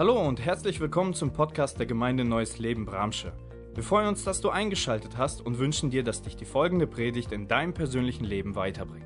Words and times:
Hallo 0.00 0.18
und 0.18 0.40
herzlich 0.40 0.80
willkommen 0.80 1.12
zum 1.12 1.30
Podcast 1.34 1.78
der 1.78 1.84
Gemeinde 1.84 2.24
Neues 2.24 2.58
Leben 2.58 2.86
Bramsche. 2.86 3.34
Wir 3.74 3.82
freuen 3.82 4.08
uns, 4.08 4.24
dass 4.24 4.40
du 4.40 4.48
eingeschaltet 4.48 5.18
hast 5.18 5.42
und 5.42 5.58
wünschen 5.58 5.90
dir, 5.90 6.02
dass 6.02 6.22
dich 6.22 6.36
die 6.36 6.46
folgende 6.46 6.86
Predigt 6.86 7.32
in 7.32 7.48
deinem 7.48 7.74
persönlichen 7.74 8.24
Leben 8.24 8.54
weiterbringt. 8.54 9.04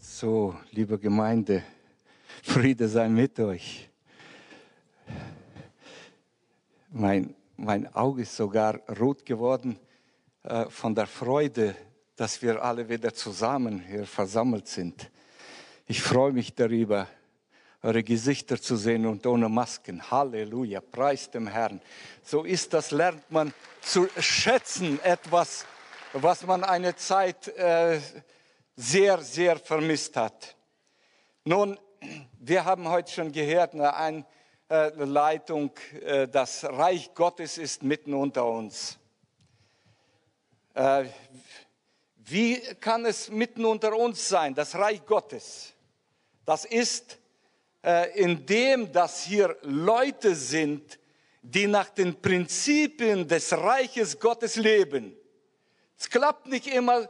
So, 0.00 0.56
liebe 0.72 0.98
Gemeinde, 0.98 1.62
Friede 2.42 2.88
sei 2.88 3.08
mit 3.08 3.38
euch. 3.38 3.88
Mein, 6.90 7.32
mein 7.56 7.94
Auge 7.94 8.22
ist 8.22 8.34
sogar 8.34 8.80
rot 8.98 9.24
geworden 9.24 9.78
äh, 10.42 10.64
von 10.68 10.96
der 10.96 11.06
Freude, 11.06 11.76
dass 12.16 12.42
wir 12.42 12.60
alle 12.60 12.88
wieder 12.88 13.14
zusammen 13.14 13.84
hier 13.88 14.04
versammelt 14.04 14.66
sind. 14.66 15.12
Ich 15.86 16.02
freue 16.02 16.32
mich 16.32 16.52
darüber, 16.56 17.06
eure 17.82 18.02
Gesichter 18.02 18.60
zu 18.60 18.76
sehen 18.76 19.06
und 19.06 19.26
ohne 19.26 19.48
Masken. 19.48 20.10
Halleluja, 20.10 20.80
preis 20.80 21.30
dem 21.30 21.46
Herrn. 21.46 21.80
So 22.22 22.44
ist 22.44 22.72
das, 22.72 22.90
lernt 22.90 23.30
man 23.30 23.52
zu 23.80 24.08
schätzen, 24.18 25.00
etwas, 25.02 25.64
was 26.12 26.44
man 26.46 26.64
eine 26.64 26.96
Zeit 26.96 27.48
äh, 27.48 28.00
sehr, 28.74 29.18
sehr 29.22 29.58
vermisst 29.58 30.16
hat. 30.16 30.56
Nun, 31.44 31.78
wir 32.38 32.64
haben 32.64 32.88
heute 32.88 33.12
schon 33.12 33.32
gehört, 33.32 33.74
eine 33.74 33.94
Einleitung, 34.68 35.70
äh, 36.04 36.26
das 36.28 36.64
Reich 36.64 37.14
Gottes 37.14 37.58
ist 37.58 37.82
mitten 37.82 38.14
unter 38.14 38.46
uns. 38.46 38.98
Äh, 40.74 41.04
wie 42.16 42.58
kann 42.80 43.06
es 43.06 43.30
mitten 43.30 43.64
unter 43.64 43.96
uns 43.96 44.28
sein, 44.28 44.54
das 44.54 44.74
Reich 44.74 45.06
Gottes? 45.06 45.72
Das 46.44 46.64
ist, 46.64 47.18
äh, 47.86 48.20
indem 48.20 48.90
das 48.90 49.22
hier 49.22 49.56
Leute 49.62 50.34
sind, 50.34 50.98
die 51.40 51.68
nach 51.68 51.88
den 51.88 52.20
Prinzipien 52.20 53.28
des 53.28 53.52
Reiches 53.52 54.18
Gottes 54.18 54.56
leben. 54.56 55.16
Es 55.96 56.10
klappt 56.10 56.48
nicht 56.48 56.66
immer, 56.66 57.08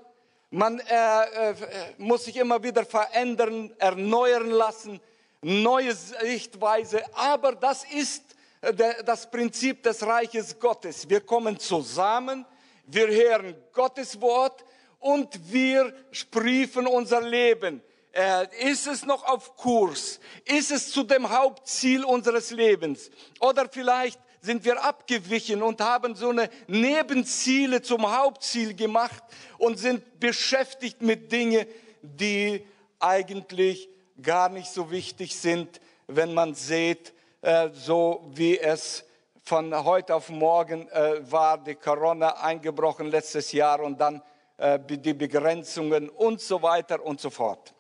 man 0.50 0.78
äh, 0.80 1.50
äh, 1.50 1.54
muss 1.96 2.26
sich 2.26 2.36
immer 2.36 2.62
wieder 2.62 2.84
verändern, 2.84 3.72
erneuern 3.78 4.50
lassen, 4.50 5.00
neue 5.40 5.94
Sichtweise, 5.94 7.02
aber 7.14 7.52
das 7.52 7.84
ist 7.84 8.22
äh, 8.60 8.74
der, 8.74 9.02
das 9.02 9.30
Prinzip 9.30 9.82
des 9.82 10.02
Reiches 10.06 10.58
Gottes. 10.58 11.08
Wir 11.08 11.22
kommen 11.22 11.58
zusammen, 11.58 12.44
wir 12.86 13.08
hören 13.08 13.56
Gottes 13.72 14.20
Wort 14.20 14.62
und 15.00 15.40
wir 15.50 15.94
spriefen 16.10 16.86
unser 16.86 17.22
Leben. 17.22 17.82
Äh, 18.16 18.70
ist 18.70 18.86
es 18.86 19.04
noch 19.04 19.24
auf 19.24 19.56
Kurs? 19.56 20.20
Ist 20.46 20.70
es 20.70 20.90
zu 20.90 21.02
dem 21.02 21.28
Hauptziel 21.28 22.02
unseres 22.02 22.50
Lebens? 22.50 23.10
Oder 23.40 23.68
vielleicht 23.68 24.18
sind 24.40 24.64
wir 24.64 24.82
abgewichen 24.82 25.62
und 25.62 25.82
haben 25.82 26.14
so 26.14 26.30
eine 26.30 26.48
Nebenziele 26.66 27.82
zum 27.82 28.10
Hauptziel 28.10 28.72
gemacht 28.72 29.22
und 29.58 29.78
sind 29.78 30.18
beschäftigt 30.18 31.02
mit 31.02 31.30
Dingen, 31.30 31.66
die 32.00 32.64
eigentlich 33.00 33.90
gar 34.22 34.48
nicht 34.48 34.70
so 34.70 34.90
wichtig 34.90 35.36
sind, 35.36 35.78
wenn 36.06 36.32
man 36.32 36.54
sieht, 36.54 37.12
äh, 37.42 37.68
so 37.74 38.24
wie 38.32 38.58
es 38.58 39.04
von 39.42 39.84
heute 39.84 40.14
auf 40.14 40.30
morgen 40.30 40.88
äh, 40.88 41.20
war, 41.30 41.58
die 41.58 41.74
Corona 41.74 42.30
eingebrochen 42.40 43.08
letztes 43.08 43.52
Jahr 43.52 43.80
und 43.80 44.00
dann 44.00 44.22
die 44.58 45.12
Begrenzungen 45.12 46.08
und 46.08 46.40
so 46.40 46.62
weiter 46.62 47.04
und 47.04 47.20
so 47.20 47.28
fort. 47.28 47.75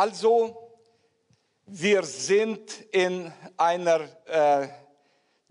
Also, 0.00 0.56
wir 1.66 2.02
sind 2.04 2.72
in 2.90 3.30
einer 3.58 4.00
äh, 4.24 4.66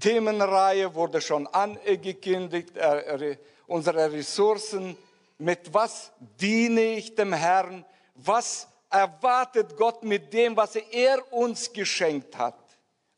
Themenreihe, 0.01 0.91
wurde 0.95 1.21
schon 1.21 1.45
angekündigt, 1.45 2.75
äh, 2.75 3.37
unsere 3.67 4.11
Ressourcen, 4.11 4.97
mit 5.37 5.71
was 5.71 6.11
diene 6.41 6.95
ich 6.95 7.13
dem 7.13 7.31
Herrn, 7.31 7.85
was 8.15 8.67
erwartet 8.89 9.77
Gott 9.77 10.01
mit 10.01 10.33
dem, 10.33 10.57
was 10.57 10.75
er 10.77 11.31
uns 11.31 11.71
geschenkt 11.71 12.35
hat. 12.35 12.57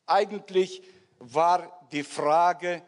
Eigentlich 0.04 0.82
war 1.18 1.80
die 1.90 2.02
Frage, 2.02 2.82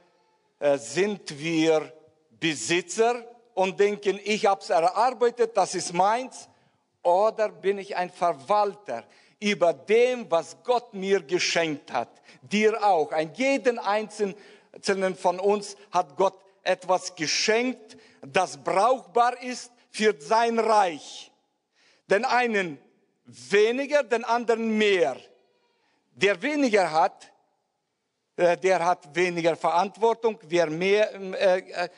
äh, 0.58 0.76
sind 0.76 1.38
wir 1.38 1.90
Besitzer? 2.38 3.24
Und 3.54 3.80
denken, 3.80 4.20
ich 4.22 4.44
habe 4.44 4.60
es 4.60 4.68
erarbeitet, 4.68 5.56
das 5.56 5.74
ist 5.74 5.94
meins, 5.94 6.46
oder 7.04 7.50
bin 7.50 7.78
ich 7.78 7.96
ein 7.96 8.10
Verwalter 8.10 9.04
über 9.40 9.72
dem, 9.72 10.30
was 10.30 10.56
Gott 10.64 10.94
mir 10.94 11.22
geschenkt 11.22 11.92
hat? 11.92 12.08
Dir 12.42 12.82
auch. 12.82 13.12
Ein 13.12 13.32
jeden 13.34 13.78
einzelnen 13.78 15.14
von 15.16 15.38
uns 15.38 15.76
hat 15.90 16.16
Gott 16.16 16.38
etwas 16.62 17.14
geschenkt, 17.14 17.96
das 18.22 18.56
brauchbar 18.56 19.40
ist 19.42 19.70
für 19.90 20.14
sein 20.18 20.58
Reich. 20.58 21.30
Den 22.08 22.24
einen 22.24 22.78
weniger, 23.24 24.02
den 24.02 24.24
anderen 24.24 24.76
mehr. 24.76 25.16
Der 26.14 26.40
weniger 26.40 26.90
hat, 26.90 27.32
äh, 28.36 28.56
der 28.56 28.84
hat 28.84 29.14
weniger 29.14 29.56
Verantwortung. 29.56 30.38
Wer 30.42 30.68
mehr 30.68 31.14
äh, 31.14 31.58
äh, 31.58 31.88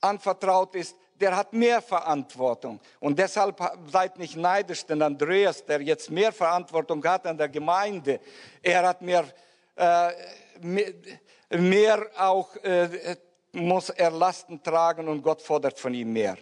anvertraut 0.00 0.74
ist, 0.74 0.96
der 1.20 1.36
hat 1.36 1.52
mehr 1.52 1.82
Verantwortung. 1.82 2.80
Und 3.00 3.18
deshalb 3.18 3.60
seid 3.90 4.18
nicht 4.18 4.36
neidisch, 4.36 4.84
denn 4.86 5.02
Andreas, 5.02 5.64
der 5.64 5.80
jetzt 5.82 6.10
mehr 6.10 6.32
Verantwortung 6.32 7.04
hat 7.04 7.26
an 7.26 7.36
der 7.36 7.48
Gemeinde, 7.48 8.20
er 8.62 8.86
hat 8.86 9.02
mehr, 9.02 9.24
äh, 9.76 10.10
mehr, 10.60 10.92
mehr 11.50 12.06
auch, 12.16 12.54
äh, 12.56 13.16
muss 13.52 13.90
er 13.90 14.10
Lasten 14.10 14.62
tragen 14.62 15.08
und 15.08 15.22
Gott 15.22 15.42
fordert 15.42 15.78
von 15.78 15.94
ihm 15.94 16.12
mehr. 16.12 16.36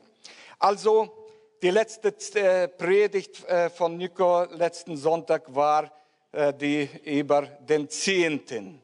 Also, 0.59 1.27
die 1.63 1.71
letzte 1.71 2.15
äh, 2.39 2.69
Predigt 2.69 3.45
äh, 3.45 3.71
von 3.71 3.97
Nico 3.97 4.45
letzten 4.45 4.97
Sonntag 4.97 5.43
war 5.55 5.91
äh, 6.33 6.53
die 6.53 6.89
über 7.05 7.43
den 7.43 7.89
Zehnten. 7.89 8.83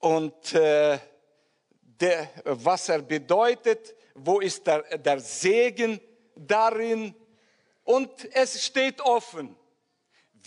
Und 0.00 0.54
was 2.44 2.88
er 2.88 3.02
bedeutet, 3.02 3.94
wo 4.24 4.40
ist 4.40 4.66
der, 4.66 4.98
der 4.98 5.20
Segen 5.20 6.00
darin? 6.36 7.14
Und 7.84 8.10
es 8.34 8.64
steht 8.64 9.00
offen. 9.00 9.56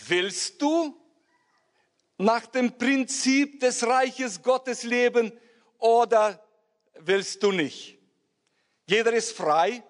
Willst 0.06 0.60
du 0.60 0.96
nach 2.18 2.46
dem 2.46 2.76
Prinzip 2.78 3.60
des 3.60 3.86
Reiches 3.86 4.42
Gottes 4.42 4.82
leben 4.84 5.32
oder 5.78 6.44
willst 6.94 7.42
du 7.42 7.52
nicht? 7.52 7.98
Jeder 8.86 9.12
ist 9.12 9.32
frei 9.36 9.82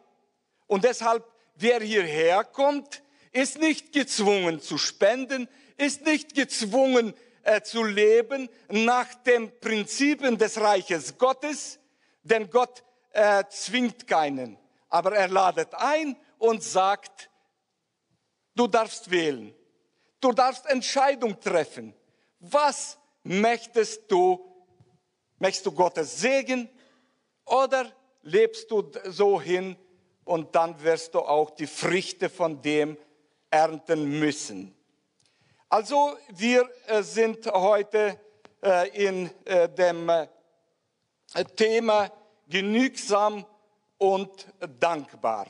und 0.67 0.85
deshalb, 0.85 1.25
wer 1.57 1.81
hierher 1.81 2.45
kommt, 2.45 3.03
ist 3.33 3.59
nicht 3.59 3.93
gezwungen 3.93 4.61
zu 4.61 4.79
spenden, 4.79 5.49
ist 5.77 6.05
nicht 6.05 6.35
gezwungen 6.35 7.15
äh, 7.43 7.61
zu 7.63 7.83
leben 7.83 8.49
nach 8.69 9.13
den 9.15 9.59
Prinzipien 9.61 10.39
des 10.39 10.61
Reiches 10.61 11.19
Gottes, 11.19 11.79
denn 12.23 12.49
Gott 12.49 12.85
äh, 13.15 13.45
zwingt 13.49 14.07
keinen, 14.07 14.59
aber 14.89 15.17
er 15.17 15.29
ladet 15.29 15.73
ein 15.75 16.17
und 16.39 16.63
sagt, 16.63 17.31
du 18.55 18.67
darfst 18.67 19.11
wählen, 19.11 19.55
du 20.21 20.33
darfst 20.33 20.67
Entscheidung 20.67 21.39
treffen. 21.41 21.95
Was 22.41 22.99
möchtest 23.23 24.11
du? 24.11 24.45
Möchtest 25.39 25.67
du 25.67 25.73
Gottes 25.73 26.21
Segen 26.21 26.69
oder 27.45 27.91
lebst 28.23 28.71
du 28.71 28.91
so 29.07 29.41
hin 29.41 29.77
und 30.25 30.55
dann 30.55 30.83
wirst 30.83 31.15
du 31.15 31.21
auch 31.21 31.51
die 31.51 31.67
Früchte 31.67 32.29
von 32.29 32.61
dem 32.63 32.97
ernten 33.51 34.19
müssen? 34.19 34.75
Also 35.69 36.17
wir 36.31 36.69
äh, 36.87 37.03
sind 37.03 37.47
heute 37.47 38.19
äh, 38.63 38.89
in 39.07 39.31
dem 39.77 40.11
Thema 41.57 42.11
genügsam 42.49 43.45
und 43.99 44.47
dankbar. 44.81 45.47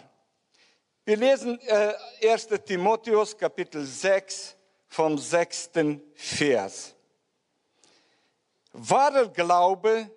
Wir 1.05 1.17
lesen 1.17 1.61
äh, 1.61 1.93
1 2.27 2.49
Timotheus 2.65 3.37
Kapitel 3.37 3.85
6 3.85 4.57
vom 4.89 5.19
sechsten 5.19 6.03
Vers. 6.15 6.95
Wahrer 8.73 9.29
Glaube 9.29 10.11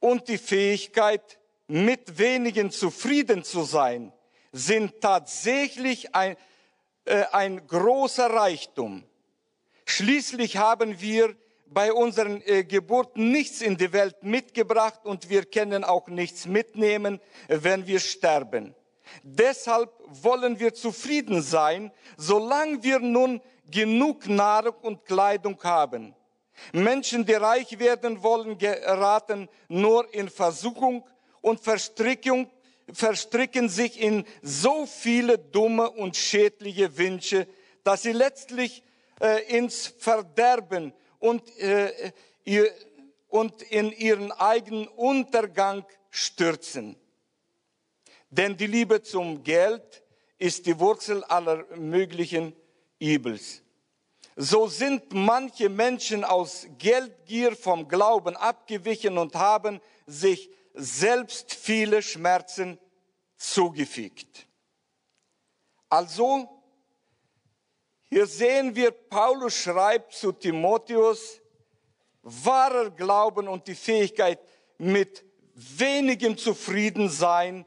und 0.00 0.28
die 0.28 0.38
Fähigkeit, 0.38 1.38
mit 1.68 2.18
wenigen 2.18 2.70
zufrieden 2.70 3.44
zu 3.44 3.62
sein, 3.62 4.12
sind 4.50 5.00
tatsächlich 5.00 6.14
ein, 6.14 6.36
äh, 7.04 7.24
ein 7.32 7.66
großer 7.66 8.28
Reichtum. 8.28 9.04
Schließlich 9.86 10.56
haben 10.56 11.00
wir 11.00 11.34
bei 11.72 11.92
unseren 11.92 12.42
äh, 12.42 12.64
Geburten 12.64 13.30
nichts 13.30 13.60
in 13.60 13.76
die 13.76 13.92
Welt 13.92 14.22
mitgebracht 14.22 15.00
und 15.04 15.28
wir 15.28 15.44
können 15.44 15.84
auch 15.84 16.08
nichts 16.08 16.46
mitnehmen, 16.46 17.20
wenn 17.48 17.86
wir 17.86 18.00
sterben. 18.00 18.74
Deshalb 19.22 19.90
wollen 20.06 20.58
wir 20.58 20.74
zufrieden 20.74 21.42
sein, 21.42 21.92
solange 22.16 22.82
wir 22.82 22.98
nun 22.98 23.40
genug 23.70 24.28
Nahrung 24.28 24.74
und 24.82 25.04
Kleidung 25.04 25.62
haben. 25.62 26.14
Menschen, 26.72 27.24
die 27.24 27.34
reich 27.34 27.78
werden 27.78 28.22
wollen, 28.22 28.58
geraten 28.58 29.48
nur 29.68 30.12
in 30.14 30.28
Versuchung 30.28 31.04
und 31.40 31.60
Verstrickung, 31.60 32.50
verstricken 32.92 33.68
sich 33.68 34.00
in 34.00 34.24
so 34.42 34.86
viele 34.86 35.38
dumme 35.38 35.90
und 35.90 36.16
schädliche 36.16 36.96
Wünsche, 36.98 37.46
dass 37.84 38.02
sie 38.02 38.12
letztlich 38.12 38.82
äh, 39.20 39.56
ins 39.56 39.94
Verderben 39.98 40.92
und, 41.22 41.56
äh, 41.58 42.12
ihr, 42.44 42.70
und 43.28 43.62
in 43.62 43.92
ihren 43.92 44.32
eigenen 44.32 44.88
Untergang 44.88 45.86
stürzen. 46.10 46.96
Denn 48.28 48.56
die 48.56 48.66
Liebe 48.66 49.02
zum 49.02 49.42
Geld 49.44 50.02
ist 50.38 50.66
die 50.66 50.78
Wurzel 50.78 51.22
aller 51.24 51.64
möglichen 51.76 52.54
Übels. 52.98 53.62
So 54.34 54.66
sind 54.66 55.12
manche 55.12 55.68
Menschen 55.68 56.24
aus 56.24 56.66
Geldgier 56.78 57.54
vom 57.54 57.86
Glauben 57.86 58.36
abgewichen 58.36 59.18
und 59.18 59.34
haben 59.34 59.80
sich 60.06 60.50
selbst 60.74 61.54
viele 61.54 62.02
Schmerzen 62.02 62.78
zugefügt. 63.36 64.48
Also, 65.88 66.48
hier 68.12 68.26
sehen 68.26 68.76
wir, 68.76 68.90
Paulus 68.90 69.54
schreibt 69.54 70.12
zu 70.12 70.32
Timotheus, 70.32 71.40
wahrer 72.20 72.90
Glauben 72.90 73.48
und 73.48 73.66
die 73.66 73.74
Fähigkeit, 73.74 74.38
mit 74.76 75.24
wenigem 75.54 76.36
zufrieden 76.36 77.08
sein, 77.08 77.64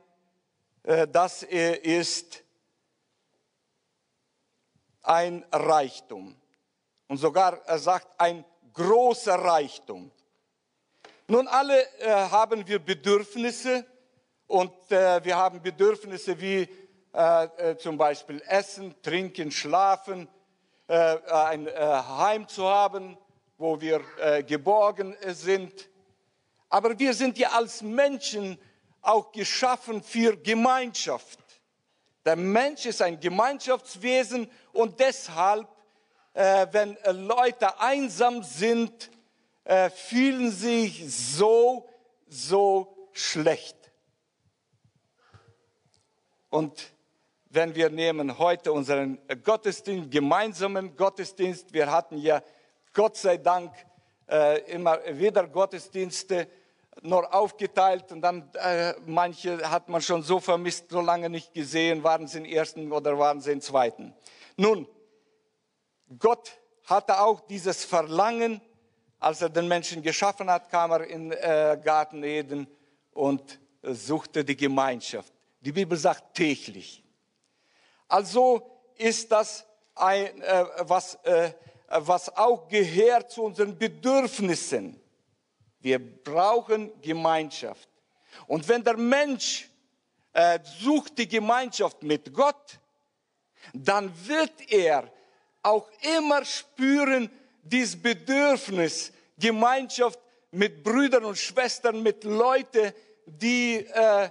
äh, 0.83 1.07
das 1.07 1.41
ist 1.41 2.43
ein 5.01 5.43
Reichtum. 5.51 6.35
Und 7.07 7.17
sogar 7.17 7.59
er 7.65 7.79
sagt, 7.79 8.07
ein 8.19 8.45
großer 8.71 9.33
Reichtum. 9.33 10.11
Nun, 11.27 11.47
alle 11.47 11.81
äh, 11.97 12.07
haben 12.07 12.67
wir 12.67 12.77
Bedürfnisse 12.77 13.83
und 14.45 14.71
äh, 14.91 15.25
wir 15.25 15.37
haben 15.37 15.59
Bedürfnisse 15.59 16.39
wie 16.39 16.69
zum 17.77 17.97
Beispiel 17.97 18.43
Essen, 18.45 18.93
Trinken, 19.01 19.49
Schlafen, 19.49 20.27
äh, 20.87 21.17
ein 21.31 21.67
äh, 21.67 21.71
Heim 21.73 22.47
zu 22.47 22.67
haben, 22.67 23.17
wo 23.57 23.79
wir 23.79 24.01
geborgen 24.43 25.15
sind. 25.27 25.89
Aber 26.67 26.99
wir 26.99 27.13
sind 27.13 27.37
ja 27.37 27.51
als 27.51 27.81
Menschen 27.81 28.59
auch 29.01 29.31
geschaffen 29.31 30.03
für 30.03 30.35
Gemeinschaft. 30.35 31.39
Der 32.25 32.35
Mensch 32.35 32.87
ist 32.87 33.01
ein 33.01 33.19
Gemeinschaftswesen 33.19 34.49
und 34.73 34.99
deshalb, 34.99 35.67
äh, 36.33 36.65
wenn 36.71 36.97
äh, 36.97 37.11
Leute 37.11 37.79
einsam 37.79 38.41
sind, 38.41 39.11
äh, 39.63 39.91
fühlen 39.91 40.51
sich 40.51 41.05
so, 41.07 41.87
so 42.27 43.09
schlecht. 43.13 43.77
Und 46.49 46.94
wenn 47.55 47.73
wir 47.73 47.89
nehmen 47.89 48.37
heute 48.37 48.73
unseren 48.73 49.17
Gottesdienst, 49.43 50.11
gemeinsamen 50.11 50.95
Gottesdienst, 50.95 51.73
wir 51.73 51.89
hatten 51.89 52.17
ja 52.17 52.43
Gott 52.93 53.15
sei 53.15 53.37
Dank 53.37 53.73
äh, 54.29 54.59
immer 54.71 54.99
wieder 55.13 55.47
Gottesdienste, 55.47 56.49
nur 57.01 57.33
aufgeteilt 57.33 58.11
und 58.11 58.21
dann 58.21 58.49
äh, 58.55 58.93
manche 59.05 59.69
hat 59.69 59.87
man 59.89 60.01
schon 60.01 60.21
so 60.21 60.39
vermisst, 60.39 60.89
so 60.89 60.99
lange 60.99 61.29
nicht 61.29 61.53
gesehen, 61.53 62.03
waren 62.03 62.27
sie 62.27 62.39
im 62.39 62.45
ersten 62.45 62.91
oder 62.91 63.17
waren 63.17 63.39
sie 63.39 63.53
im 63.53 63.61
zweiten. 63.61 64.13
Nun, 64.57 64.87
Gott 66.19 66.57
hatte 66.85 67.21
auch 67.21 67.39
dieses 67.41 67.85
Verlangen, 67.85 68.61
als 69.19 69.41
er 69.41 69.49
den 69.49 69.67
Menschen 69.67 70.01
geschaffen 70.01 70.49
hat, 70.49 70.69
kam 70.69 70.91
er 70.91 71.07
in 71.07 71.31
äh, 71.31 71.79
Garten 71.83 72.23
Eden 72.23 72.67
und 73.11 73.59
suchte 73.81 74.43
die 74.43 74.57
Gemeinschaft. 74.57 75.33
Die 75.61 75.71
Bibel 75.71 75.97
sagt 75.97 76.35
täglich. 76.35 77.04
Also 78.07 78.69
ist 78.97 79.31
das 79.31 79.65
ein, 79.95 80.41
äh, 80.41 80.65
was, 80.81 81.15
äh, 81.23 81.51
was 81.87 82.35
auch 82.35 82.67
gehört 82.67 83.31
zu 83.31 83.43
unseren 83.43 83.77
Bedürfnissen. 83.77 84.99
Wir 85.79 85.99
brauchen 85.99 86.91
Gemeinschaft. 87.01 87.87
Und 88.47 88.67
wenn 88.67 88.83
der 88.83 88.97
Mensch 88.97 89.69
äh, 90.33 90.59
sucht 90.79 91.17
die 91.17 91.27
Gemeinschaft 91.27 92.03
mit 92.03 92.33
Gott, 92.33 92.79
dann 93.73 94.11
wird 94.27 94.71
er 94.71 95.11
auch 95.61 95.89
immer 96.17 96.43
spüren, 96.45 97.29
dieses 97.63 97.99
Bedürfnis, 97.99 99.11
Gemeinschaft 99.37 100.19
mit 100.51 100.83
Brüdern 100.83 101.25
und 101.25 101.37
Schwestern, 101.37 102.03
mit 102.03 102.23
Leuten, 102.23 102.93
die, 103.25 103.77
äh, 103.77 104.29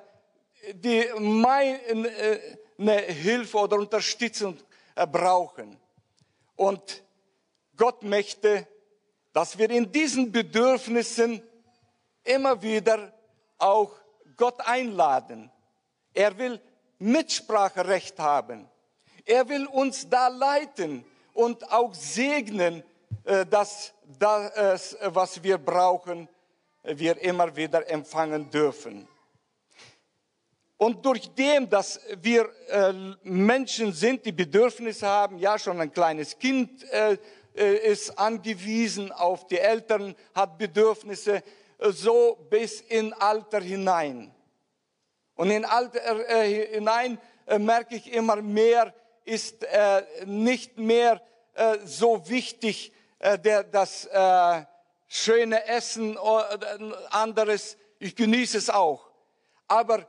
die 0.72 1.06
meine 1.18 1.78
äh, 2.08 2.56
Hilfe 2.78 3.58
oder 3.58 3.76
Unterstützung 3.76 4.58
äh, 4.94 5.06
brauchen. 5.06 5.76
Und 6.56 7.02
Gott 7.76 8.02
möchte 8.02 8.66
dass 9.34 9.58
wir 9.58 9.68
in 9.68 9.90
diesen 9.90 10.30
Bedürfnissen 10.30 11.42
immer 12.22 12.62
wieder 12.62 13.12
auch 13.58 13.90
Gott 14.36 14.60
einladen. 14.60 15.50
Er 16.14 16.38
will 16.38 16.60
Mitspracherecht 17.00 18.18
haben. 18.20 18.70
Er 19.26 19.48
will 19.48 19.66
uns 19.66 20.08
da 20.08 20.28
leiten 20.28 21.04
und 21.34 21.70
auch 21.72 21.92
segnen, 21.94 22.84
äh, 23.24 23.44
dass 23.44 23.92
das, 24.18 24.96
was 25.02 25.42
wir 25.42 25.58
brauchen, 25.58 26.28
wir 26.84 27.20
immer 27.20 27.56
wieder 27.56 27.90
empfangen 27.90 28.50
dürfen. 28.50 29.08
Und 30.84 31.02
durch 31.06 31.30
dem, 31.30 31.70
dass 31.70 31.98
wir 32.20 32.46
äh, 32.68 32.92
Menschen 33.22 33.94
sind, 33.94 34.26
die 34.26 34.32
Bedürfnisse 34.32 35.06
haben, 35.06 35.38
ja 35.38 35.58
schon 35.58 35.80
ein 35.80 35.90
kleines 35.90 36.38
Kind 36.38 36.84
äh, 36.92 37.16
äh, 37.56 37.90
ist 37.90 38.18
angewiesen 38.18 39.10
auf 39.10 39.46
die 39.46 39.58
Eltern, 39.58 40.14
hat 40.34 40.58
Bedürfnisse, 40.58 41.36
äh, 41.36 41.42
so 41.90 42.36
bis 42.50 42.82
in 42.82 43.14
Alter 43.14 43.62
hinein. 43.62 44.30
Und 45.36 45.50
in 45.50 45.64
Alter 45.64 46.28
äh, 46.28 46.66
hinein 46.74 47.18
äh, 47.46 47.58
merke 47.58 47.94
ich 47.96 48.12
immer 48.12 48.36
mehr, 48.42 48.92
ist 49.24 49.64
nicht 50.26 50.76
mehr 50.76 51.22
so 51.86 52.28
wichtig, 52.28 52.92
der, 53.18 53.64
das 53.64 54.06
schöne 55.08 55.66
Essen 55.66 56.18
oder 56.18 56.78
anderes. 57.08 57.78
Ich 57.98 58.14
genieße 58.14 58.58
es 58.58 58.68
auch. 58.68 59.08
Aber 59.66 60.06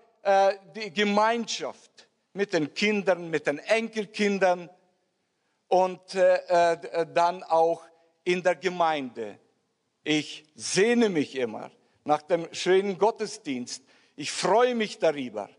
die 0.76 0.92
Gemeinschaft 0.92 2.08
mit 2.34 2.54
den 2.54 2.74
Kindern, 2.74 3.30
mit 3.30 3.46
den 3.46 3.60
Enkelkindern, 3.60 4.70
und 5.68 6.16
äh, 6.16 6.36
äh, 6.74 7.06
dann 7.14 7.44
auch 7.44 7.84
in 8.24 8.44
der 8.44 8.56
Gemeinde. 8.56 9.40
Ich 10.04 10.46
sehne 10.56 11.10
mich 11.10 11.36
immer 11.36 11.72
nach 12.04 12.22
dem 12.22 12.48
schönen 12.54 12.98
Gottesdienst. 12.98 13.84
Ich 14.16 14.32
freue 14.32 14.76
mich 14.76 15.00
darüber. 15.00 15.50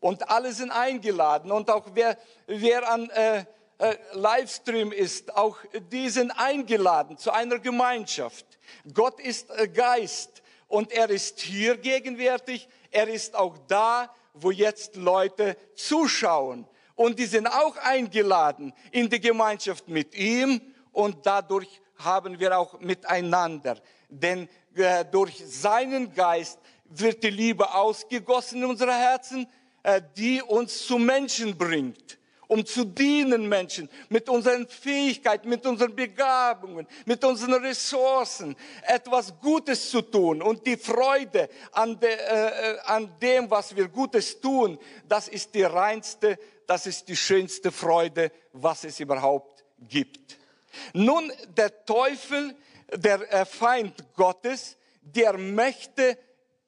Und 0.00 0.28
alle 0.28 0.52
sind 0.52 0.70
eingeladen. 0.70 1.50
Und 1.50 1.70
auch 1.70 1.86
wer, 1.94 2.18
wer 2.46 2.88
an 2.90 3.08
äh, 3.10 3.44
äh, 3.78 3.96
Livestream 4.12 4.92
ist, 4.92 5.34
auch 5.34 5.58
die 5.90 6.10
sind 6.10 6.30
eingeladen 6.30 7.16
zu 7.16 7.30
einer 7.32 7.58
Gemeinschaft. 7.58 8.46
Gott 8.92 9.18
ist 9.20 9.50
äh, 9.50 9.68
Geist 9.68 10.42
und 10.68 10.92
er 10.92 11.10
ist 11.10 11.40
hier 11.40 11.76
gegenwärtig. 11.76 12.68
Er 12.90 13.08
ist 13.08 13.34
auch 13.34 13.56
da, 13.68 14.14
wo 14.34 14.50
jetzt 14.50 14.96
Leute 14.96 15.56
zuschauen 15.74 16.66
und 16.94 17.18
die 17.18 17.26
sind 17.26 17.46
auch 17.46 17.76
eingeladen 17.78 18.72
in 18.90 19.08
die 19.08 19.20
Gemeinschaft 19.20 19.88
mit 19.88 20.14
ihm 20.14 20.60
und 20.92 21.24
dadurch 21.24 21.80
haben 21.98 22.38
wir 22.38 22.58
auch 22.58 22.80
miteinander. 22.80 23.78
Denn 24.08 24.48
äh, 24.74 25.04
durch 25.04 25.42
seinen 25.46 26.12
Geist 26.12 26.58
wird 26.84 27.22
die 27.22 27.30
Liebe 27.30 27.72
ausgegossen 27.72 28.62
in 28.62 28.70
unsere 28.70 28.92
Herzen, 28.92 29.46
äh, 29.82 30.02
die 30.16 30.42
uns 30.42 30.86
zu 30.86 30.98
Menschen 30.98 31.56
bringt 31.56 32.18
um 32.48 32.64
zu 32.64 32.84
dienen 32.84 33.48
Menschen 33.48 33.88
mit 34.08 34.28
unseren 34.28 34.66
Fähigkeiten, 34.68 35.48
mit 35.48 35.66
unseren 35.66 35.94
Begabungen, 35.94 36.86
mit 37.04 37.24
unseren 37.24 37.54
Ressourcen, 37.54 38.56
etwas 38.82 39.34
Gutes 39.40 39.90
zu 39.90 40.02
tun. 40.02 40.42
Und 40.42 40.66
die 40.66 40.76
Freude 40.76 41.48
an, 41.72 41.98
de, 41.98 42.10
äh, 42.10 42.78
an 42.84 43.10
dem, 43.20 43.50
was 43.50 43.74
wir 43.74 43.88
Gutes 43.88 44.40
tun, 44.40 44.78
das 45.08 45.28
ist 45.28 45.54
die 45.54 45.62
reinste 45.62 46.38
das 46.66 46.86
ist 46.86 47.08
die 47.08 47.16
schönste 47.16 47.70
Freude, 47.70 48.32
was 48.52 48.84
es 48.84 49.00
überhaupt 49.00 49.64
gibt. 49.78 50.38
Nun, 50.92 51.32
der 51.56 51.84
Teufel, 51.84 52.54
der 52.92 53.32
äh, 53.32 53.44
Feind 53.44 53.94
Gottes, 54.14 54.76
der 55.00 55.38
möchte 55.38 56.18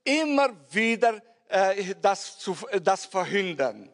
immer 0.05 0.51
wieder 0.71 1.21
äh, 1.49 1.95
das, 2.01 2.39
zu, 2.39 2.57
das 2.83 3.07
verhindern. 3.07 3.93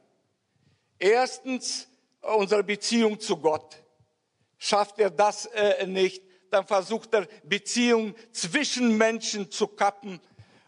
Erstens 0.98 1.88
unsere 2.20 2.62
Beziehung 2.62 3.18
zu 3.18 3.36
Gott. 3.36 3.76
Schafft 4.58 4.98
er 4.98 5.10
das 5.10 5.46
äh, 5.46 5.86
nicht, 5.86 6.22
dann 6.50 6.66
versucht 6.66 7.12
er 7.12 7.26
Beziehungen 7.42 8.14
zwischen 8.32 8.96
Menschen 8.96 9.50
zu 9.50 9.66
kappen 9.66 10.20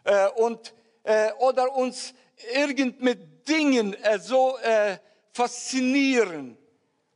äh, 0.04 0.28
und 0.30 0.74
äh, 1.04 1.32
oder 1.38 1.74
uns 1.74 2.12
irgend 2.52 3.00
mit 3.00 3.48
Dingen 3.48 3.94
äh, 4.02 4.18
so 4.18 4.58
äh, 4.58 4.98
faszinieren. 5.32 6.58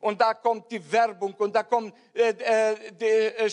Und 0.00 0.20
da 0.20 0.32
kommt 0.32 0.70
die 0.70 0.92
Werbung 0.92 1.34
und 1.34 1.54
da 1.54 1.62
kommen 1.62 1.92
äh, 2.14 2.30
äh, 2.30 2.92
die, 2.92 3.04
äh, 3.04 3.50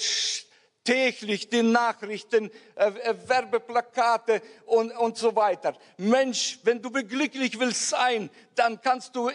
täglich 0.88 1.50
die 1.50 1.64
Nachrichten, 1.64 2.50
äh, 2.76 2.88
äh, 2.88 3.16
Werbeplakate 3.28 4.42
und, 4.66 4.92
und 4.92 5.18
so 5.18 5.36
weiter. 5.36 5.76
Mensch, 5.98 6.60
wenn 6.64 6.82
du 6.82 6.90
glücklich 6.90 7.60
willst 7.60 7.90
sein, 7.90 8.30
dann 8.56 8.80
kannst 8.80 9.14
du 9.14 9.30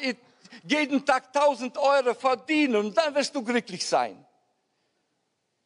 jeden 0.65 1.05
Tag 1.05 1.27
1000 1.35 1.77
Euro 1.77 2.15
verdienen 2.15 2.77
und 2.77 2.97
dann 2.97 3.15
wirst 3.15 3.35
du 3.35 3.45
glücklich 3.45 3.87
sein. 3.87 4.25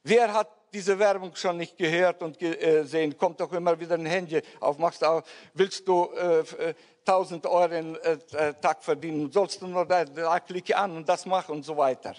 Wer 0.03 0.33
hat 0.33 0.51
diese 0.73 0.99
Werbung 0.99 1.37
schon 1.37 1.57
nicht 1.57 1.77
gehört 1.77 2.21
und 2.21 2.37
gesehen? 2.37 3.13
Äh, 3.13 3.15
Kommt 3.15 3.39
doch 3.39 3.53
immer 3.53 3.79
wieder 3.79 3.95
ein 3.95 4.07
Handy 4.07 4.43
auf, 4.59 4.79
machst 4.79 5.03
du, 5.03 5.23
willst 5.55 5.87
du 5.87 6.11
äh, 6.15 6.75
1000 7.07 7.45
äh, 7.45 7.49
Euro 7.49 7.75
im 7.75 7.95
äh, 7.95 8.55
Tag 8.55 8.83
verdienen, 8.83 9.31
sollst 9.31 9.63
du 9.63 9.69
nur 9.69 9.87
da, 9.87 10.05
da 10.05 10.41
klicke 10.41 10.77
an 10.77 10.97
und 10.97 11.09
das 11.09 11.27
machen 11.27 11.53
und 11.53 11.65
so 11.65 11.77
weiter. 11.77 12.17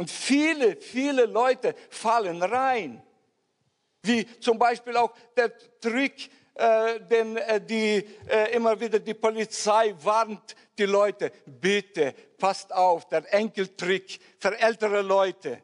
Und 0.00 0.10
viele, 0.10 0.76
viele 0.76 1.26
Leute 1.26 1.74
fallen 1.90 2.42
rein. 2.42 3.02
Wie 4.02 4.26
zum 4.40 4.58
Beispiel 4.58 4.96
auch 4.96 5.12
der 5.36 5.52
Trick, 5.78 6.30
äh, 6.54 7.00
den 7.00 7.36
äh, 7.36 7.60
die, 7.60 8.02
äh, 8.26 8.54
immer 8.56 8.80
wieder 8.80 8.98
die 8.98 9.12
Polizei 9.12 9.94
warnt 10.02 10.56
die 10.78 10.86
Leute, 10.86 11.30
bitte 11.44 12.14
passt 12.38 12.72
auf, 12.72 13.10
der 13.10 13.30
Enkeltrick 13.34 14.18
für 14.38 14.58
ältere 14.58 15.02
Leute 15.02 15.62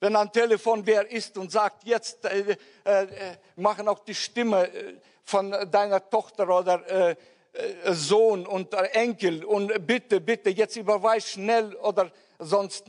wenn 0.00 0.16
am 0.16 0.32
Telefon 0.32 0.84
wer 0.84 1.08
ist 1.10 1.38
und 1.38 1.52
sagt, 1.52 1.84
jetzt 1.84 2.24
äh, 2.24 2.56
äh, 2.84 3.06
machen 3.54 3.86
auch 3.86 4.00
die 4.00 4.16
Stimme 4.16 4.66
äh, 4.66 4.94
von 5.22 5.52
deiner 5.70 6.10
Tochter 6.10 6.48
oder 6.50 6.84
äh, 6.90 7.10
äh 7.52 7.92
Sohn 7.92 8.44
und 8.44 8.74
Enkel 8.74 9.44
und 9.44 9.86
bitte, 9.86 10.20
bitte, 10.20 10.50
jetzt 10.50 10.76
überweis 10.76 11.30
schnell 11.30 11.76
oder 11.76 12.10
sonst 12.44 12.84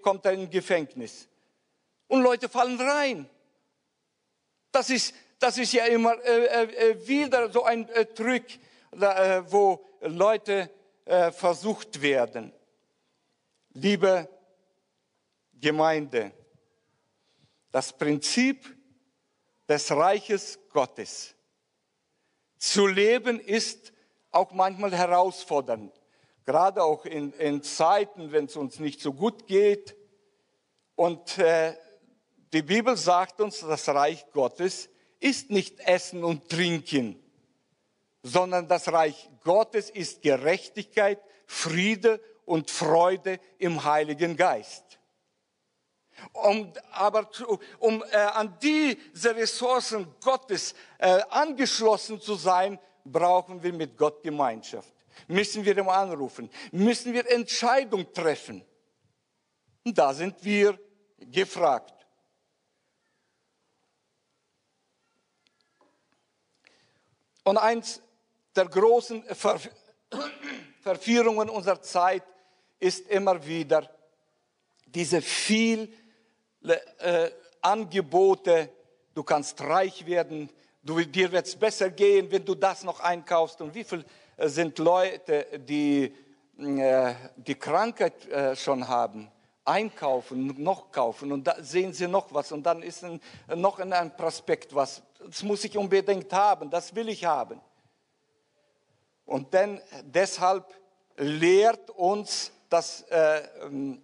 kommt 0.00 0.24
er 0.26 0.32
in 0.32 0.50
Gefängnis. 0.50 1.28
Und 2.08 2.22
Leute 2.22 2.48
fallen 2.48 2.80
rein. 2.80 3.28
Das 4.70 4.90
ist, 4.90 5.14
das 5.38 5.58
ist 5.58 5.72
ja 5.72 5.86
immer 5.86 6.14
äh, 6.24 7.06
wieder 7.06 7.50
so 7.50 7.64
ein 7.64 7.88
Trick, 8.14 8.58
wo 8.92 9.84
Leute 10.00 10.70
versucht 11.32 12.00
werden. 12.00 12.52
Liebe 13.74 14.28
Gemeinde, 15.54 16.32
das 17.70 17.96
Prinzip 17.96 18.76
des 19.68 19.90
Reiches 19.90 20.58
Gottes. 20.70 21.34
Zu 22.58 22.86
leben 22.86 23.40
ist 23.40 23.92
auch 24.30 24.52
manchmal 24.52 24.92
herausfordernd, 24.92 25.92
gerade 26.44 26.82
auch 26.82 27.04
in, 27.04 27.32
in 27.34 27.62
Zeiten, 27.62 28.32
wenn 28.32 28.46
es 28.46 28.56
uns 28.56 28.78
nicht 28.78 29.00
so 29.00 29.12
gut 29.12 29.46
geht. 29.46 29.96
Und 30.94 31.38
äh, 31.38 31.74
die 32.52 32.62
Bibel 32.62 32.96
sagt 32.96 33.40
uns, 33.40 33.60
das 33.60 33.88
Reich 33.88 34.26
Gottes 34.32 34.88
ist 35.20 35.50
nicht 35.50 35.80
Essen 35.80 36.24
und 36.24 36.48
Trinken, 36.48 37.22
sondern 38.22 38.68
das 38.68 38.92
Reich 38.92 39.30
Gottes 39.42 39.88
ist 39.88 40.22
Gerechtigkeit, 40.22 41.20
Friede 41.46 42.20
und 42.44 42.70
Freude 42.70 43.38
im 43.58 43.84
Heiligen 43.84 44.36
Geist. 44.36 44.84
Um, 46.32 46.72
aber 46.92 47.28
um 47.78 48.04
äh, 48.12 48.16
an 48.16 48.56
diese 48.60 49.34
Ressourcen 49.34 50.14
Gottes 50.20 50.74
äh, 50.98 51.20
angeschlossen 51.30 52.20
zu 52.20 52.34
sein, 52.34 52.78
brauchen 53.04 53.62
wir 53.62 53.72
mit 53.72 53.96
Gott 53.96 54.22
Gemeinschaft. 54.22 54.92
Müssen 55.28 55.64
wir 55.64 55.76
ihm 55.76 55.88
anrufen, 55.88 56.50
müssen 56.70 57.12
wir 57.12 57.30
Entscheidungen 57.30 58.12
treffen. 58.12 58.64
Und 59.84 59.98
da 59.98 60.14
sind 60.14 60.44
wir 60.44 60.78
gefragt. 61.18 61.94
Und 67.44 67.58
eins 67.58 68.00
der 68.54 68.66
großen 68.66 69.24
Ver 69.34 69.58
Verführungen 70.82 71.48
unserer 71.48 71.80
Zeit 71.80 72.24
ist 72.80 73.08
immer 73.08 73.46
wieder 73.46 73.88
diese 74.86 75.22
viel 75.22 75.92
äh, 76.62 77.30
Angebote, 77.60 78.70
du 79.14 79.22
kannst 79.22 79.60
reich 79.60 80.06
werden, 80.06 80.50
du, 80.82 81.00
dir 81.00 81.30
wird 81.32 81.46
es 81.46 81.56
besser 81.56 81.90
gehen, 81.90 82.30
wenn 82.30 82.44
du 82.44 82.54
das 82.54 82.82
noch 82.84 83.00
einkaufst. 83.00 83.60
Und 83.60 83.74
wie 83.74 83.84
viele 83.84 84.02
äh, 84.02 84.04
sind 84.48 84.78
Leute, 84.78 85.46
die 85.58 86.14
äh, 86.58 87.14
die 87.36 87.54
Krankheit 87.54 88.28
äh, 88.28 88.54
schon 88.54 88.86
haben, 88.86 89.30
einkaufen, 89.64 90.54
noch 90.62 90.92
kaufen 90.92 91.32
und 91.32 91.46
da 91.46 91.56
sehen 91.62 91.92
sie 91.92 92.06
noch 92.06 92.32
was 92.32 92.52
und 92.52 92.64
dann 92.64 92.82
ist 92.82 93.04
ein, 93.04 93.20
noch 93.54 93.78
in 93.78 93.92
einem 93.92 94.14
Prospekt 94.14 94.74
was. 94.74 95.02
Das 95.18 95.42
muss 95.42 95.64
ich 95.64 95.76
unbedingt 95.76 96.32
haben, 96.32 96.70
das 96.70 96.94
will 96.94 97.08
ich 97.08 97.24
haben. 97.24 97.60
Und 99.24 99.54
dann 99.54 99.80
deshalb 100.04 100.74
lehrt 101.16 101.90
uns 101.90 102.52
das 102.68 103.02
äh, 103.02 103.42
ähm, 103.62 104.02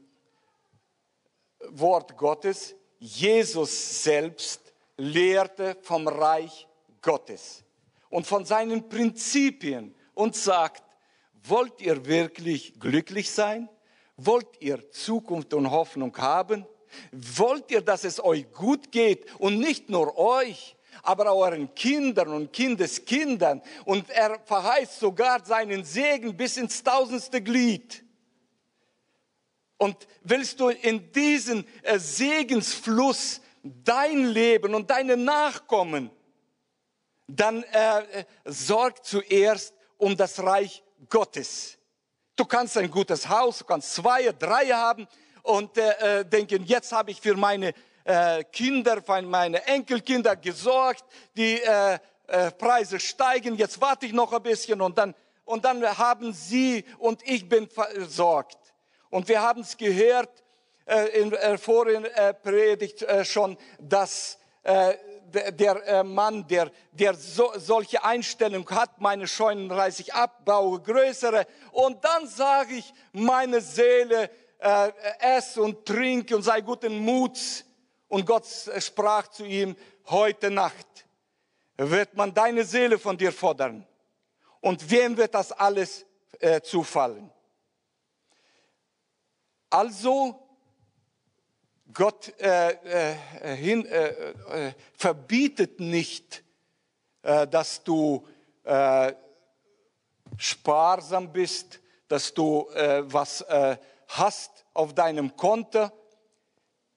Wort 1.70 2.16
Gottes, 2.16 2.74
Jesus 2.98 4.02
selbst 4.02 4.72
lehrte 4.96 5.76
vom 5.82 6.08
Reich 6.08 6.66
Gottes 7.02 7.62
und 8.10 8.26
von 8.26 8.44
seinen 8.44 8.88
Prinzipien 8.88 9.94
und 10.18 10.34
sagt, 10.34 10.82
wollt 11.44 11.80
ihr 11.80 12.04
wirklich 12.06 12.80
glücklich 12.80 13.30
sein? 13.30 13.68
Wollt 14.16 14.48
ihr 14.58 14.90
Zukunft 14.90 15.54
und 15.54 15.70
Hoffnung 15.70 16.16
haben? 16.18 16.66
Wollt 17.12 17.70
ihr, 17.70 17.82
dass 17.82 18.02
es 18.02 18.22
euch 18.22 18.52
gut 18.52 18.90
geht 18.90 19.32
und 19.38 19.60
nicht 19.60 19.90
nur 19.90 20.18
euch, 20.18 20.74
aber 21.04 21.32
euren 21.32 21.72
Kindern 21.72 22.30
und 22.30 22.52
Kindeskindern? 22.52 23.62
Und 23.84 24.10
er 24.10 24.40
verheißt 24.44 24.98
sogar 24.98 25.44
seinen 25.44 25.84
Segen 25.84 26.36
bis 26.36 26.56
ins 26.56 26.82
tausendste 26.82 27.40
Glied. 27.40 28.02
Und 29.76 30.08
willst 30.24 30.58
du 30.58 30.70
in 30.70 31.12
diesen 31.12 31.64
äh, 31.84 32.00
Segensfluss 32.00 33.40
dein 33.62 34.24
Leben 34.24 34.74
und 34.74 34.90
deine 34.90 35.16
Nachkommen, 35.16 36.10
dann 37.28 37.62
äh, 37.62 38.24
sorg 38.46 39.04
zuerst 39.04 39.77
um 39.98 40.16
das 40.16 40.42
Reich 40.42 40.82
Gottes. 41.08 41.76
Du 42.34 42.44
kannst 42.44 42.76
ein 42.78 42.90
gutes 42.90 43.28
Haus, 43.28 43.58
du 43.58 43.64
kannst 43.64 43.94
zwei, 43.94 44.32
drei 44.32 44.66
haben 44.66 45.06
und 45.42 45.76
äh, 45.76 46.20
äh 46.20 46.24
denken, 46.24 46.64
jetzt 46.64 46.92
habe 46.92 47.10
ich 47.10 47.20
für 47.20 47.36
meine 47.36 47.74
äh, 48.04 48.44
Kinder, 48.44 49.02
für 49.02 49.22
meine 49.22 49.66
Enkelkinder 49.66 50.36
gesorgt, 50.36 51.04
die 51.36 51.60
äh, 51.60 51.98
äh, 52.28 52.50
Preise 52.52 53.00
steigen, 53.00 53.56
jetzt 53.56 53.80
warte 53.80 54.06
ich 54.06 54.12
noch 54.12 54.32
ein 54.32 54.42
bisschen 54.42 54.80
und 54.80 54.96
dann, 54.96 55.14
und 55.44 55.64
dann 55.64 55.82
haben 55.98 56.32
sie 56.32 56.84
und 56.98 57.26
ich 57.26 57.48
bin 57.48 57.68
versorgt. 57.68 58.58
Und 59.10 59.28
wir 59.28 59.42
haben 59.42 59.62
es 59.62 59.76
gehört 59.76 60.44
äh, 60.86 61.20
in 61.20 61.32
äh, 61.32 62.34
Predigt 62.34 63.02
äh, 63.02 63.24
schon, 63.24 63.56
dass 63.80 64.38
der 65.32 65.86
äh, 65.86 66.04
Mann, 66.04 66.46
der, 66.48 66.70
der 66.92 67.14
so, 67.14 67.52
solche 67.56 68.04
Einstellung 68.04 68.68
hat, 68.70 69.00
meine 69.00 69.26
Scheunen 69.26 69.70
reiße 69.70 70.02
ich 70.02 70.14
ab, 70.14 70.44
baue 70.44 70.80
größere. 70.80 71.46
Und 71.72 72.04
dann 72.04 72.26
sage 72.26 72.74
ich, 72.74 72.92
meine 73.12 73.60
Seele, 73.60 74.30
äh, 74.58 74.92
ess 75.20 75.56
und 75.56 75.86
trink 75.86 76.30
und 76.32 76.42
sei 76.42 76.60
guten 76.60 76.98
Muts. 76.98 77.64
Und 78.08 78.26
Gott 78.26 78.46
sprach 78.78 79.28
zu 79.28 79.44
ihm, 79.44 79.76
heute 80.06 80.50
Nacht 80.50 80.86
wird 81.76 82.14
man 82.14 82.34
deine 82.34 82.64
Seele 82.64 82.98
von 82.98 83.16
dir 83.16 83.32
fordern. 83.32 83.86
Und 84.60 84.90
wem 84.90 85.16
wird 85.16 85.34
das 85.34 85.52
alles 85.52 86.04
äh, 86.40 86.60
zufallen? 86.60 87.30
Also 89.70 90.47
Gott 91.92 92.38
äh, 92.38 93.12
äh, 93.12 93.56
hin, 93.56 93.86
äh, 93.86 94.08
äh 94.08 94.72
verbietet 94.94 95.80
nicht, 95.80 96.42
äh, 97.22 97.46
dass 97.46 97.82
du 97.82 98.26
äh, 98.64 99.14
sparsam 100.36 101.32
bist, 101.32 101.80
dass 102.08 102.32
du 102.32 102.66
was 103.04 103.44
hast 104.08 104.64
auf 104.72 104.94
deinem 104.94 105.36
Konto, 105.36 105.90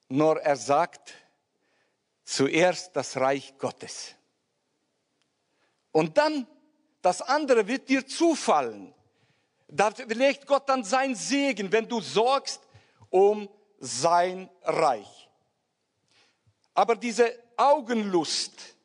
nur 0.08 0.42
er 0.42 0.56
sagt 0.56 1.14
zuerst 2.24 2.96
das 2.96 3.18
Reich 3.18 3.58
Gottes. 3.58 4.16
Und 5.92 6.18
dann 6.18 6.48
das 7.02 7.22
andere 7.22 7.68
wird 7.68 7.90
dir 7.90 8.06
zufallen. 8.08 8.94
Da 9.68 9.90
legt 10.08 10.46
Gott 10.46 10.70
dann 10.70 10.84
sein 10.84 11.16
Segen, 11.16 11.72
wenn 11.72 11.88
du 11.88 12.00
sorgst 12.00 12.62
um 13.10 13.50
sein 13.82 14.50
Reich. 14.62 15.30
Aber 16.74 16.96
diese 16.96 17.34
Augenlust, 17.58 18.76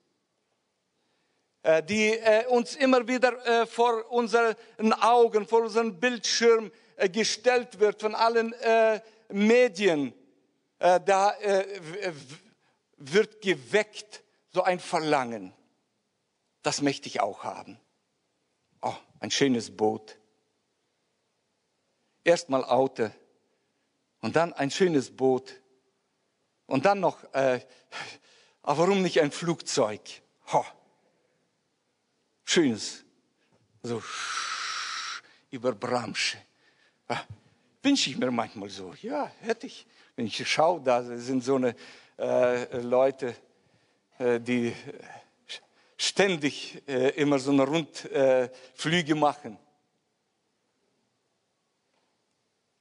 äh, 1.62 1.82
die 1.82 2.12
äh, 2.12 2.46
uns 2.46 2.74
immer 2.74 3.06
wieder 3.06 3.46
äh, 3.46 3.66
vor 3.66 4.10
unseren 4.10 4.56
Augen, 4.94 5.46
vor 5.46 5.62
unseren 5.62 6.00
Bildschirm 6.00 6.72
gestellt 7.12 7.78
wird 7.78 8.00
von 8.00 8.14
allen 8.14 8.54
Medien, 9.28 10.14
da 10.78 11.36
wird 12.96 13.42
geweckt 13.42 14.22
so 14.50 14.62
ein 14.62 14.80
Verlangen. 14.80 15.52
Das 16.62 16.80
möchte 16.80 17.08
ich 17.08 17.20
auch 17.20 17.44
haben. 17.44 17.78
Oh, 18.80 18.94
ein 19.20 19.30
schönes 19.30 19.76
Boot. 19.76 20.16
Erstmal 22.24 22.64
Auto 22.64 23.10
und 24.20 24.36
dann 24.36 24.52
ein 24.52 24.70
schönes 24.70 25.10
Boot 25.10 25.54
und 26.66 26.84
dann 26.84 27.00
noch, 27.00 27.22
äh, 27.34 27.60
aber 28.62 28.78
warum 28.78 29.02
nicht 29.02 29.20
ein 29.20 29.30
Flugzeug? 29.30 30.00
Ho. 30.52 30.64
Schönes, 32.44 33.04
so 33.82 34.02
über 35.50 35.72
Bramsche. 35.72 36.38
Ah, 37.08 37.20
Wünsche 37.82 38.10
ich 38.10 38.18
mir 38.18 38.32
manchmal 38.32 38.68
so. 38.68 38.94
Ja, 39.00 39.30
hätte 39.40 39.68
ich. 39.68 39.86
Wenn 40.16 40.26
ich 40.26 40.48
schaue, 40.48 40.80
da 40.80 41.04
sind 41.04 41.44
so 41.44 41.54
eine 41.54 41.76
äh, 42.18 42.78
Leute, 42.78 43.36
äh, 44.18 44.40
die 44.40 44.74
ständig 45.96 46.82
äh, 46.88 47.10
immer 47.10 47.38
so 47.38 47.52
eine 47.52 47.62
Rundflüge 47.64 49.14
machen. 49.14 49.58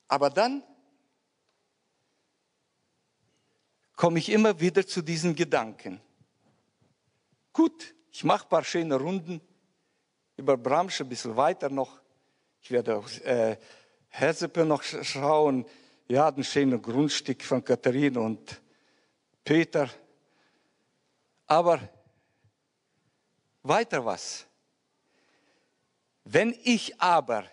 Aber 0.07 0.29
dann 0.29 0.63
komme 3.95 4.19
ich 4.19 4.29
immer 4.29 4.59
wieder 4.59 4.85
zu 4.85 5.01
diesen 5.01 5.35
Gedanken. 5.35 6.01
Gut, 7.53 7.95
ich 8.11 8.23
mache 8.23 8.45
ein 8.45 8.49
paar 8.49 8.63
schöne 8.63 8.95
Runden 8.95 9.41
über 10.37 10.57
Bramsche 10.57 11.03
ein 11.03 11.09
bisschen 11.09 11.35
weiter 11.35 11.69
noch. 11.69 12.01
Ich 12.61 12.71
werde 12.71 12.97
auch 12.97 13.09
äh, 13.21 13.57
Herzepe 14.09 14.65
noch 14.65 14.83
schauen. 14.83 15.65
Ja, 16.07 16.27
ein 16.27 16.43
schönes 16.43 16.81
Grundstück 16.81 17.43
von 17.43 17.63
Katharina 17.63 18.19
und 18.19 18.61
Peter. 19.43 19.89
Aber 21.47 21.79
weiter 23.63 24.03
was. 24.03 24.45
Wenn 26.23 26.55
ich 26.63 26.99
aber 26.99 27.45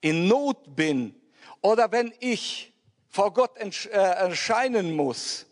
in 0.00 0.28
Not 0.28 0.74
bin 0.74 1.14
oder 1.60 1.90
wenn 1.90 2.12
ich 2.20 2.72
vor 3.16 3.32
Gott 3.32 3.56
äh, 3.56 3.88
erscheinen 3.88 4.94
muss, 4.94 5.46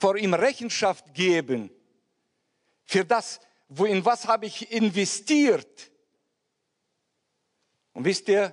vor 0.00 0.16
ihm 0.16 0.34
Rechenschaft 0.34 1.14
geben 1.14 1.70
für 2.84 3.04
das, 3.04 3.38
wo 3.68 3.84
in 3.84 4.04
was 4.04 4.26
habe 4.26 4.46
ich 4.46 4.72
investiert. 4.72 5.92
Und 7.92 8.04
wisst 8.04 8.28
ihr, 8.28 8.52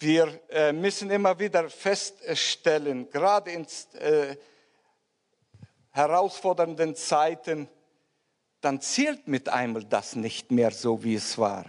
wir 0.00 0.40
äh, 0.50 0.72
müssen 0.72 1.12
immer 1.12 1.38
wieder 1.38 1.70
feststellen, 1.70 3.08
gerade 3.10 3.52
in 3.52 3.64
äh, 4.00 4.36
herausfordernden 5.90 6.96
Zeiten, 6.96 7.68
dann 8.60 8.80
zählt 8.80 9.28
mit 9.28 9.48
einmal 9.48 9.84
das 9.84 10.16
nicht 10.16 10.50
mehr 10.50 10.72
so, 10.72 11.04
wie 11.04 11.14
es 11.14 11.38
war. 11.38 11.66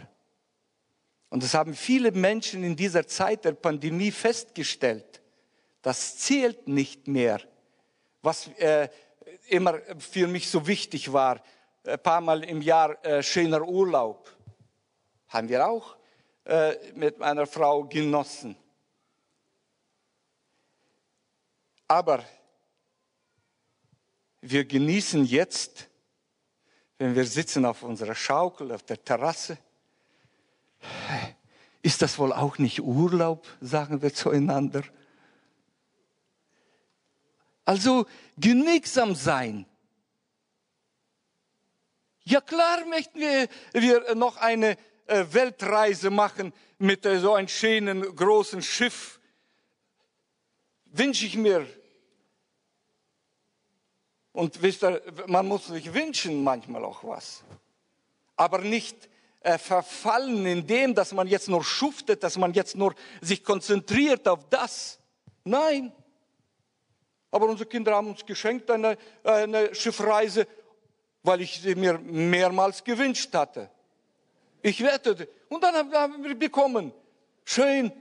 Und 1.29 1.43
das 1.43 1.53
haben 1.53 1.75
viele 1.75 2.11
Menschen 2.11 2.63
in 2.63 2.75
dieser 2.75 3.05
Zeit 3.07 3.45
der 3.45 3.53
Pandemie 3.53 4.11
festgestellt. 4.11 5.21
Das 5.81 6.17
zählt 6.17 6.67
nicht 6.67 7.07
mehr. 7.07 7.39
Was 8.21 8.47
äh, 8.57 8.89
immer 9.47 9.79
für 9.97 10.27
mich 10.27 10.49
so 10.49 10.65
wichtig 10.67 11.13
war, 11.13 11.41
ein 11.85 12.01
paar 12.01 12.21
Mal 12.21 12.43
im 12.43 12.61
Jahr 12.61 13.03
äh, 13.05 13.23
schöner 13.23 13.61
Urlaub, 13.61 14.35
haben 15.29 15.47
wir 15.47 15.65
auch 15.67 15.95
äh, 16.45 16.75
mit 16.95 17.19
meiner 17.19 17.45
Frau 17.45 17.83
genossen. 17.83 18.55
Aber 21.87 22.23
wir 24.41 24.65
genießen 24.65 25.25
jetzt, 25.25 25.89
wenn 26.97 27.15
wir 27.15 27.25
sitzen 27.25 27.65
auf 27.65 27.83
unserer 27.83 28.15
Schaukel, 28.15 28.71
auf 28.71 28.83
der 28.83 29.03
Terrasse, 29.03 29.57
ist 31.81 32.01
das 32.01 32.19
wohl 32.19 32.33
auch 32.33 32.57
nicht 32.57 32.81
Urlaub, 32.81 33.47
sagen 33.61 34.01
wir 34.01 34.13
zueinander? 34.13 34.83
Also 37.65 38.05
genügsam 38.37 39.15
sein. 39.15 39.65
Ja 42.23 42.41
klar 42.41 42.85
möchten 42.85 43.19
wir, 43.19 43.47
wir 43.73 44.15
noch 44.15 44.37
eine 44.37 44.77
äh, 45.07 45.25
Weltreise 45.31 46.09
machen 46.09 46.53
mit 46.77 47.05
äh, 47.05 47.19
so 47.19 47.33
einem 47.33 47.47
schönen 47.47 48.01
großen 48.15 48.61
Schiff. 48.61 49.19
Wünsche 50.85 51.25
ich 51.25 51.37
mir. 51.37 51.65
Und 54.31 54.61
wisst 54.61 54.83
ihr, 54.83 55.01
man 55.27 55.47
muss 55.47 55.67
sich 55.67 55.93
wünschen 55.93 56.43
manchmal 56.43 56.83
auch 56.85 57.03
was. 57.03 57.43
Aber 58.35 58.59
nicht 58.59 59.09
äh, 59.49 59.57
verfallen 59.57 60.45
in 60.45 60.67
dem, 60.67 60.93
dass 60.93 61.11
man 61.11 61.27
jetzt 61.27 61.49
nur 61.49 61.63
schuftet, 61.63 62.23
dass 62.23 62.37
man 62.37 62.53
jetzt 62.53 62.75
nur 62.75 62.93
sich 63.19 63.43
konzentriert 63.43 64.27
auf 64.27 64.47
das. 64.49 64.99
Nein. 65.43 65.91
Aber 67.31 67.47
unsere 67.47 67.67
Kinder 67.67 67.95
haben 67.95 68.09
uns 68.09 68.25
geschenkt 68.25 68.69
eine, 68.69 68.97
eine 69.23 69.73
Schiffreise, 69.73 70.47
weil 71.23 71.41
ich 71.41 71.61
sie 71.61 71.73
mir 71.73 71.97
mehrmals 71.97 72.83
gewünscht 72.83 73.33
hatte. 73.33 73.69
Ich 74.61 74.83
wettete. 74.83 75.27
Und 75.47 75.63
dann 75.63 75.75
haben 75.75 76.23
wir 76.23 76.35
bekommen. 76.35 76.91
Schön. 77.43 77.91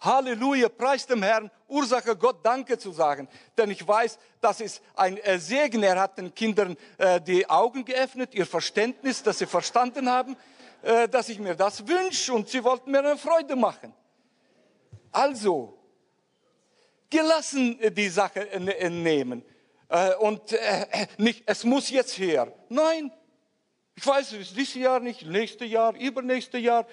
Halleluja, 0.00 0.68
preis 0.68 1.06
dem 1.06 1.22
Herrn. 1.22 1.50
Ursache 1.66 2.14
Gott 2.14 2.44
Danke 2.44 2.78
zu 2.78 2.92
sagen. 2.92 3.26
Denn 3.56 3.70
ich 3.70 3.86
weiß, 3.86 4.18
das 4.40 4.60
ist 4.60 4.82
ein 4.94 5.18
Segen. 5.38 5.82
Er 5.82 5.98
hat 5.98 6.18
den 6.18 6.34
Kindern 6.34 6.76
äh, 6.98 7.20
die 7.20 7.48
Augen 7.48 7.84
geöffnet, 7.84 8.34
ihr 8.34 8.44
Verständnis, 8.44 9.22
dass 9.22 9.38
sie 9.38 9.46
verstanden 9.46 10.10
haben. 10.10 10.36
Äh, 10.84 11.08
dass 11.08 11.30
ich 11.30 11.38
mir 11.38 11.54
das 11.54 11.88
wünsche 11.88 12.34
und 12.34 12.46
sie 12.46 12.62
wollten 12.62 12.90
mir 12.90 12.98
eine 12.98 13.16
Freude 13.16 13.56
machen. 13.56 13.94
Also, 15.10 15.78
gelassen 17.08 17.80
äh, 17.80 17.90
die 17.90 18.10
Sache 18.10 18.46
nehmen 18.60 19.42
äh, 19.88 20.14
und 20.16 20.54
nicht, 21.16 21.42
es 21.46 21.64
muss 21.64 21.88
jetzt 21.88 22.18
her. 22.18 22.52
Nein, 22.68 23.10
ich 23.94 24.06
weiß, 24.06 24.32
es 24.32 24.52
dieses 24.52 24.74
Jahr 24.74 25.00
nicht, 25.00 25.24
nächstes 25.24 25.70
Jahr, 25.70 25.96
übernächstes 25.96 26.60
Jahr. 26.60 26.86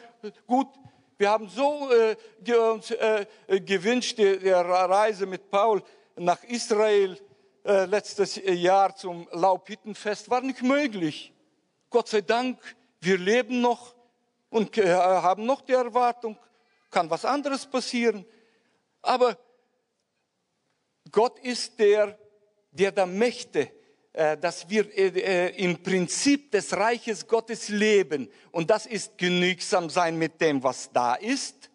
Gut, 0.48 0.70
wir 1.18 1.30
haben 1.30 1.50
so 1.50 1.90
uns 2.72 2.94
gewünscht, 3.48 4.18
die, 4.18 4.50
Reise 4.50 5.26
mit 5.26 5.50
Paul 5.50 5.84
nach 6.16 6.44
Israel 6.44 7.18
letztes 7.64 8.40
Jahr 8.46 8.96
zum 8.96 9.28
Laubhüttenfest 9.32 10.30
war 10.30 10.42
nicht 10.42 10.62
möglich. 10.62 11.34
Gott 11.90 12.08
sei 12.08 12.22
Dank 12.22 12.58
wir 13.02 13.18
leben 13.18 13.62
noch 13.62 13.96
und 14.52 14.78
äh, 14.78 14.94
haben 14.94 15.46
noch 15.46 15.62
die 15.62 15.74
Erwartung, 15.74 16.38
kann 16.92 17.10
was 17.10 17.26
anderes 17.26 17.66
passieren. 17.66 18.26
Aber 19.02 19.38
Gott 21.12 21.40
ist 21.40 21.80
der, 21.80 22.18
der 22.72 22.92
da 22.92 23.08
möchte, 23.08 23.72
äh, 24.14 24.38
dass 24.38 24.70
wir 24.70 24.86
äh, 24.96 25.50
im 25.58 25.82
Prinzip 25.82 26.52
des 26.52 26.78
Reiches 26.78 27.26
Gottes 27.26 27.70
leben. 27.70 28.30
Und 28.52 28.70
das 28.70 28.86
ist 28.86 29.18
genügsam 29.18 29.90
sein 29.90 30.18
mit 30.18 30.40
dem, 30.40 30.62
was 30.62 30.92
da 30.92 31.16
ist. 31.16 31.72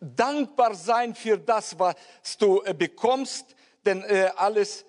Dankbar 0.00 0.74
sein 0.74 1.14
für 1.14 1.38
das, 1.38 1.78
was 1.78 1.94
du 2.38 2.62
bekommst. 2.76 3.54
Denn 3.84 4.02
alles 4.34 4.86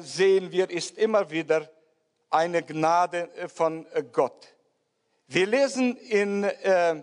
sehen 0.00 0.50
wir, 0.50 0.70
ist 0.70 0.96
immer 0.96 1.30
wieder 1.30 1.70
eine 2.30 2.62
Gnade 2.62 3.28
von 3.54 3.86
Gott. 4.10 4.55
Wir 5.28 5.44
lesen 5.44 5.96
in 5.96 6.44
äh, 6.44 7.02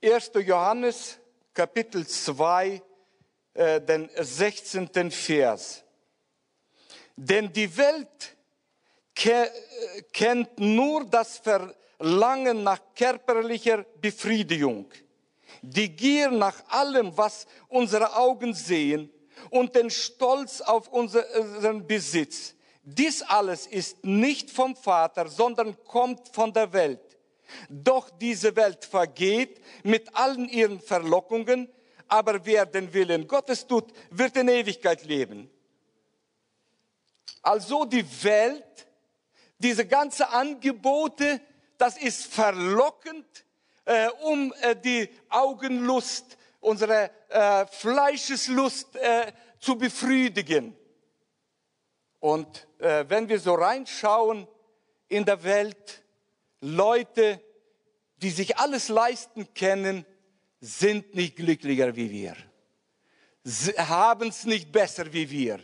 1. 0.00 0.30
Johannes 0.46 1.18
Kapitel 1.52 2.06
2, 2.06 2.80
äh, 3.54 3.80
den 3.80 4.08
16. 4.16 5.10
Vers. 5.10 5.82
Denn 7.16 7.52
die 7.52 7.76
Welt 7.76 8.36
ke 9.12 9.50
kennt 10.12 10.60
nur 10.60 11.04
das 11.04 11.38
Verlangen 11.38 12.62
nach 12.62 12.78
körperlicher 12.94 13.84
Befriedigung, 14.00 14.88
die 15.62 15.88
Gier 15.88 16.30
nach 16.30 16.62
allem, 16.68 17.16
was 17.16 17.44
unsere 17.66 18.14
Augen 18.14 18.54
sehen 18.54 19.10
und 19.50 19.74
den 19.74 19.90
Stolz 19.90 20.60
auf 20.60 20.86
unseren 20.86 21.84
Besitz 21.84 22.54
dies 22.90 23.20
alles 23.22 23.66
ist 23.66 24.02
nicht 24.02 24.50
vom 24.50 24.74
Vater, 24.74 25.28
sondern 25.28 25.76
kommt 25.84 26.28
von 26.28 26.54
der 26.54 26.72
Welt. 26.72 27.18
Doch 27.68 28.08
diese 28.08 28.56
Welt 28.56 28.84
vergeht 28.84 29.60
mit 29.82 30.14
allen 30.16 30.48
ihren 30.48 30.80
Verlockungen, 30.80 31.68
aber 32.06 32.46
wer 32.46 32.64
den 32.64 32.92
Willen 32.94 33.26
Gottes 33.26 33.66
tut, 33.66 33.92
wird 34.10 34.38
in 34.38 34.48
Ewigkeit 34.48 35.04
leben. 35.04 35.50
Also 37.42 37.84
die 37.84 38.06
Welt, 38.24 38.86
diese 39.58 39.86
ganze 39.86 40.30
Angebote, 40.30 41.42
das 41.76 41.98
ist 41.98 42.32
verlockend, 42.32 43.44
äh, 43.84 44.08
um 44.22 44.52
äh, 44.62 44.74
die 44.74 45.10
Augenlust, 45.28 46.38
unsere 46.60 47.10
äh, 47.28 47.66
Fleischeslust 47.66 48.96
äh, 48.96 49.32
zu 49.58 49.76
befriedigen. 49.76 50.74
Und 52.20 52.67
äh, 52.78 53.04
wenn 53.08 53.28
wir 53.28 53.38
so 53.38 53.54
reinschauen 53.54 54.46
in 55.08 55.24
der 55.24 55.42
Welt, 55.42 56.02
Leute, 56.60 57.40
die 58.16 58.30
sich 58.30 58.58
alles 58.58 58.88
leisten 58.88 59.52
können, 59.54 60.04
sind 60.60 61.14
nicht 61.14 61.36
glücklicher 61.36 61.94
wie 61.94 62.10
wir, 62.10 62.36
haben 63.76 64.28
es 64.28 64.44
nicht 64.44 64.72
besser 64.72 65.12
wie 65.12 65.30
wir. 65.30 65.60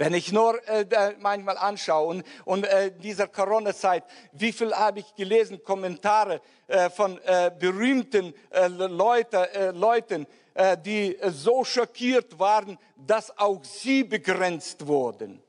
Wenn 0.00 0.14
ich 0.14 0.30
nur 0.30 0.66
äh, 0.68 1.16
manchmal 1.18 1.58
anschaue 1.58 2.06
und, 2.06 2.24
und 2.44 2.64
äh, 2.64 2.92
dieser 2.96 3.26
Corona-Zeit, 3.26 4.04
wie 4.32 4.52
viel 4.52 4.72
habe 4.72 5.00
ich 5.00 5.12
gelesen, 5.16 5.62
Kommentare 5.64 6.40
äh, 6.68 6.88
von 6.88 7.18
äh, 7.24 7.50
berühmten 7.58 8.32
äh, 8.50 8.68
Leute, 8.68 9.52
äh, 9.52 9.70
Leuten, 9.72 10.28
äh, 10.54 10.78
die 10.78 11.18
so 11.30 11.64
schockiert 11.64 12.38
waren, 12.38 12.78
dass 12.96 13.36
auch 13.36 13.64
sie 13.64 14.04
begrenzt 14.04 14.86
wurden. 14.86 15.42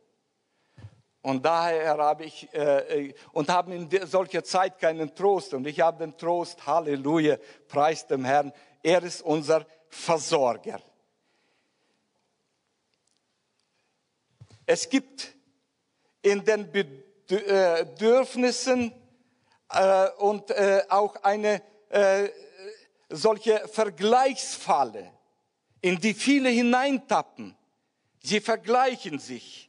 Und 1.21 1.45
daher 1.45 1.97
habe 1.97 2.23
ich 2.23 2.53
äh, 2.53 3.13
und 3.33 3.49
haben 3.49 3.73
in 3.73 3.89
solcher 4.07 4.43
Zeit 4.43 4.79
keinen 4.79 5.13
Trost. 5.13 5.53
Und 5.53 5.67
ich 5.67 5.81
habe 5.81 5.97
den 5.99 6.17
Trost, 6.17 6.65
Halleluja, 6.65 7.37
preis 7.67 8.07
dem 8.07 8.23
Herrn. 8.23 8.53
Er 8.81 9.03
ist 9.03 9.21
unser 9.21 9.65
Versorger. 9.89 10.81
Es 14.65 14.89
gibt 14.89 15.35
in 16.21 16.45
den 16.45 16.71
Bedürfnissen 17.27 18.93
äh, 19.71 20.09
und 20.19 20.51
äh, 20.51 20.83
auch 20.89 21.15
eine 21.23 21.61
äh, 21.89 22.29
solche 23.09 23.67
Vergleichsfalle, 23.67 25.11
in 25.81 25.99
die 25.99 26.13
viele 26.13 26.49
hineintappen. 26.49 27.57
Sie 28.21 28.39
vergleichen 28.39 29.19
sich 29.19 29.68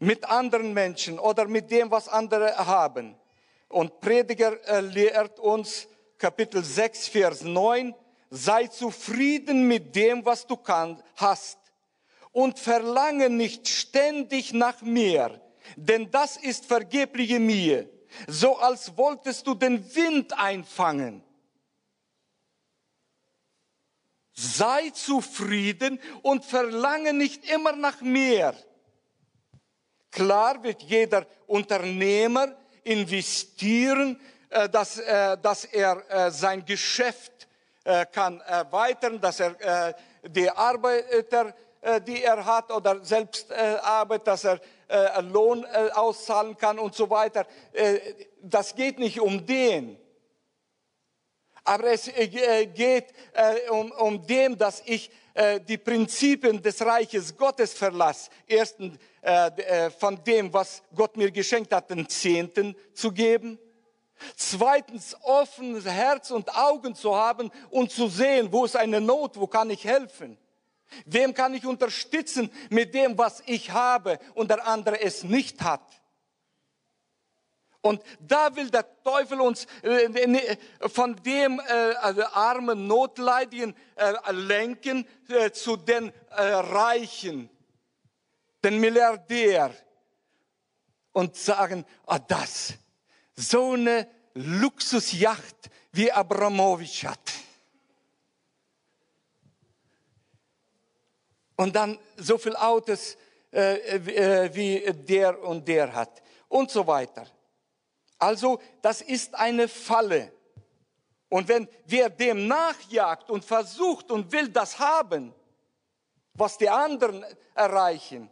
mit 0.00 0.24
anderen 0.24 0.74
Menschen 0.74 1.18
oder 1.18 1.46
mit 1.46 1.70
dem, 1.70 1.90
was 1.90 2.08
andere 2.08 2.56
haben. 2.56 3.16
Und 3.68 4.00
Prediger 4.00 4.58
äh, 4.66 4.80
lehrt 4.80 5.38
uns 5.38 5.86
Kapitel 6.18 6.64
6, 6.64 7.08
Vers 7.08 7.42
9, 7.42 7.94
sei 8.30 8.66
zufrieden 8.66 9.68
mit 9.68 9.94
dem, 9.94 10.24
was 10.24 10.46
du 10.46 10.56
kann, 10.56 11.00
hast 11.16 11.58
und 12.32 12.58
verlange 12.58 13.30
nicht 13.30 13.68
ständig 13.68 14.52
nach 14.52 14.82
mehr, 14.82 15.40
denn 15.76 16.10
das 16.10 16.36
ist 16.36 16.66
vergebliche 16.66 17.40
Mühe, 17.40 17.88
so 18.26 18.56
als 18.56 18.96
wolltest 18.96 19.46
du 19.46 19.54
den 19.54 19.94
Wind 19.94 20.36
einfangen. 20.38 21.22
Sei 24.32 24.90
zufrieden 24.90 26.00
und 26.22 26.44
verlange 26.44 27.12
nicht 27.12 27.50
immer 27.50 27.72
nach 27.72 28.00
mehr. 28.00 28.54
Klar 30.10 30.62
wird 30.62 30.82
jeder 30.82 31.26
Unternehmer 31.46 32.56
investieren, 32.82 34.20
äh, 34.50 34.68
dass, 34.68 34.98
äh, 34.98 35.38
dass 35.38 35.64
er 35.64 36.02
äh, 36.08 36.30
sein 36.30 36.64
Geschäft 36.64 37.32
kann 38.12 38.42
erweitern, 38.42 39.18
dass 39.18 39.40
er 39.40 39.96
die 40.22 40.50
Arbeiter 40.50 41.54
die 42.06 42.22
er 42.22 42.44
hat 42.44 42.70
oder 42.70 43.02
selbst 43.02 43.50
äh, 43.50 43.54
Arbeit, 43.54 44.26
dass 44.26 44.44
er 44.44 44.60
Lohn 45.22 45.64
auszahlen 45.94 46.54
kann 46.58 46.78
und 46.78 46.94
so 46.94 47.08
weiter. 47.08 47.46
Das 48.42 48.74
geht 48.74 48.98
nicht 48.98 49.18
um 49.18 49.46
den. 49.46 49.98
Aber 51.64 51.84
es 51.84 52.04
geht 52.04 53.06
um, 53.70 53.92
um 53.92 54.26
dem, 54.26 54.58
dass 54.58 54.82
ich 54.84 55.10
die 55.66 55.78
Prinzipien 55.78 56.60
des 56.60 56.84
Reiches 56.84 57.34
Gottes 57.34 57.72
verlasse. 57.72 58.30
Erstens 58.46 58.98
von 59.98 60.24
dem, 60.24 60.52
was 60.52 60.82
Gott 60.94 61.16
mir 61.16 61.30
geschenkt 61.30 61.74
hat, 61.74 61.90
den 61.90 62.08
Zehnten 62.08 62.74
zu 62.94 63.12
geben. 63.12 63.58
Zweitens 64.36 65.16
offenes 65.22 65.84
Herz 65.84 66.30
und 66.30 66.54
Augen 66.54 66.94
zu 66.94 67.16
haben 67.16 67.50
und 67.70 67.90
zu 67.90 68.08
sehen, 68.08 68.52
wo 68.52 68.64
ist 68.64 68.76
eine 68.76 69.00
Not, 69.00 69.38
wo 69.38 69.46
kann 69.46 69.70
ich 69.70 69.84
helfen. 69.84 70.38
Wem 71.04 71.34
kann 71.34 71.54
ich 71.54 71.66
unterstützen 71.66 72.50
mit 72.68 72.94
dem, 72.94 73.16
was 73.16 73.42
ich 73.46 73.70
habe 73.70 74.18
und 74.34 74.50
der 74.50 74.66
andere 74.66 75.00
es 75.00 75.22
nicht 75.22 75.62
hat? 75.62 75.82
Und 77.82 78.02
da 78.20 78.54
will 78.56 78.70
der 78.70 78.84
Teufel 79.02 79.40
uns 79.40 79.66
äh, 79.82 80.56
von 80.88 81.16
dem 81.16 81.60
äh, 81.60 81.94
also 81.94 82.24
armen 82.26 82.86
Notleidigen 82.86 83.74
äh, 83.94 84.32
lenken 84.32 85.06
zu 85.52 85.76
den 85.76 86.12
Reichen, 86.32 87.48
den 88.62 88.78
Milliardär 88.78 89.74
und 91.12 91.36
sagen, 91.36 91.84
ah 92.06 92.18
das, 92.18 92.74
so 93.34 93.72
eine 93.72 94.08
Luxusjacht 94.34 95.70
wie 95.92 96.10
Abramowitsch 96.12 97.04
hat 97.04 97.32
und 101.60 101.76
dann 101.76 101.98
so 102.16 102.38
viel 102.38 102.56
Autos 102.56 103.16
äh, 103.52 103.96
äh, 103.96 104.54
wie 104.54 104.92
der 105.04 105.42
und 105.42 105.66
der 105.68 105.92
hat 105.92 106.22
und 106.48 106.70
so 106.70 106.86
weiter. 106.86 107.26
Also 108.18 108.60
das 108.80 109.02
ist 109.02 109.34
eine 109.34 109.68
Falle. 109.68 110.32
Und 111.28 111.48
wenn 111.48 111.68
wer 111.86 112.08
dem 112.08 112.46
nachjagt 112.46 113.30
und 113.30 113.44
versucht 113.44 114.10
und 114.10 114.32
will 114.32 114.48
das 114.48 114.78
haben, 114.78 115.34
was 116.32 116.56
die 116.56 116.68
anderen 116.68 117.24
erreichen, 117.54 118.30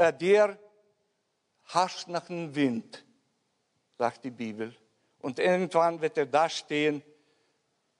äh, 0.00 0.14
der 0.14 0.58
hascht 1.74 2.08
nach 2.08 2.26
dem 2.26 2.54
Wind, 2.54 3.04
sagt 3.98 4.24
die 4.24 4.30
Bibel. 4.30 4.74
Und 5.18 5.38
irgendwann 5.38 6.00
wird 6.00 6.16
er 6.16 6.24
da 6.24 6.48
stehen, 6.48 7.02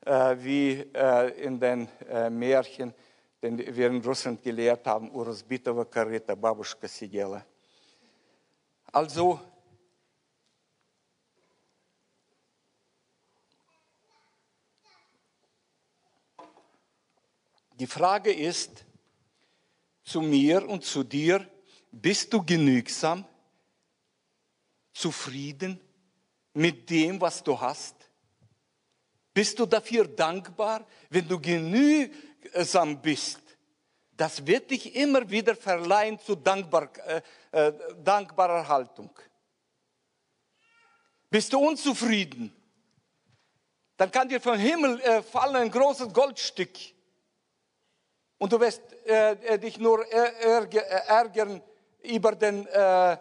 äh, 0.06 0.34
wie 0.38 0.80
äh, 0.94 1.28
in 1.44 1.60
den 1.60 1.88
äh, 2.08 2.30
Märchen, 2.30 2.94
den 3.42 3.58
wir 3.58 3.88
in 3.88 4.02
Russland 4.02 4.42
gelehrt 4.42 4.86
haben, 4.86 5.10
Urosbitova 5.10 5.84
Karita, 5.84 6.34
Babuschka 6.34 6.88
Sigela. 6.88 7.44
Also, 8.90 9.38
die 17.74 17.86
Frage 17.86 18.32
ist 18.32 18.86
zu 20.02 20.22
mir 20.22 20.66
und 20.66 20.82
zu 20.82 21.04
dir, 21.04 21.46
bist 21.90 22.32
du 22.32 22.44
genügsam, 22.44 23.24
zufrieden 24.92 25.80
mit 26.54 26.88
dem, 26.90 27.20
was 27.20 27.42
du 27.42 27.58
hast? 27.60 27.96
Bist 29.32 29.58
du 29.58 29.66
dafür 29.66 30.06
dankbar, 30.06 30.86
wenn 31.08 31.26
du 31.26 31.40
genügsam 31.40 33.00
bist, 33.00 33.40
das 34.16 34.46
wird 34.46 34.70
dich 34.70 34.94
immer 34.94 35.28
wieder 35.30 35.56
verleihen 35.56 36.18
zu 36.18 36.36
dankbar, 36.36 36.90
äh, 37.06 37.22
äh, 37.52 37.72
dankbarer 38.04 38.68
Haltung. 38.68 39.10
Bist 41.30 41.52
du 41.52 41.58
unzufrieden? 41.58 42.54
Dann 43.96 44.10
kann 44.10 44.28
dir 44.28 44.40
vom 44.40 44.58
Himmel 44.58 45.00
äh, 45.00 45.22
fallen 45.22 45.56
ein 45.56 45.70
großes 45.70 46.12
Goldstück. 46.12 46.76
Und 48.36 48.52
du 48.52 48.60
wirst 48.60 48.82
äh, 49.06 49.32
äh, 49.32 49.58
dich 49.58 49.78
nur 49.78 50.06
ärgern 50.06 51.62
über 52.02 52.32
den 52.34 52.66
äh, 52.66 53.16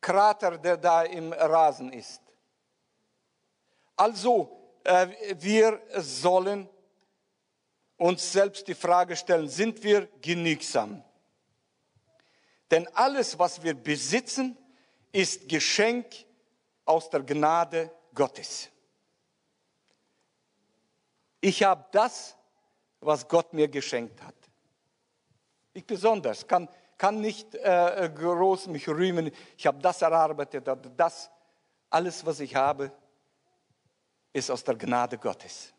Krater, 0.00 0.58
der 0.58 0.76
da 0.76 1.02
im 1.02 1.32
Rasen 1.32 1.92
ist. 1.92 2.20
Also, 3.96 4.60
wir 5.38 5.80
sollen 5.96 6.68
uns 7.96 8.32
selbst 8.32 8.68
die 8.68 8.74
Frage 8.74 9.16
stellen, 9.16 9.48
sind 9.48 9.82
wir 9.82 10.08
genügsam? 10.20 11.02
Denn 12.70 12.88
alles, 12.88 13.38
was 13.38 13.62
wir 13.62 13.74
besitzen, 13.74 14.56
ist 15.12 15.48
Geschenk 15.48 16.06
aus 16.84 17.08
der 17.08 17.22
Gnade 17.22 17.90
Gottes. 18.14 18.68
Ich 21.40 21.62
habe 21.62 21.84
das, 21.92 22.36
was 23.00 23.28
Gott 23.28 23.52
mir 23.52 23.68
geschenkt 23.68 24.20
hat. 24.22 24.34
Ich 25.72 25.86
besonders 25.86 26.46
kann, 26.46 26.68
kann 27.04 27.20
nicht 27.20 27.54
äh, 27.56 28.10
groß 28.14 28.68
mich 28.68 28.88
rühmen, 28.88 29.30
ich 29.58 29.66
habe 29.66 29.78
das 29.82 30.00
erarbeitet 30.00 30.66
das 30.96 31.30
alles, 31.90 32.24
was 32.24 32.40
ich 32.40 32.56
habe, 32.56 32.90
ist 34.32 34.50
aus 34.50 34.64
der 34.64 34.74
Gnade 34.74 35.18
Gottes. 35.18 35.74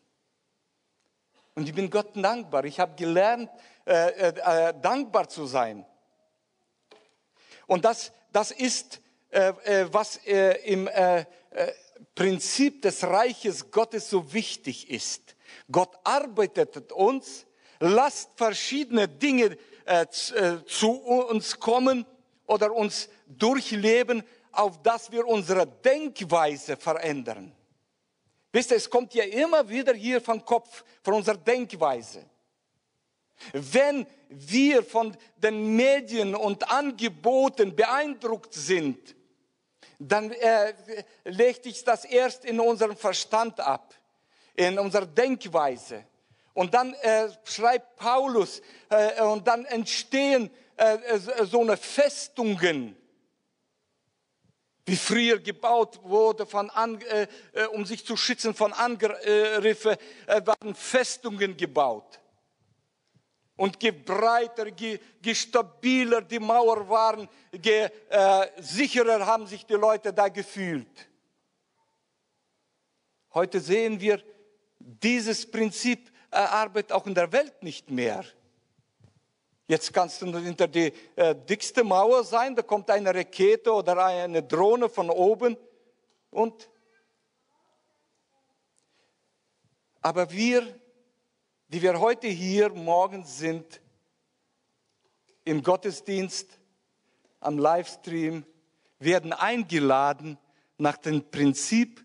Und 1.56 1.68
ich 1.68 1.74
bin 1.74 1.90
Gott 1.90 2.10
dankbar. 2.14 2.64
Ich 2.64 2.78
habe 2.78 2.94
gelernt, 2.94 3.50
äh, 3.84 4.28
äh, 4.28 4.68
äh, 4.68 4.74
dankbar 4.80 5.28
zu 5.28 5.46
sein. 5.46 5.84
Und 7.66 7.84
das, 7.84 8.12
das 8.30 8.52
ist, 8.52 9.00
äh, 9.30 9.48
äh, 9.48 9.88
was 9.92 10.18
äh, 10.28 10.52
im 10.62 10.88
Prinzip 12.14 12.82
des 12.82 13.02
Reiches 13.02 13.72
Gottes 13.72 14.08
so 14.08 14.32
wichtig 14.32 14.90
ist. 14.90 15.34
Gott 15.72 15.92
arbeitet 16.04 16.92
uns, 16.92 17.46
lasst 17.80 18.30
verschiedene 18.36 19.08
Dinge 19.08 19.58
zu 20.66 20.90
uns 20.90 21.58
kommen 21.58 22.04
oder 22.46 22.72
uns 22.72 23.08
durchleben, 23.26 24.22
auf 24.52 24.82
dass 24.82 25.10
wir 25.12 25.26
unsere 25.26 25.66
Denkweise 25.66 26.76
verändern. 26.76 27.52
Wisst 28.52 28.70
ihr, 28.70 28.78
es 28.78 28.88
kommt 28.88 29.12
ja 29.14 29.24
immer 29.24 29.68
wieder 29.68 29.92
hier 29.92 30.20
vom 30.20 30.44
Kopf, 30.44 30.82
von 31.02 31.14
unserer 31.14 31.36
Denkweise. 31.36 32.24
Wenn 33.52 34.06
wir 34.30 34.82
von 34.82 35.14
den 35.36 35.76
Medien 35.76 36.34
und 36.34 36.70
Angeboten 36.70 37.76
beeindruckt 37.76 38.54
sind, 38.54 39.14
dann 39.98 40.30
äh, 40.32 40.72
legt 41.24 41.64
sich 41.64 41.84
das 41.84 42.04
erst 42.04 42.44
in 42.44 42.60
unserem 42.60 42.96
Verstand 42.96 43.60
ab, 43.60 43.94
in 44.54 44.78
unserer 44.78 45.06
Denkweise. 45.06 46.04
Und 46.56 46.72
dann 46.72 46.94
äh, 46.94 47.28
schreibt 47.44 47.96
Paulus, 47.96 48.62
äh, 48.88 49.22
und 49.22 49.46
dann 49.46 49.66
entstehen 49.66 50.50
äh, 50.76 50.96
so 51.44 51.60
eine 51.60 51.76
Festungen 51.76 52.96
wie 54.86 54.96
früher 54.96 55.38
gebaut 55.38 56.00
wurde, 56.02 56.46
von 56.46 56.70
an, 56.70 56.98
äh, 57.02 57.26
äh, 57.52 57.66
um 57.66 57.84
sich 57.84 58.06
zu 58.06 58.16
schützen 58.16 58.54
von 58.54 58.72
Angriffen, 58.72 59.96
äh, 60.26 60.46
werden 60.46 60.74
Festungen 60.74 61.58
gebaut. 61.58 62.20
Und 63.56 63.82
je 63.82 63.90
breiter, 63.90 64.68
je, 64.68 64.98
je 65.22 65.34
stabiler 65.34 66.22
die 66.22 66.38
Mauer 66.38 66.88
waren, 66.88 67.28
je 67.52 67.88
sicherer 68.60 69.24
haben 69.24 69.46
sich 69.46 69.64
die 69.64 69.74
Leute 69.74 70.12
da 70.12 70.28
gefühlt. 70.28 71.08
Heute 73.32 73.58
sehen 73.58 73.98
wir, 73.98 74.22
dieses 74.78 75.50
Prinzip 75.50 76.12
äh, 76.36 76.40
arbeitet 76.40 76.92
auch 76.92 77.06
in 77.06 77.14
der 77.14 77.32
Welt 77.32 77.62
nicht 77.62 77.90
mehr. 77.90 78.24
Jetzt 79.68 79.92
kannst 79.92 80.22
du 80.22 80.36
hinter 80.38 80.68
die 80.68 80.92
äh, 81.16 81.34
dickste 81.34 81.82
Mauer 81.82 82.22
sein, 82.24 82.54
da 82.54 82.62
kommt 82.62 82.90
eine 82.90 83.14
Rakete 83.14 83.72
oder 83.72 84.04
eine 84.04 84.42
Drohne 84.42 84.88
von 84.88 85.10
oben 85.10 85.56
und 86.30 86.68
aber 90.02 90.30
wir, 90.30 90.62
die 91.68 91.82
wir 91.82 91.98
heute 91.98 92.28
hier 92.28 92.68
morgen 92.68 93.24
sind, 93.24 93.80
im 95.44 95.62
Gottesdienst, 95.62 96.60
am 97.40 97.58
Livestream, 97.58 98.44
werden 98.98 99.32
eingeladen, 99.32 100.38
nach 100.78 100.96
dem 100.96 101.28
Prinzip 101.30 102.04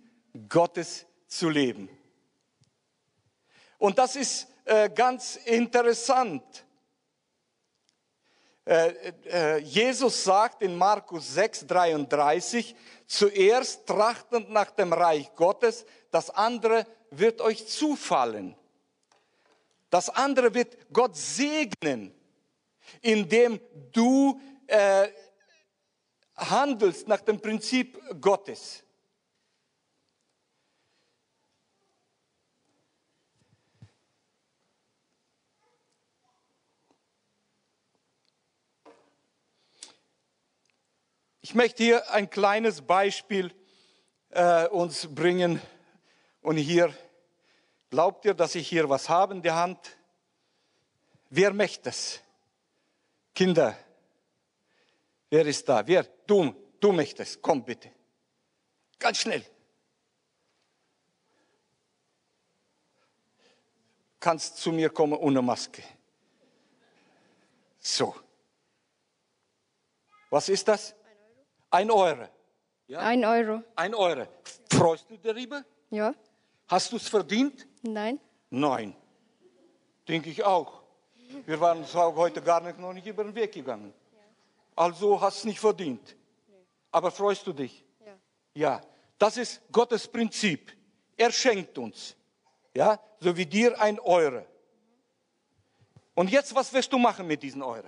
Gottes 0.49 1.05
zu 1.27 1.49
leben. 1.49 1.89
Und 3.81 3.97
das 3.97 4.15
ist 4.15 4.47
äh, 4.65 4.91
ganz 4.91 5.37
interessant. 5.37 6.43
Äh, 8.63 8.93
äh, 9.25 9.57
Jesus 9.57 10.23
sagt 10.23 10.61
in 10.61 10.77
Markus 10.77 11.33
6, 11.33 11.65
33, 11.65 12.75
zuerst 13.07 13.87
trachtend 13.87 14.51
nach 14.51 14.69
dem 14.69 14.93
Reich 14.93 15.33
Gottes, 15.35 15.83
das 16.11 16.29
andere 16.29 16.85
wird 17.09 17.41
euch 17.41 17.65
zufallen. 17.65 18.55
Das 19.89 20.09
andere 20.09 20.53
wird 20.53 20.77
Gott 20.93 21.17
segnen, 21.17 22.13
indem 23.01 23.59
du 23.91 24.39
äh, 24.67 25.07
handelst 26.35 27.07
nach 27.07 27.21
dem 27.21 27.41
Prinzip 27.41 27.99
Gottes. 28.21 28.83
Ich 41.43 41.55
möchte 41.55 41.83
hier 41.83 42.11
ein 42.11 42.29
kleines 42.29 42.83
Beispiel 42.83 43.51
äh, 44.29 44.67
uns 44.67 45.13
bringen. 45.13 45.59
Und 46.41 46.57
hier, 46.57 46.93
glaubt 47.89 48.25
ihr, 48.25 48.35
dass 48.35 48.53
ich 48.53 48.67
hier 48.67 48.87
was 48.89 49.09
habe 49.09 49.33
in 49.33 49.41
der 49.41 49.55
Hand? 49.55 49.97
Wer 51.31 51.51
möchte 51.51 51.89
es? 51.89 52.21
Kinder, 53.33 53.75
wer 55.31 55.45
ist 55.47 55.67
da? 55.67 55.85
Wer? 55.87 56.03
Du, 56.27 56.53
du 56.79 56.91
möchtest. 56.91 57.41
Komm 57.41 57.63
bitte. 57.63 57.91
Ganz 58.99 59.17
schnell. 59.17 59.43
Kannst 64.19 64.57
zu 64.57 64.71
mir 64.71 64.91
kommen 64.91 65.17
ohne 65.17 65.41
Maske. 65.41 65.81
So. 67.79 68.15
Was 70.29 70.47
ist 70.47 70.67
das? 70.67 70.93
Ein 71.71 71.89
Euro. 71.89 72.27
Ja? 72.87 72.99
Ein 72.99 73.23
Euro. 73.23 73.63
Ein 73.75 73.95
Euro. 73.95 74.27
Freust 74.69 75.09
du 75.09 75.17
darüber? 75.17 75.63
Ja. 75.89 76.13
Hast 76.67 76.91
du 76.91 76.97
es 76.97 77.07
verdient? 77.07 77.65
Nein. 77.81 78.19
Nein. 78.49 78.95
Denke 80.07 80.29
ich 80.29 80.43
auch. 80.43 80.83
Wir 81.45 81.59
waren 81.59 81.85
heute 81.93 82.41
gar 82.41 82.59
nicht, 82.61 82.77
noch 82.77 82.91
nicht 82.91 83.07
über 83.07 83.23
den 83.23 83.33
Weg 83.33 83.53
gegangen. 83.53 83.93
Also 84.75 85.19
hast 85.19 85.37
du 85.37 85.39
es 85.39 85.45
nicht 85.45 85.59
verdient. 85.59 86.15
Aber 86.91 87.09
freust 87.09 87.47
du 87.47 87.53
dich? 87.53 87.85
Ja. 88.05 88.13
Ja. 88.53 88.81
Das 89.17 89.37
ist 89.37 89.61
Gottes 89.71 90.07
Prinzip. 90.07 90.75
Er 91.15 91.31
schenkt 91.31 91.77
uns. 91.77 92.15
Ja, 92.73 92.99
so 93.19 93.35
wie 93.37 93.45
dir 93.45 93.79
ein 93.79 93.99
Euro. 93.99 94.45
Und 96.15 96.29
jetzt, 96.29 96.53
was 96.53 96.73
wirst 96.73 96.91
du 96.91 96.97
machen 96.97 97.27
mit 97.27 97.41
diesen 97.41 97.61
Euro? 97.61 97.87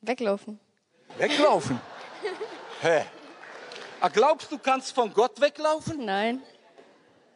Weglaufen. 0.00 0.60
Weglaufen? 1.18 1.80
Hä? 2.82 3.04
Ah, 4.00 4.08
glaubst 4.08 4.50
du, 4.50 4.58
kannst 4.58 4.94
von 4.94 5.12
Gott 5.12 5.38
weglaufen? 5.40 6.04
Nein. 6.04 6.42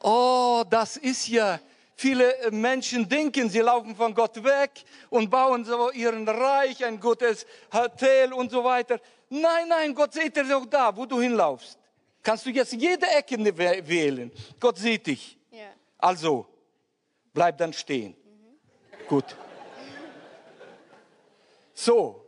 Oh, 0.02 0.64
das 0.68 0.96
ist 0.96 1.28
ja. 1.28 1.60
Viele 1.96 2.34
äh, 2.38 2.50
Menschen 2.50 3.08
denken, 3.08 3.50
sie 3.50 3.60
laufen 3.60 3.94
von 3.94 4.14
Gott 4.14 4.42
weg 4.42 4.84
und 5.10 5.30
bauen 5.30 5.64
so 5.64 5.90
ihren 5.90 6.26
Reich, 6.26 6.84
ein 6.84 6.98
gutes 6.98 7.46
Hotel 7.72 8.32
und 8.32 8.50
so 8.50 8.64
weiter. 8.64 8.98
Nein, 9.28 9.68
nein, 9.68 9.94
Gott 9.94 10.14
sieht 10.14 10.34
dich 10.36 10.52
auch 10.52 10.66
da, 10.66 10.96
wo 10.96 11.04
du 11.04 11.20
hinlaufst. 11.20 11.78
Kannst 12.22 12.46
du 12.46 12.50
jetzt 12.50 12.72
jede 12.72 13.06
Ecke 13.06 13.36
ne 13.36 13.56
wählen. 13.56 14.32
Gott 14.58 14.78
sieht 14.78 15.06
dich. 15.06 15.38
Ja. 15.50 15.68
Also, 15.98 16.46
bleib 17.34 17.58
dann 17.58 17.72
stehen. 17.74 18.16
Mhm. 18.24 19.06
Gut. 19.06 19.36
So, 21.74 22.26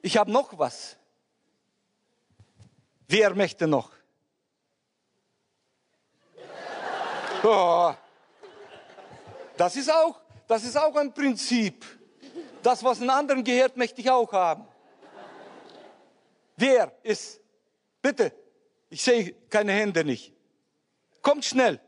ich 0.00 0.16
habe 0.16 0.30
noch 0.30 0.56
was. 0.56 0.97
Wer 3.08 3.34
möchte 3.34 3.66
noch? 3.66 3.90
Oh. 7.42 7.94
Das 9.56 9.76
ist 9.76 9.90
auch, 9.90 10.20
das 10.46 10.64
ist 10.64 10.76
auch 10.76 10.94
ein 10.94 11.12
Prinzip. 11.14 11.84
Das, 12.62 12.84
was 12.84 13.00
einen 13.00 13.10
anderen 13.10 13.42
gehört, 13.42 13.76
möchte 13.78 14.02
ich 14.02 14.10
auch 14.10 14.30
haben. 14.32 14.68
Wer 16.56 16.92
ist? 17.02 17.40
Bitte, 18.02 18.32
ich 18.90 19.02
sehe 19.02 19.32
keine 19.48 19.72
Hände 19.72 20.04
nicht. 20.04 20.34
Kommt 21.22 21.44
schnell. 21.44 21.80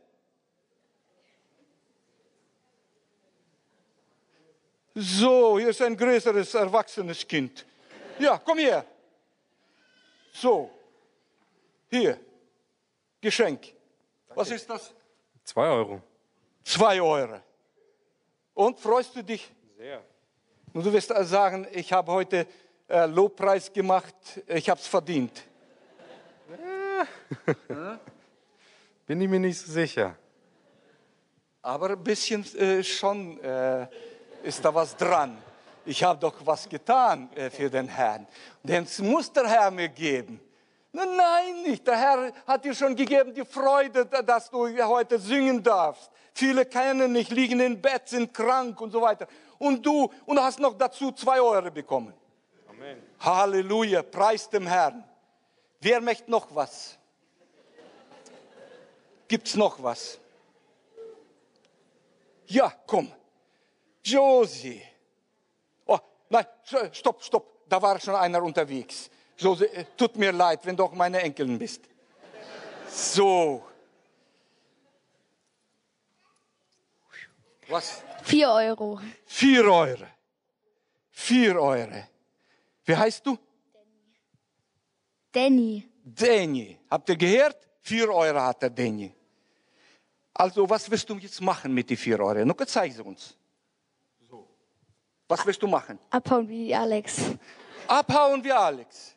So, 4.94 5.59
hier 5.59 5.68
ist 5.68 5.83
ein 5.83 5.96
größeres, 5.96 6.54
erwachsenes 6.54 7.26
Kind. 7.26 7.66
Ja, 8.18 8.38
komm 8.38 8.59
her. 8.59 8.85
So, 10.33 10.70
hier, 11.90 12.18
Geschenk. 13.20 13.74
Was 14.35 14.50
ist 14.50 14.70
das? 14.70 14.94
Zwei 15.44 15.68
Euro. 15.68 16.00
Zwei 16.62 17.00
Euro. 17.00 17.40
Und 18.55 18.79
freust 18.79 19.16
du 19.16 19.22
dich? 19.22 19.50
Sehr. 19.76 20.03
Und 20.72 20.87
du 20.87 20.92
wirst 20.92 21.09
sagen, 21.09 21.66
ich 21.72 21.92
habe 21.92 22.12
heute 22.12 22.46
äh, 22.88 23.07
Lobpreis 23.07 23.72
gemacht, 23.72 24.14
ich 24.46 24.70
habe 24.70 24.81
es 24.81 24.87
verdient. 24.87 25.42
Ja. 26.48 27.09
Bin 29.07 29.20
ich 29.20 29.29
mir 29.29 29.40
nicht 29.40 29.59
so 29.59 29.72
sicher. 29.72 30.16
Aber 31.62 31.90
ein 31.90 32.05
bisschen 32.05 32.44
äh, 32.57 32.85
schon 32.85 33.40
äh, 33.40 33.88
ist 34.44 34.64
da 34.64 34.72
was 34.72 34.96
dran. 34.96 35.37
Ich 35.85 36.03
habe 36.05 36.20
doch 36.20 36.35
was 36.44 36.68
getan 36.68 37.33
äh, 37.35 37.50
für 37.50 37.68
den 37.68 37.88
Herrn. 37.88 38.26
Den 38.62 38.87
muss 39.00 39.33
der 39.33 39.48
Herr 39.48 39.70
mir 39.70 39.88
geben. 39.88 40.40
Nein, 40.92 41.62
nicht. 41.62 41.87
Der 41.87 41.96
Herr 41.96 42.33
hat 42.46 42.64
dir 42.64 42.74
schon 42.74 42.96
gegeben 42.96 43.33
die 43.33 43.44
Freude, 43.44 44.07
dass 44.07 44.50
du 44.50 44.66
heute 44.85 45.18
singen 45.18 45.62
darfst. 45.62 46.11
Viele 46.35 46.64
kennen 46.66 47.12
nicht, 47.12 47.31
liegen 47.31 47.61
im 47.61 47.81
Bett, 47.81 48.09
sind 48.09 48.35
krank 48.35 48.81
und 48.81 48.90
so 48.90 49.00
weiter. 49.03 49.26
Und 49.59 49.85
du 49.85 50.11
und 50.26 50.40
hast 50.40 50.59
noch 50.59 50.76
dazu 50.76 51.12
zwei 51.12 51.40
Euro 51.40 51.70
bekommen. 51.70 52.14
Amen. 52.68 53.03
Halleluja, 53.20 54.03
preis 54.03 54.48
dem 54.48 54.66
Herrn. 54.66 55.05
Wer 55.81 56.00
möchte 56.00 56.31
noch 56.31 56.55
was? 56.55 56.98
Gibt's 59.29 59.55
noch 59.55 59.81
was? 59.83 60.18
Ja, 62.46 62.72
komm. 62.87 63.12
Josie. 64.03 64.83
Oh, 65.87 65.98
nein, 66.29 66.46
stopp, 66.90 67.22
stopp. 67.22 67.68
Da 67.68 67.81
war 67.81 68.00
schon 68.00 68.16
einer 68.16 68.42
unterwegs. 68.42 69.09
Josie, 69.40 69.64
äh, 69.64 69.85
tut 69.96 70.16
mir 70.16 70.33
leid, 70.33 70.64
wenn 70.66 70.76
du 70.76 70.85
auch 70.85 70.92
meine 70.92 71.20
Enkelin 71.22 71.59
bist. 71.59 71.81
So. 72.88 73.64
Was? 77.68 78.03
Vier 78.22 78.50
Euro. 78.50 79.00
Vier 79.24 79.64
Euro. 79.64 80.05
Vier 81.11 81.61
Euro. 81.61 82.05
Wie 82.85 82.96
heißt 82.96 83.24
du? 83.24 83.38
Danny. 85.33 85.88
Danny. 86.05 86.79
Habt 86.90 87.09
ihr 87.09 87.16
gehört? 87.16 87.57
Vier 87.81 88.11
Euro 88.11 88.40
hat 88.40 88.61
der 88.62 88.70
Danny. 88.70 89.14
Also, 90.35 90.68
was 90.68 90.90
wirst 90.90 91.09
du 91.09 91.16
jetzt 91.16 91.40
machen 91.40 91.72
mit 91.72 91.88
den 91.88 91.96
vier 91.96 92.20
Euro? 92.20 92.44
Noch 92.44 92.57
zeig 92.66 92.92
sie 92.92 93.03
uns. 93.03 93.37
So. 94.29 94.46
Was 95.29 95.46
wirst 95.46 95.62
du 95.62 95.66
machen? 95.66 95.98
Abhauen 96.11 96.48
wie 96.48 96.74
Alex. 96.74 97.31
Abhauen 97.87 98.42
wie 98.44 98.53
Alex. 98.53 99.16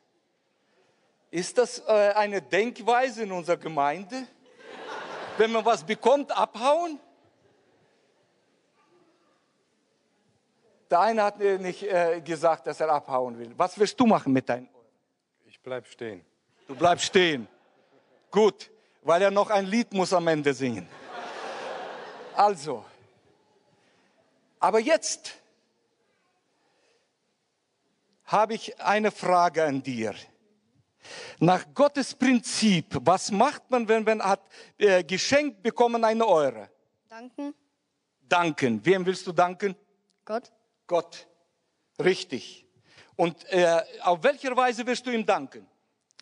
Ist 1.33 1.57
das 1.57 1.79
äh, 1.79 2.13
eine 2.15 2.43
Denkweise 2.43 3.23
in 3.23 3.31
unserer 3.31 3.57
Gemeinde? 3.57 4.27
Wenn 5.35 5.51
man 5.51 5.65
was 5.65 5.83
bekommt, 5.83 6.31
abhauen? 6.31 6.99
Der 10.91 10.99
eine 10.99 11.23
hat 11.23 11.39
mir 11.39 11.57
nicht 11.57 11.81
äh, 11.81 12.21
gesagt, 12.21 12.67
dass 12.67 12.79
er 12.79 12.89
abhauen 12.89 13.39
will. 13.39 13.51
Was 13.57 13.79
wirst 13.79 13.99
du 13.99 14.05
machen 14.05 14.31
mit 14.31 14.47
deinen 14.47 14.67
Euro? 14.75 14.85
Ich 15.47 15.59
bleib 15.59 15.87
stehen. 15.87 16.23
Du 16.67 16.75
bleibst 16.75 17.05
stehen. 17.05 17.47
Gut, 18.29 18.69
weil 19.01 19.23
er 19.23 19.31
noch 19.31 19.49
ein 19.49 19.65
Lied 19.65 19.91
muss 19.91 20.13
am 20.13 20.27
Ende 20.27 20.53
singen. 20.53 20.87
Also, 22.35 22.85
aber 24.59 24.77
jetzt 24.77 25.33
habe 28.25 28.53
ich 28.53 28.79
eine 28.79 29.09
Frage 29.09 29.63
an 29.63 29.81
dir. 29.81 30.13
Nach 31.39 31.65
Gottes 31.73 32.13
Prinzip, 32.13 32.97
was 33.01 33.31
macht 33.31 33.69
man, 33.69 33.87
wenn 33.87 34.03
man 34.03 34.21
hat 34.21 34.41
äh, 34.77 35.03
geschenkt 35.03 35.61
bekommen 35.61 36.03
eine 36.03 36.27
Eure? 36.27 36.69
Danken. 37.09 37.53
Danken. 38.21 38.85
Wem 38.85 39.05
willst 39.05 39.27
du 39.27 39.31
danken? 39.31 39.75
Gott. 40.25 40.51
Gott. 40.87 41.27
Richtig. 41.99 42.65
Und 43.15 43.43
äh, 43.51 43.81
auf 44.01 44.23
welcher 44.23 44.55
Weise 44.55 44.85
wirst 44.85 45.05
du 45.05 45.11
ihm 45.11 45.25
danken? 45.25 45.67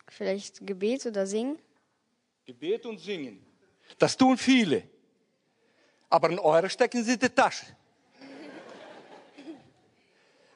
Vielleicht 0.08 0.66
Gebet 0.66 1.06
oder 1.06 1.26
Singen. 1.26 1.58
Gebet 2.44 2.84
und 2.84 2.98
Singen. 2.98 3.44
Das 3.98 4.16
tun 4.16 4.36
viele. 4.36 4.82
Aber 6.10 6.28
in 6.28 6.38
eure 6.38 6.68
stecken 6.68 7.02
sie 7.02 7.14
in 7.14 7.18
die 7.18 7.28
Tasche. 7.28 7.66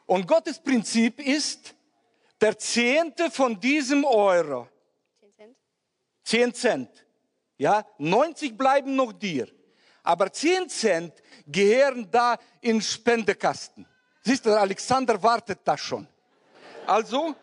Und 0.05 0.27
Gottes 0.27 0.59
Prinzip 0.59 1.19
ist, 1.21 1.75
der 2.41 2.59
Zehnte 2.59 3.31
von 3.31 3.59
diesem 3.59 4.05
Euro. 4.05 4.69
Zehn 5.21 5.33
Cent. 5.35 5.57
Zehn 6.23 6.55
Cent. 6.55 7.07
Ja, 7.59 7.87
90 7.99 8.57
bleiben 8.57 8.95
noch 8.97 9.13
dir. 9.13 9.49
Aber 10.03 10.31
10 10.31 10.69
Cent 10.69 11.15
gehören 11.47 12.09
da 12.11 12.39
in 12.61 12.81
Spendekasten. 12.81 13.87
Siehst 14.23 14.47
du, 14.47 14.51
Alexander 14.51 15.21
wartet 15.23 15.61
da 15.65 15.77
schon. 15.77 16.07
Also 16.87 17.35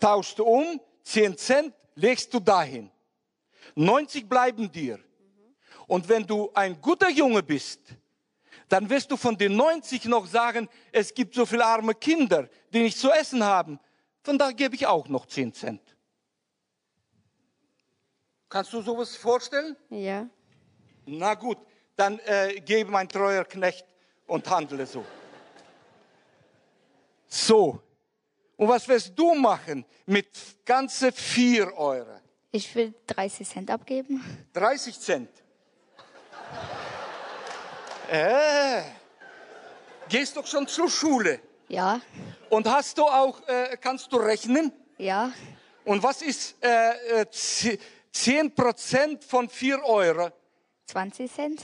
tauschst 0.00 0.38
du 0.38 0.44
um, 0.44 0.80
10 1.02 1.36
Cent 1.36 1.74
legst 1.94 2.32
du 2.32 2.40
dahin. 2.40 2.90
90 3.74 4.28
bleiben 4.28 4.70
dir. 4.70 4.98
Und 5.86 6.08
wenn 6.08 6.26
du 6.26 6.50
ein 6.54 6.80
guter 6.80 7.10
Junge 7.10 7.42
bist, 7.42 7.80
dann 8.68 8.90
wirst 8.90 9.10
du 9.10 9.16
von 9.16 9.36
den 9.36 9.56
90 9.56 10.06
noch 10.06 10.26
sagen, 10.26 10.68
es 10.92 11.14
gibt 11.14 11.34
so 11.34 11.46
viele 11.46 11.64
arme 11.64 11.94
Kinder, 11.94 12.48
die 12.72 12.80
nicht 12.80 12.98
zu 12.98 13.10
essen 13.10 13.44
haben. 13.44 13.78
Von 14.22 14.38
da 14.38 14.50
gebe 14.50 14.74
ich 14.74 14.86
auch 14.86 15.08
noch 15.08 15.26
10 15.26 15.52
Cent. 15.52 15.96
Kannst 18.48 18.72
du 18.72 18.80
sowas 18.80 19.16
vorstellen? 19.16 19.76
Ja. 19.90 20.28
Na 21.04 21.34
gut, 21.34 21.58
dann 21.94 22.18
äh, 22.20 22.60
gebe 22.60 22.90
mein 22.90 23.08
treuer 23.08 23.44
Knecht 23.44 23.84
und 24.26 24.48
handle 24.50 24.84
so. 24.86 25.04
So. 27.28 27.80
Und 28.56 28.68
was 28.68 28.88
wirst 28.88 29.16
du 29.16 29.34
machen 29.34 29.84
mit 30.06 30.28
ganze 30.64 31.12
4 31.12 31.76
Euro? 31.76 32.20
Ich 32.50 32.74
will 32.74 32.94
30 33.06 33.48
Cent 33.48 33.70
abgeben. 33.70 34.24
30 34.54 34.98
Cent. 34.98 35.28
Äh, 38.10 38.82
gehst 40.08 40.36
doch 40.36 40.46
schon 40.46 40.66
zur 40.68 40.88
Schule. 40.88 41.40
Ja. 41.68 42.00
Und 42.50 42.68
hast 42.68 42.98
du 42.98 43.04
auch, 43.04 43.40
äh, 43.48 43.76
kannst 43.80 44.12
du 44.12 44.16
rechnen? 44.16 44.72
Ja. 44.98 45.32
Und 45.84 46.02
was 46.02 46.22
ist 46.22 46.56
äh, 46.60 47.26
10 48.12 48.54
Prozent 48.54 49.24
von 49.24 49.48
4 49.48 49.84
Euro? 49.84 50.30
20 50.86 51.32
Cent. 51.32 51.62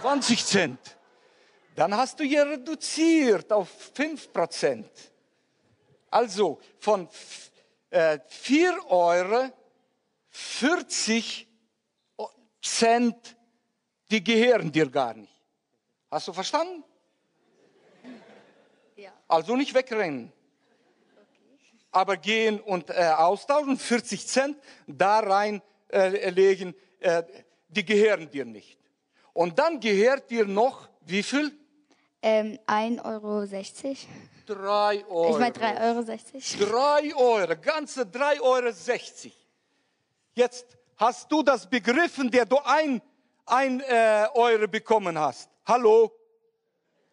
20 0.00 0.44
Cent. 0.44 0.78
Dann 1.74 1.96
hast 1.96 2.20
du 2.20 2.24
hier 2.24 2.46
reduziert 2.46 3.50
auf 3.52 3.68
5 3.94 4.32
Prozent. 4.32 4.90
Also 6.10 6.60
von 6.78 7.08
äh, 7.88 8.18
4 8.28 8.90
Euro 8.90 9.50
40 10.28 11.48
Cent, 12.60 13.36
die 14.10 14.22
gehören 14.22 14.70
dir 14.70 14.90
gar 14.90 15.14
nicht. 15.14 15.31
Hast 16.12 16.28
du 16.28 16.34
verstanden? 16.34 16.84
Ja. 18.96 19.10
Also 19.28 19.56
nicht 19.56 19.72
wegrennen. 19.72 20.30
Aber 21.90 22.18
gehen 22.18 22.60
und 22.60 22.90
äh, 22.90 23.14
austauschen, 23.16 23.78
40 23.78 24.26
Cent 24.26 24.58
da 24.86 25.20
rein 25.20 25.62
äh, 25.88 26.28
legen, 26.28 26.74
äh, 27.00 27.22
die 27.68 27.82
gehören 27.86 28.30
dir 28.30 28.44
nicht. 28.44 28.78
Und 29.32 29.58
dann 29.58 29.80
gehört 29.80 30.30
dir 30.30 30.44
noch 30.44 30.86
wie 31.00 31.22
viel? 31.22 31.50
Ähm, 32.20 32.58
1,60 32.66 33.04
Euro. 33.04 33.46
3 34.46 35.06
Euro. 35.06 35.30
Ich 35.30 35.38
meine 35.38 35.54
3,60 35.54 36.60
Euro. 36.60 36.72
3 36.72 37.14
Euro, 37.16 37.56
ganze 37.58 38.02
3,60 38.02 38.42
Euro. 38.42 39.34
Jetzt 40.34 40.66
hast 40.98 41.32
du 41.32 41.42
das 41.42 41.66
begriffen, 41.66 42.30
der 42.30 42.44
du 42.44 42.58
ein, 42.62 43.00
ein 43.46 43.80
äh, 43.80 44.26
Euro 44.34 44.68
bekommen 44.68 45.18
hast. 45.18 45.51
Hallo? 45.64 46.12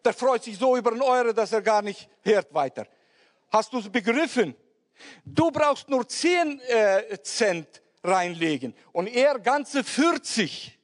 Der 0.04 0.14
freut 0.14 0.42
sich 0.42 0.58
so 0.58 0.76
über 0.76 0.92
einen 0.92 1.02
Euro, 1.02 1.32
dass 1.32 1.52
er 1.52 1.62
gar 1.62 1.82
nicht 1.82 2.08
hört 2.22 2.52
weiter. 2.54 2.86
Hast 3.50 3.72
du 3.72 3.78
es 3.78 3.90
begriffen? 3.90 4.54
Du 5.24 5.50
brauchst 5.50 5.88
nur 5.88 6.06
10 6.08 6.60
äh, 6.60 7.22
Cent 7.22 7.82
reinlegen 8.02 8.74
und 8.92 9.06
er 9.08 9.38
ganze 9.38 9.84
40. 9.84 10.78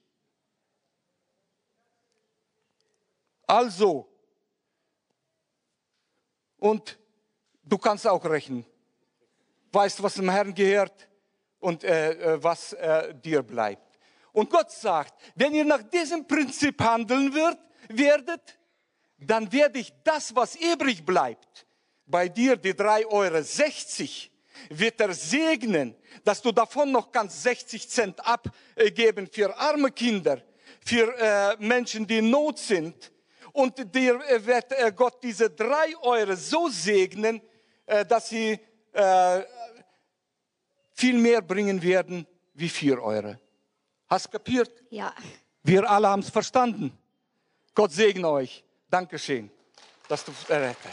Also, 3.46 4.08
und 6.58 6.98
du 7.62 7.78
kannst 7.78 8.06
auch 8.06 8.24
rechnen. 8.24 8.66
Weißt, 9.72 10.02
was 10.02 10.14
dem 10.14 10.30
Herrn 10.30 10.54
gehört 10.54 11.08
und 11.60 11.84
äh, 11.84 12.12
äh 12.12 12.42
was 12.42 12.72
äh, 12.72 13.14
dir 13.14 13.42
bleibt. 13.42 13.86
Und 14.32 14.50
Gott 14.50 14.70
sagt, 14.70 15.14
wenn 15.34 15.54
ihr 15.54 15.64
nach 15.64 15.82
diesem 15.82 16.26
Prinzip 16.26 16.80
handeln 16.80 17.32
wird, 17.32 17.58
werdet, 17.88 18.58
dann 19.18 19.50
werde 19.52 19.78
ich 19.78 19.92
das, 20.04 20.34
was 20.34 20.56
übrig 20.56 21.04
bleibt, 21.04 21.66
bei 22.06 22.28
dir 22.28 22.56
die 22.56 22.74
3,60 22.74 23.06
Euro, 23.08 24.36
wird 24.70 25.00
er 25.00 25.12
segnen, 25.12 25.94
dass 26.24 26.40
du 26.40 26.52
davon 26.52 26.90
noch 26.90 27.12
ganz 27.12 27.42
60 27.42 27.88
Cent 27.88 28.26
abgeben 28.26 29.28
für 29.30 29.56
arme 29.56 29.90
Kinder, 29.90 30.42
für 30.84 31.14
äh, 31.18 31.56
Menschen, 31.58 32.06
die 32.06 32.18
in 32.18 32.30
Not 32.30 32.58
sind. 32.58 33.12
Und 33.52 33.78
dir 33.94 34.20
wird 34.44 34.72
äh, 34.72 34.92
Gott 34.94 35.22
diese 35.22 35.50
3 35.50 35.96
Euro 36.02 36.34
so 36.36 36.68
segnen, 36.68 37.40
äh, 37.86 38.04
dass 38.04 38.28
sie 38.28 38.58
äh, 38.92 39.42
viel 40.92 41.18
mehr 41.18 41.42
bringen 41.42 41.82
werden 41.82 42.26
wie 42.54 42.68
4 42.68 43.02
Euro. 43.02 43.36
Hast 44.08 44.30
kapiert? 44.30 44.84
Ja. 44.90 45.14
Wir 45.62 45.88
alle 45.90 46.08
haben 46.08 46.20
es 46.20 46.30
verstanden. 46.30 46.96
Gott 47.76 47.92
segne 47.92 48.26
euch. 48.26 48.64
Dankeschön, 48.88 49.50
dass 50.08 50.24
du 50.24 50.32
errettet. 50.48 50.90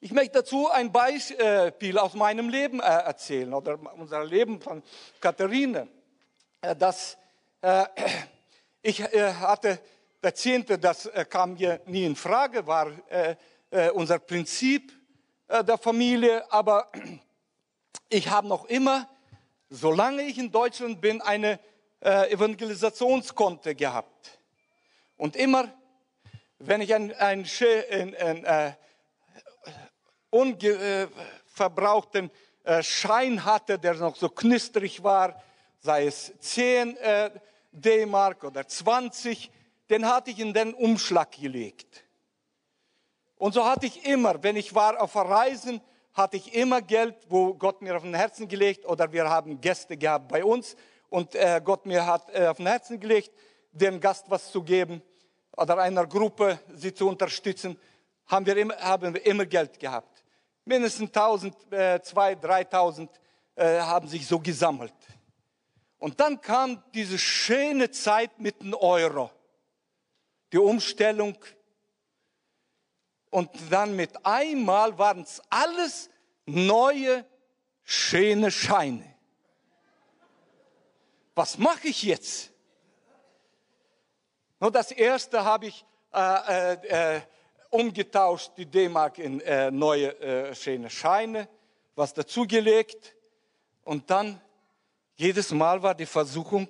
Ich 0.00 0.10
möchte 0.10 0.38
dazu 0.38 0.70
ein 0.70 0.90
Beispiel 0.90 1.98
aus 1.98 2.14
meinem 2.14 2.48
Leben 2.48 2.80
äh, 2.80 2.84
erzählen 2.84 3.52
oder 3.52 3.78
unser 3.98 4.24
Leben 4.24 4.58
von 4.58 4.82
Katharine. 5.20 5.86
Äh, 6.62 6.76
äh, 7.60 7.84
ich 8.80 9.02
hatte 9.02 9.80
der 10.22 10.34
Zehnte, 10.34 10.78
das 10.78 11.10
kam 11.28 11.56
mir 11.56 11.82
nie 11.84 12.06
in 12.06 12.16
Frage, 12.16 12.66
war 12.66 12.90
unser 13.92 14.18
Prinzip 14.18 14.92
der 15.48 15.76
Familie, 15.76 16.50
aber 16.50 16.90
ich 18.08 18.30
habe 18.30 18.48
noch 18.48 18.64
immer, 18.64 19.08
solange 19.72 20.22
ich 20.22 20.38
in 20.38 20.52
Deutschland 20.52 21.00
bin, 21.00 21.20
eine 21.20 21.58
Evangelisationskonto 22.00 23.74
gehabt. 23.74 24.38
Und 25.16 25.36
immer, 25.36 25.72
wenn 26.58 26.80
ich 26.80 26.94
ein, 26.94 27.12
ein, 27.14 27.46
ein, 27.90 28.44
ein 28.44 28.76
unverbrauchten 30.30 32.30
äh, 32.64 32.82
Schein 32.82 33.44
hatte, 33.44 33.78
der 33.78 33.94
noch 33.94 34.16
so 34.16 34.28
knistrig 34.28 35.02
war, 35.02 35.42
sei 35.80 36.06
es 36.06 36.32
10 36.38 36.96
äh, 36.96 37.30
D-Mark 37.70 38.44
oder 38.44 38.66
20, 38.66 39.50
den 39.90 40.06
hatte 40.06 40.30
ich 40.30 40.38
in 40.38 40.54
den 40.54 40.74
Umschlag 40.74 41.32
gelegt. 41.32 42.04
Und 43.36 43.54
so 43.54 43.64
hatte 43.64 43.86
ich 43.86 44.04
immer, 44.06 44.42
wenn 44.42 44.56
ich 44.56 44.74
war 44.74 45.00
auf 45.00 45.16
Reisen, 45.16 45.80
hatte 46.12 46.36
ich 46.36 46.54
immer 46.54 46.82
Geld, 46.82 47.16
wo 47.28 47.54
Gott 47.54 47.82
mir 47.82 47.96
auf 47.96 48.02
den 48.02 48.14
Herzen 48.14 48.48
gelegt 48.48 48.84
oder 48.86 49.12
wir 49.12 49.28
haben 49.28 49.60
Gäste 49.60 49.96
gehabt 49.96 50.28
bei 50.28 50.44
uns 50.44 50.76
und 51.08 51.34
äh, 51.34 51.60
Gott 51.64 51.86
mir 51.86 52.06
hat 52.06 52.28
äh, 52.34 52.46
auf 52.46 52.58
den 52.58 52.66
Herzen 52.66 53.00
gelegt, 53.00 53.30
dem 53.72 54.00
Gast 54.00 54.26
was 54.28 54.50
zu 54.50 54.62
geben 54.62 55.02
oder 55.56 55.78
einer 55.78 56.06
Gruppe 56.06 56.58
sie 56.74 56.92
zu 56.92 57.08
unterstützen, 57.08 57.78
haben 58.26 58.46
wir 58.46 58.56
immer, 58.56 58.76
haben 58.76 59.14
wir 59.14 59.24
immer 59.26 59.46
Geld 59.46 59.78
gehabt. 59.78 60.22
Mindestens 60.64 61.10
1000, 61.10 61.54
äh, 61.72 61.76
2.000, 62.02 62.40
3.000 62.40 63.08
äh, 63.56 63.80
haben 63.80 64.08
sich 64.08 64.26
so 64.26 64.38
gesammelt. 64.38 64.94
Und 65.98 66.18
dann 66.20 66.40
kam 66.40 66.82
diese 66.94 67.18
schöne 67.18 67.90
Zeit 67.90 68.38
mit 68.38 68.60
dem 68.60 68.74
Euro, 68.74 69.30
die 70.52 70.58
Umstellung. 70.58 71.36
Und 73.32 73.48
dann 73.70 73.96
mit 73.96 74.26
einmal 74.26 74.98
waren 74.98 75.22
es 75.22 75.40
alles 75.48 76.10
neue, 76.44 77.24
schöne 77.82 78.50
Scheine. 78.50 79.14
Was 81.34 81.56
mache 81.56 81.88
ich 81.88 82.02
jetzt? 82.02 82.52
Nur 84.60 84.70
das 84.70 84.92
erste 84.92 85.42
habe 85.42 85.68
ich 85.68 85.82
äh, 86.12 86.74
äh, 86.74 87.16
äh 87.16 87.20
umgetauscht, 87.70 88.52
die 88.58 88.66
D-Mark 88.66 89.16
in 89.16 89.40
äh, 89.40 89.70
neue 89.70 90.14
äh, 90.20 90.54
schöne 90.54 90.90
Scheine, 90.90 91.48
was 91.94 92.12
dazugelegt. 92.12 93.16
Und 93.82 94.10
dann 94.10 94.42
jedes 95.16 95.52
Mal 95.52 95.82
war 95.82 95.94
die 95.94 96.04
Versuchung, 96.04 96.68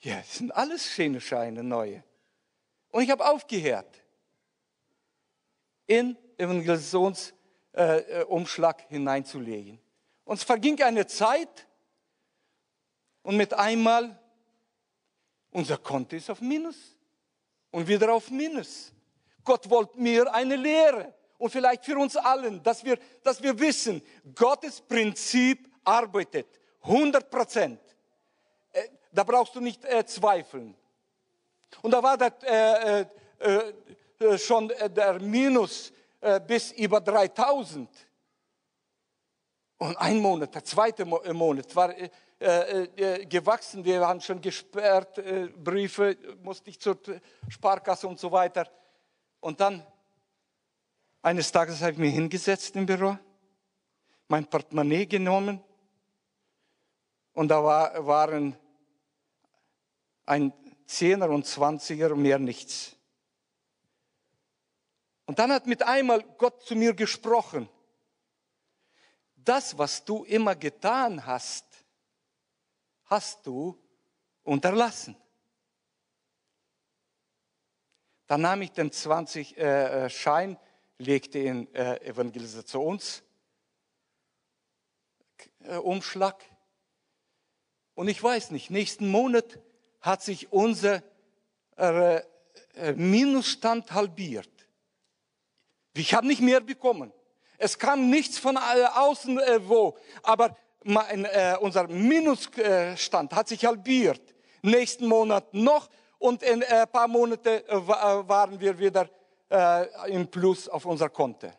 ja, 0.00 0.16
das 0.16 0.34
sind 0.34 0.54
alles 0.54 0.86
schöne 0.86 1.22
Scheine, 1.22 1.64
neue. 1.64 2.04
Und 2.90 3.04
ich 3.04 3.10
habe 3.10 3.24
aufgehört, 3.24 4.03
in 5.86 6.16
Evangelisationsumschlag 6.38 8.80
äh, 8.80 8.84
hineinzulegen. 8.88 9.78
Und 10.24 10.36
es 10.36 10.44
verging 10.44 10.82
eine 10.82 11.06
Zeit 11.06 11.68
und 13.22 13.36
mit 13.36 13.54
einmal 13.54 14.18
unser 15.50 15.78
Konto 15.78 16.16
ist 16.16 16.28
auf 16.30 16.40
Minus 16.40 16.96
und 17.70 17.86
wieder 17.86 18.12
auf 18.12 18.28
Minus. 18.30 18.92
Gott 19.44 19.70
wollte 19.70 20.00
mir 20.00 20.34
eine 20.34 20.56
Lehre 20.56 21.14
und 21.38 21.50
vielleicht 21.50 21.84
für 21.84 21.96
uns 21.98 22.16
allen, 22.16 22.60
dass 22.62 22.84
wir, 22.84 22.98
dass 23.22 23.42
wir 23.42 23.58
wissen, 23.58 24.02
Gottes 24.34 24.80
Prinzip 24.80 25.70
arbeitet 25.84 26.46
100 26.82 27.30
Prozent. 27.30 27.80
Äh, 28.72 28.88
da 29.12 29.24
brauchst 29.24 29.54
du 29.54 29.60
nicht 29.60 29.84
äh, 29.84 30.04
zweifeln. 30.06 30.74
Und 31.82 31.90
da 31.90 32.02
war 32.02 32.16
das, 32.16 32.32
äh, 32.42 33.00
äh, 33.00 33.06
äh 33.38 33.74
schon 34.36 34.70
äh, 34.70 34.90
der 34.90 35.20
Minus 35.20 35.92
bis 36.46 36.72
über 36.72 37.02
3000. 37.02 37.86
Und 39.76 39.96
ein 39.98 40.18
Monat, 40.20 40.54
der 40.54 40.64
zweite 40.64 41.04
Monat 41.04 41.76
war 41.76 41.94
gewachsen. 43.28 43.84
Wir 43.84 44.00
haben 44.00 44.22
schon 44.22 44.40
gesperrt, 44.40 45.20
Briefe 45.62 46.16
musste 46.42 46.70
ich 46.70 46.80
zur 46.80 46.98
Sparkasse 47.50 48.08
und 48.08 48.18
so 48.18 48.32
weiter. 48.32 48.66
Und 49.40 49.60
dann, 49.60 49.86
eines 51.20 51.52
Tages 51.52 51.82
habe 51.82 51.92
ich 51.92 51.98
mich 51.98 52.14
hingesetzt 52.14 52.74
im 52.76 52.86
Büro, 52.86 53.18
mein 54.28 54.46
Portemonnaie 54.46 55.04
genommen 55.04 55.62
und 57.34 57.48
da 57.48 57.62
war, 57.62 58.06
waren 58.06 58.56
ein 60.24 60.52
Zehner 60.86 61.28
und 61.28 61.46
Zwanziger, 61.46 62.14
mehr 62.14 62.38
nichts. 62.38 62.96
Und 65.26 65.38
dann 65.38 65.52
hat 65.52 65.66
mit 65.66 65.82
einmal 65.82 66.22
Gott 66.38 66.62
zu 66.64 66.76
mir 66.76 66.94
gesprochen. 66.94 67.68
Das, 69.36 69.76
was 69.78 70.04
du 70.04 70.24
immer 70.24 70.54
getan 70.54 71.24
hast, 71.26 71.64
hast 73.04 73.46
du 73.46 73.78
unterlassen. 74.42 75.16
Dann 78.26 78.40
nahm 78.40 78.62
ich 78.62 78.72
den 78.72 78.90
20 78.90 79.58
äh, 79.58 80.06
äh, 80.06 80.10
Schein, 80.10 80.58
legte 80.98 81.38
in 81.38 81.72
äh, 81.74 82.00
Evangelisationsumschlag. 82.00 83.22
Und 87.94 88.08
ich 88.08 88.22
weiß 88.22 88.50
nicht, 88.50 88.70
nächsten 88.70 89.10
Monat 89.10 89.60
hat 90.00 90.22
sich 90.22 90.52
unser 90.52 91.02
äh, 91.76 92.22
äh 92.74 92.92
Minusstand 92.94 93.92
halbiert. 93.92 94.53
Ich 95.94 96.12
habe 96.12 96.26
nicht 96.26 96.40
mehr 96.40 96.60
bekommen. 96.60 97.12
Es 97.56 97.78
kam 97.78 98.10
nichts 98.10 98.38
von 98.38 98.56
äh, 98.56 98.84
außen 98.94 99.38
äh, 99.38 99.68
wo, 99.68 99.96
aber 100.22 100.56
mein, 100.82 101.24
äh, 101.24 101.56
unser 101.60 101.86
Minusstand 101.86 103.32
hat 103.32 103.48
sich 103.48 103.64
halbiert. 103.64 104.34
Nächsten 104.62 105.06
Monat 105.06 105.54
noch 105.54 105.88
und 106.18 106.42
in 106.42 106.62
ein 106.62 106.82
äh, 106.82 106.86
paar 106.86 107.06
Monaten 107.06 107.48
äh, 107.48 107.60
äh, 107.60 107.88
waren 108.28 108.58
wir 108.58 108.78
wieder 108.78 109.08
im 110.08 110.26
Plus 110.26 110.68
auf 110.68 110.84
unser 110.86 111.10
Konto. 111.10 111.52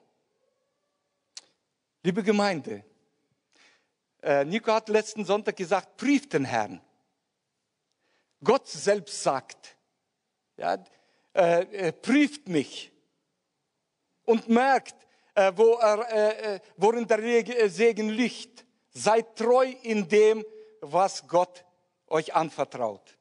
Liebe 2.04 2.24
Gemeinde, 2.24 2.84
Nico 4.44 4.74
hat 4.74 4.90
letzten 4.90 5.24
Sonntag 5.24 5.56
gesagt, 5.56 5.96
prüft 5.96 6.34
den 6.34 6.44
Herrn. 6.44 6.82
Gott 8.44 8.68
selbst 8.68 9.24
sagt, 9.24 9.78
ja, 10.58 10.84
äh, 11.34 11.94
prüft 11.94 12.50
mich 12.50 12.92
und 14.26 14.50
merkt, 14.50 14.96
äh, 15.34 15.52
wo 15.56 15.74
er, 15.74 16.54
äh, 16.56 16.60
worin 16.78 17.08
der 17.08 17.70
Segen 17.70 18.10
liegt. 18.10 18.66
Seid 18.92 19.36
treu 19.36 19.74
in 19.84 20.08
dem, 20.08 20.46
was 20.82 21.28
Gott 21.28 21.66
euch 22.08 22.34
anvertraut. 22.34 23.16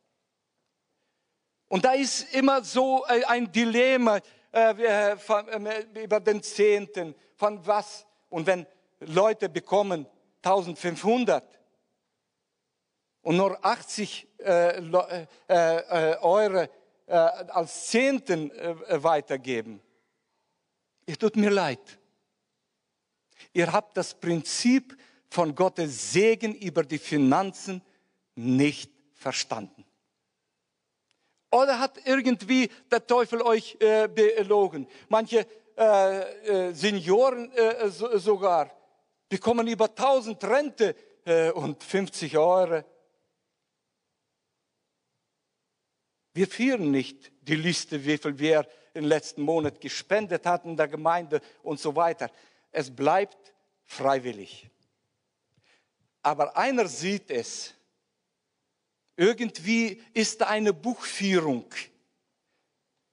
Und 1.68 1.84
da 1.84 1.92
ist 1.92 2.32
immer 2.34 2.62
so 2.62 3.04
äh, 3.06 3.24
ein 3.24 3.50
Dilemma 3.50 4.20
äh, 4.52 5.12
äh, 5.12 6.04
über 6.04 6.20
den 6.20 6.42
Zehnten, 6.42 7.14
von 7.34 7.66
was. 7.66 8.06
Und 8.28 8.46
wenn 8.46 8.66
Leute 9.00 9.48
bekommen 9.48 10.06
1500 10.42 11.42
und 13.22 13.36
nur 13.36 13.58
80 13.64 14.28
Euro 16.20 16.68
als 17.06 17.86
Zehnten 17.86 18.52
weitergeben, 18.88 19.80
es 21.06 21.18
tut 21.18 21.36
mir 21.36 21.50
leid. 21.50 21.98
Ihr 23.52 23.72
habt 23.72 23.96
das 23.96 24.14
Prinzip 24.14 24.96
von 25.28 25.54
Gottes 25.54 26.12
Segen 26.12 26.54
über 26.54 26.82
die 26.84 26.98
Finanzen 26.98 27.82
nicht 28.34 28.92
verstanden. 29.14 29.84
Oder 31.50 31.78
hat 31.78 31.98
irgendwie 32.04 32.68
der 32.90 33.06
Teufel 33.06 33.42
euch 33.42 33.76
äh, 33.80 34.08
belogen? 34.08 34.88
Manche 35.08 35.46
äh, 35.76 36.68
äh, 36.68 36.72
Senioren 36.72 37.50
äh, 37.52 37.88
so, 37.90 38.16
sogar 38.18 38.70
bekommen 39.28 39.66
über 39.66 39.86
1000 39.86 40.42
Rente 40.44 40.96
äh, 41.24 41.50
und 41.50 41.82
50 41.82 42.36
Euro. 42.38 42.84
Wir 46.32 46.48
führen 46.48 46.90
nicht 46.90 47.32
die 47.42 47.54
Liste, 47.54 48.04
wie 48.04 48.18
viel 48.18 48.38
wir 48.38 48.66
im 48.94 49.04
letzten 49.04 49.42
Monat 49.42 49.80
gespendet 49.80 50.46
hatten 50.46 50.70
in 50.70 50.76
der 50.76 50.88
Gemeinde 50.88 51.40
und 51.62 51.80
so 51.80 51.94
weiter. 51.94 52.30
Es 52.72 52.94
bleibt 52.94 53.52
freiwillig. 53.84 54.70
Aber 56.22 56.56
einer 56.56 56.88
sieht 56.88 57.30
es 57.30 57.74
irgendwie 59.16 60.02
ist 60.12 60.40
da 60.40 60.46
eine 60.46 60.72
Buchführung. 60.72 61.66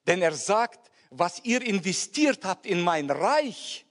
Denn 0.07 0.21
er 0.21 0.33
sagt, 0.33 0.89
was 1.11 1.43
ihr 1.43 1.61
investiert 1.61 2.43
habt 2.43 2.65
in 2.65 2.81
mein 2.81 3.09
Reich, 3.09 3.85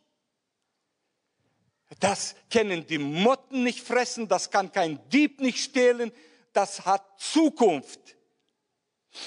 Das 1.99 2.37
können 2.51 2.87
die 2.87 2.99
Motten 2.99 3.65
nicht 3.65 3.81
fressen, 3.81 4.29
das 4.29 4.51
kann 4.51 4.71
kein 4.71 5.01
Dieb 5.09 5.41
nicht 5.41 5.59
stehlen, 5.59 6.13
das 6.53 6.85
hat 6.85 7.03
Zukunft. 7.19 8.17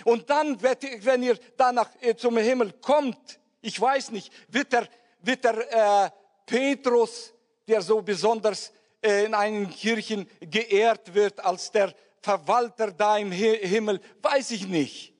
Und 0.05 0.29
dann, 0.29 0.61
wenn 0.61 1.23
ihr 1.23 1.37
danach 1.57 1.89
äh, 2.01 2.15
zum 2.15 2.37
Himmel 2.37 2.73
kommt, 2.73 3.39
ich 3.61 3.79
weiß 3.79 4.11
nicht, 4.11 4.31
wird 4.47 4.71
der, 4.71 4.87
wird 5.19 5.43
der 5.43 6.05
äh, 6.05 6.09
Petrus, 6.45 7.33
der 7.67 7.81
so 7.81 8.01
besonders 8.01 8.71
äh, 9.01 9.25
in 9.25 9.33
einigen 9.33 9.69
Kirchen 9.69 10.29
geehrt 10.39 11.13
wird 11.13 11.39
als 11.39 11.71
der 11.71 11.93
Verwalter 12.21 12.91
da 12.91 13.17
im 13.17 13.31
Himmel, 13.31 13.99
weiß 14.21 14.51
ich 14.51 14.67
nicht. 14.67 15.13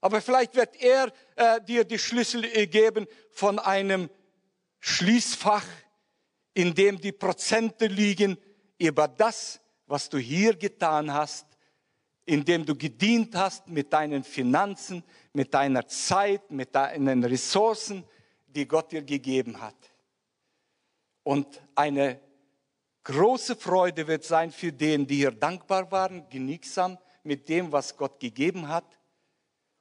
Aber 0.00 0.20
vielleicht 0.20 0.54
wird 0.54 0.76
er 0.80 1.12
äh, 1.34 1.60
dir 1.60 1.84
die 1.84 1.98
Schlüssel 1.98 2.44
äh, 2.44 2.68
geben 2.68 3.06
von 3.32 3.58
einem 3.58 4.08
Schließfach, 4.78 5.64
in 6.54 6.74
dem 6.74 7.00
die 7.00 7.10
Prozente 7.10 7.86
liegen 7.86 8.38
über 8.78 9.08
das, 9.08 9.60
was 9.86 10.08
du 10.08 10.18
hier 10.18 10.54
getan 10.54 11.12
hast, 11.12 11.47
in 12.28 12.44
dem 12.44 12.66
du 12.66 12.76
gedient 12.76 13.34
hast 13.34 13.68
mit 13.68 13.90
deinen 13.90 14.22
Finanzen, 14.22 15.02
mit 15.32 15.54
deiner 15.54 15.88
Zeit, 15.88 16.50
mit 16.50 16.74
deinen 16.74 17.24
Ressourcen, 17.24 18.04
die 18.46 18.68
Gott 18.68 18.92
dir 18.92 19.00
gegeben 19.00 19.58
hat. 19.58 19.74
Und 21.22 21.62
eine 21.74 22.20
große 23.02 23.56
Freude 23.56 24.06
wird 24.06 24.24
sein 24.24 24.52
für 24.52 24.70
den, 24.70 25.06
die 25.06 25.16
hier 25.16 25.30
dankbar 25.30 25.90
waren, 25.90 26.28
genügsam 26.28 26.98
mit 27.22 27.48
dem, 27.48 27.72
was 27.72 27.96
Gott 27.96 28.20
gegeben 28.20 28.68
hat. 28.68 28.84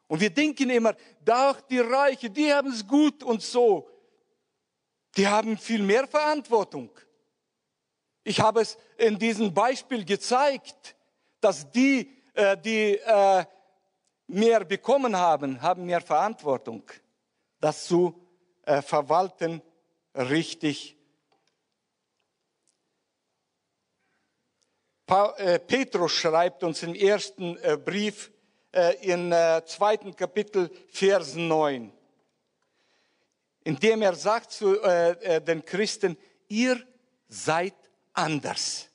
Und 0.07 0.21
wir 0.21 0.29
denken 0.29 0.69
immer, 0.69 0.95
doch 1.25 1.59
die 1.59 1.79
Reichen, 1.79 2.33
die 2.33 2.53
haben 2.53 2.71
es 2.71 2.87
gut 2.87 3.23
und 3.23 3.41
so. 3.41 3.89
Die 5.17 5.27
haben 5.27 5.57
viel 5.57 5.83
mehr 5.83 6.07
Verantwortung. 6.07 6.91
Ich 8.23 8.39
habe 8.39 8.61
es 8.61 8.77
in 8.97 9.19
diesem 9.19 9.53
Beispiel 9.53 10.05
gezeigt, 10.05 10.95
dass 11.41 11.69
die, 11.71 12.16
die 12.57 12.97
äh, 12.97 13.45
mehr 14.27 14.63
bekommen 14.65 15.15
haben, 15.15 15.61
haben 15.61 15.85
mehr 15.85 16.01
Verantwortung, 16.01 16.83
das 17.59 17.85
zu 17.85 18.13
äh, 18.63 18.81
verwalten 18.81 19.61
richtig. 20.13 20.95
Petrus 25.05 26.11
schreibt 26.11 26.63
uns 26.65 26.83
im 26.83 26.93
ersten 26.93 27.57
Brief 27.85 28.29
in 28.99 29.33
zweiten 29.65 30.13
Kapitel, 30.13 30.69
Vers 30.89 31.35
9, 31.35 31.93
indem 33.63 34.01
er 34.01 34.15
sagt 34.15 34.51
zu 34.51 34.75
den 34.75 35.63
Christen, 35.63 36.17
ihr 36.49 36.85
seid 37.29 37.73
anders. 38.11 38.89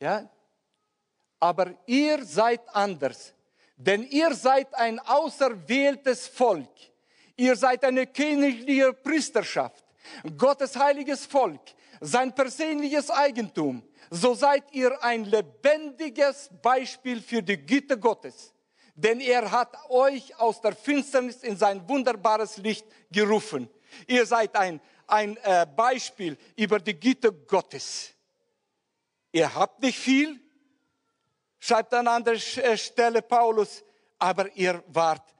Ja? 0.00 0.30
Aber 1.40 1.74
ihr 1.86 2.24
seid 2.24 2.60
anders, 2.74 3.32
denn 3.76 4.04
ihr 4.04 4.34
seid 4.34 4.74
ein 4.74 5.00
auserwähltes 5.00 6.28
Volk. 6.28 6.68
Ihr 7.36 7.56
seid 7.56 7.82
eine 7.84 8.06
königliche 8.06 8.92
Priesterschaft, 8.92 9.82
Gottes 10.36 10.76
heiliges 10.76 11.24
Volk, 11.24 11.62
sein 12.00 12.34
persönliches 12.34 13.10
Eigentum. 13.10 13.82
So 14.10 14.34
seid 14.34 14.64
ihr 14.72 15.02
ein 15.02 15.24
lebendiges 15.24 16.50
Beispiel 16.60 17.22
für 17.22 17.42
die 17.42 17.56
Güte 17.56 17.98
Gottes. 17.98 18.52
Denn 18.94 19.20
er 19.20 19.50
hat 19.50 19.74
euch 19.88 20.38
aus 20.38 20.60
der 20.60 20.74
Finsternis 20.74 21.42
in 21.42 21.56
sein 21.56 21.88
wunderbares 21.88 22.58
Licht 22.58 22.84
gerufen. 23.10 23.70
Ihr 24.06 24.26
seid 24.26 24.54
ein, 24.56 24.78
ein 25.06 25.38
äh, 25.38 25.66
Beispiel 25.74 26.36
über 26.56 26.78
die 26.78 26.98
Güte 26.98 27.32
Gottes. 27.32 28.12
Ihr 29.32 29.54
habt 29.54 29.80
nicht 29.80 29.98
viel, 29.98 30.38
schreibt 31.60 31.94
an 31.94 32.08
anderer 32.08 32.34
äh, 32.34 32.76
Stelle 32.76 33.22
Paulus, 33.22 33.84
aber 34.18 34.54
ihr 34.56 34.82
wart 34.88 35.34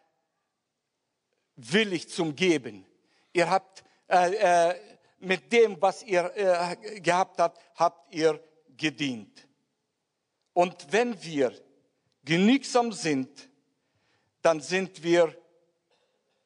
willig 1.57 2.09
zum 2.09 2.37
Geben. 2.37 2.87
Ihr 3.33 3.51
habt 3.51 3.83
äh, 4.09 4.35
äh, 4.71 4.81
mit 5.19 5.53
dem, 5.53 5.81
was 5.81 6.03
ihr 6.03 6.33
äh, 6.37 7.01
gehabt 7.01 7.39
habt, 7.39 7.61
habt 7.75 8.15
ihr 8.15 8.43
gedient. 8.77 9.47
Und 10.53 10.93
wenn 10.93 11.21
wir 11.23 11.53
genügsam 12.25 12.93
sind, 12.93 13.49
dann 14.43 14.61
sind 14.61 15.03
wir 15.03 15.37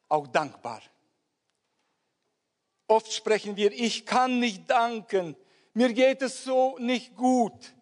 auch 0.09 0.27
dankbar. 0.27 0.83
Oft 2.87 3.13
sprechen 3.13 3.57
wir, 3.57 3.73
ich 3.73 4.05
kann 4.05 4.41
nicht 4.41 4.69
danken, 4.69 5.37
mir 5.73 5.93
geht 5.93 6.23
es 6.23 6.45
so 6.45 6.79
nicht 6.79 7.17
gut. 7.17 7.74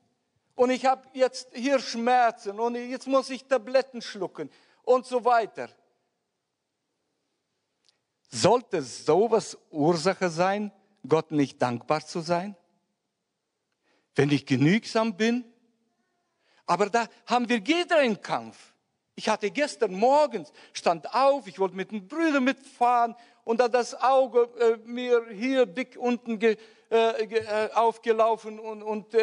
Und 0.55 0.71
ich 0.71 0.85
habe 0.85 1.07
jetzt 1.15 1.49
hier 1.55 1.79
Schmerzen 1.79 2.61
und 2.61 2.75
jetzt 2.75 3.07
muss 3.07 3.31
ich 3.31 3.45
Tabletten 3.45 4.03
schlucken 4.03 4.51
und 4.83 5.07
so 5.07 5.25
weiter. 5.25 5.69
Sollte 8.31 8.83
sowas 8.83 9.59
Ursache 9.71 10.29
sein, 10.29 10.73
Gott 11.07 11.31
nicht 11.33 11.61
dankbar 11.61 12.05
zu 12.05 12.21
sein? 12.21 12.57
Wenn 14.15 14.31
ich 14.31 14.47
genügsam 14.47 15.17
bin? 15.17 15.45
Aber 16.67 16.89
da 16.89 17.07
haben 17.27 17.49
wir 17.49 17.59
jeder 17.59 17.99
einen 17.99 18.21
Kampf. 18.21 18.73
Ich 19.15 19.29
hatte 19.29 19.51
gestern 19.51 19.93
morgens, 19.93 20.53
stand 20.73 21.13
auf, 21.15 21.47
ich 21.47 21.59
wollte 21.59 21.77
mit 21.77 21.91
den 21.91 22.09
Brüdern 22.09 22.45
mitfahren 22.45 23.15
und 23.45 23.61
da 23.61 23.69
das 23.69 23.95
Auge 24.01 24.49
äh, 24.59 24.79
mir 24.89 25.27
hier 25.31 25.67
dick 25.67 25.97
unten 25.99 26.39
ge, 26.39 26.57
äh, 26.89 27.27
ge, 27.27 27.41
äh, 27.41 27.71
aufgelaufen 27.75 28.59
und, 28.59 28.83
und 28.83 29.15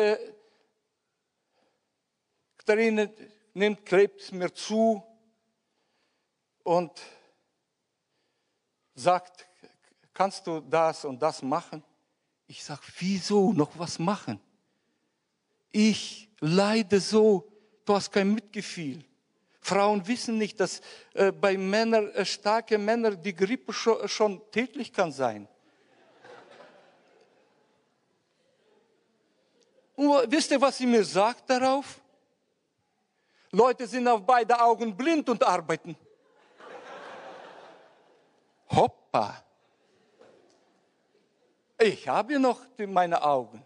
Katharine 2.69 3.11
nimmt, 3.55 3.83
klebt 3.83 4.21
es 4.21 4.31
mir 4.31 4.53
zu 4.53 5.01
und 6.61 6.91
sagt, 8.93 9.47
kannst 10.13 10.45
du 10.45 10.59
das 10.59 11.03
und 11.03 11.19
das 11.19 11.41
machen? 11.41 11.83
Ich 12.45 12.63
sage, 12.63 12.83
wieso 12.99 13.53
noch 13.53 13.71
was 13.79 13.97
machen? 13.97 14.39
Ich 15.71 16.29
leide 16.41 16.99
so, 16.99 17.51
du 17.85 17.95
hast 17.95 18.11
kein 18.11 18.35
Mitgefühl. 18.35 19.03
Frauen 19.61 20.05
wissen 20.05 20.37
nicht, 20.37 20.59
dass 20.59 20.79
äh, 21.15 21.31
bei 21.31 21.57
Männern, 21.57 22.11
äh, 22.11 22.23
starke 22.23 22.77
Männer 22.77 23.15
die 23.15 23.33
Grippe 23.33 23.73
schon, 23.73 24.07
schon 24.07 24.41
tätlich 24.51 24.93
kann 24.93 25.11
sein. 25.11 25.47
Und 29.95 30.31
wisst 30.31 30.51
ihr, 30.51 30.61
was 30.61 30.77
sie 30.77 30.85
mir 30.85 31.03
sagt 31.03 31.49
darauf? 31.49 31.99
Leute 33.51 33.87
sind 33.87 34.07
auf 34.07 34.25
beide 34.25 34.59
Augen 34.59 34.95
blind 34.95 35.27
und 35.29 35.43
arbeiten. 35.43 35.95
Hoppa. 38.69 39.43
Ich 41.79 42.07
habe 42.07 42.39
noch 42.39 42.61
meine 42.77 43.23
Augen. 43.23 43.65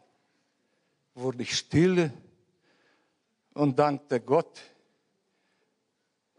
Wurde 1.15 1.43
ich 1.43 1.57
stille 1.57 2.13
und 3.53 3.77
dankte 3.77 4.21
Gott. 4.21 4.61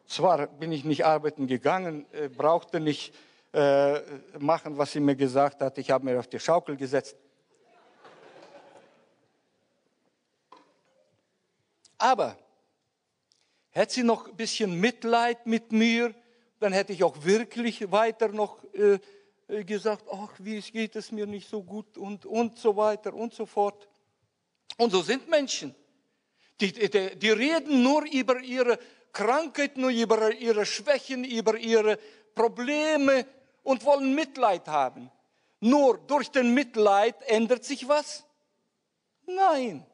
Zwar 0.06 0.46
bin 0.46 0.72
ich 0.72 0.84
nicht 0.84 1.04
arbeiten 1.04 1.46
gegangen, 1.46 2.06
äh, 2.12 2.28
brauchte 2.28 2.80
nicht 2.80 3.14
äh, 3.52 4.00
machen, 4.38 4.78
was 4.78 4.92
sie 4.92 5.00
mir 5.00 5.16
gesagt 5.16 5.60
hat. 5.60 5.78
Ich 5.78 5.90
habe 5.90 6.04
mir 6.04 6.18
auf 6.18 6.26
die 6.26 6.40
Schaukel 6.40 6.76
gesetzt. 6.76 7.16
Aber 11.98 12.36
Hätte 13.74 13.94
sie 13.94 14.02
noch 14.04 14.28
ein 14.28 14.36
bisschen 14.36 14.78
Mitleid 14.78 15.46
mit 15.46 15.72
mir, 15.72 16.14
dann 16.60 16.72
hätte 16.72 16.92
ich 16.92 17.02
auch 17.02 17.24
wirklich 17.24 17.90
weiter 17.90 18.28
noch 18.28 18.62
äh, 18.72 19.00
äh, 19.48 19.64
gesagt, 19.64 20.04
ach, 20.12 20.30
wie 20.38 20.60
geht 20.60 20.94
es 20.94 21.10
mir 21.10 21.26
nicht 21.26 21.48
so 21.48 21.60
gut 21.60 21.98
und, 21.98 22.24
und 22.24 22.56
so 22.56 22.76
weiter 22.76 23.12
und 23.12 23.34
so 23.34 23.46
fort. 23.46 23.88
Und 24.78 24.92
so 24.92 25.02
sind 25.02 25.28
Menschen. 25.28 25.74
Die, 26.60 26.72
die, 26.72 27.16
die 27.16 27.30
reden 27.30 27.82
nur 27.82 28.04
über 28.06 28.38
ihre 28.38 28.78
Krankheit, 29.12 29.76
nur 29.76 29.90
über 29.90 30.32
ihre 30.32 30.64
Schwächen, 30.64 31.24
über 31.24 31.58
ihre 31.58 31.98
Probleme 32.32 33.26
und 33.64 33.84
wollen 33.84 34.14
Mitleid 34.14 34.68
haben. 34.68 35.10
Nur 35.58 35.98
durch 35.98 36.30
den 36.30 36.54
Mitleid 36.54 37.16
ändert 37.26 37.64
sich 37.64 37.88
was? 37.88 38.24
Nein. 39.26 39.84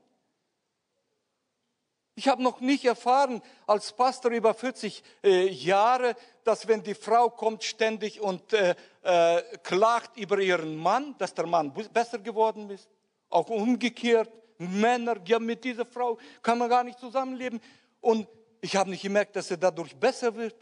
Ich 2.21 2.29
habe 2.29 2.43
noch 2.43 2.61
nicht 2.61 2.85
erfahren, 2.85 3.41
als 3.67 3.95
Pastor 3.95 4.31
über 4.31 4.53
40 4.53 5.03
äh, 5.25 5.49
Jahre, 5.49 6.15
dass 6.45 6.69
wenn 6.69 6.83
die 6.83 6.93
Frau 6.93 7.31
kommt 7.31 7.65
ständig 7.65 8.21
und 8.21 8.53
äh, 8.53 8.75
äh, 9.03 9.43
klagt 9.63 10.19
über 10.19 10.39
ihren 10.39 10.77
Mann, 10.77 11.15
dass 11.17 11.33
der 11.33 11.47
Mann 11.47 11.73
besser 11.73 12.19
geworden 12.19 12.69
ist. 12.69 12.91
Auch 13.31 13.49
umgekehrt, 13.49 14.31
Männer, 14.59 15.17
ja 15.25 15.39
mit 15.39 15.65
dieser 15.65 15.87
Frau 15.87 16.19
kann 16.43 16.59
man 16.59 16.69
gar 16.69 16.85
nicht 16.85 16.99
zusammenleben. 16.99 17.59
Und 18.03 18.29
ich 18.61 18.77
habe 18.77 18.91
nicht 18.91 19.01
gemerkt, 19.01 19.35
dass 19.37 19.51
er 19.51 19.57
dadurch 19.57 19.97
besser 19.97 20.35
wird. 20.35 20.57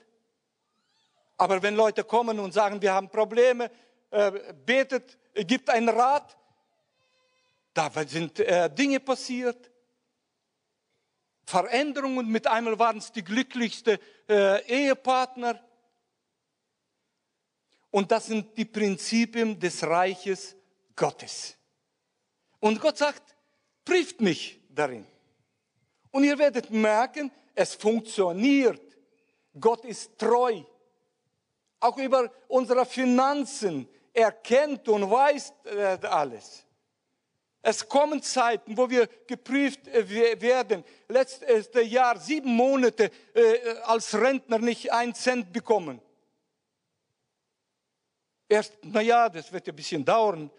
Aber 1.39 1.61
wenn 1.61 1.75
Leute 1.75 2.05
kommen 2.05 2.39
und 2.39 2.55
sagen, 2.55 2.81
wir 2.81 2.93
haben 2.93 3.09
Probleme, 3.09 3.69
äh, 4.13 4.31
betet, 4.65 5.19
gibt 5.35 5.69
einen 5.71 5.89
Rat, 5.89 6.37
Da 7.75 7.91
sind 8.07 8.41
äh, 8.41 8.69
Dinge 8.73 8.99
passiert, 8.99 9.71
Veränderungen. 11.49 12.29
Mit 12.29 12.47
einmal 12.47 12.79
waren 12.79 12.99
es 12.99 13.11
die 13.11 13.25
glücklichsten 13.25 13.99
äh, 14.29 14.63
Ehepartner. 14.67 15.59
Und 17.91 18.13
das 18.13 18.27
sind 18.27 18.55
die 18.57 18.67
Prinzipien 18.67 19.59
des 19.59 19.83
Reiches 19.83 20.55
Gottes. 20.95 21.57
Und 22.61 22.79
Gott 22.81 22.99
sagt, 22.99 23.35
prüft 23.83 24.21
mich 24.21 24.61
darin. 24.69 25.07
Und 26.11 26.25
ihr 26.25 26.39
werdet 26.39 26.71
merken, 26.71 27.33
es 27.55 27.75
funktioniert. 27.75 28.83
Gott 29.59 29.87
ist 29.87 30.19
treu. 30.19 30.63
Auch 31.81 31.97
über 31.97 32.31
unsere 32.49 32.85
Finanzen. 32.85 33.89
Er 34.13 34.33
kennt 34.33 34.87
und 34.89 35.11
weiß 35.11 35.55
äh, 35.65 36.07
alles. 36.07 36.67
Es 37.69 37.87
kommen 37.87 38.23
Zeiten, 38.23 38.79
wo 38.79 38.89
wir 38.89 39.07
geprüft 39.27 39.87
äh, 39.89 40.41
werden. 40.41 40.83
Letztes 41.07 41.69
Jahr 41.91 42.19
sieben 42.19 42.57
Monate 42.57 43.11
äh, 43.35 43.77
als 43.85 44.15
Rentner 44.15 44.59
nicht 44.59 44.91
einen 44.91 45.15
Cent 45.15 45.53
bekommen. 45.53 46.01
Erst, 48.49 48.73
naja, 48.83 49.29
das 49.29 49.53
wird 49.53 49.69
ein 49.69 49.77
bisschen 49.77 50.03
dauern, 50.03 50.51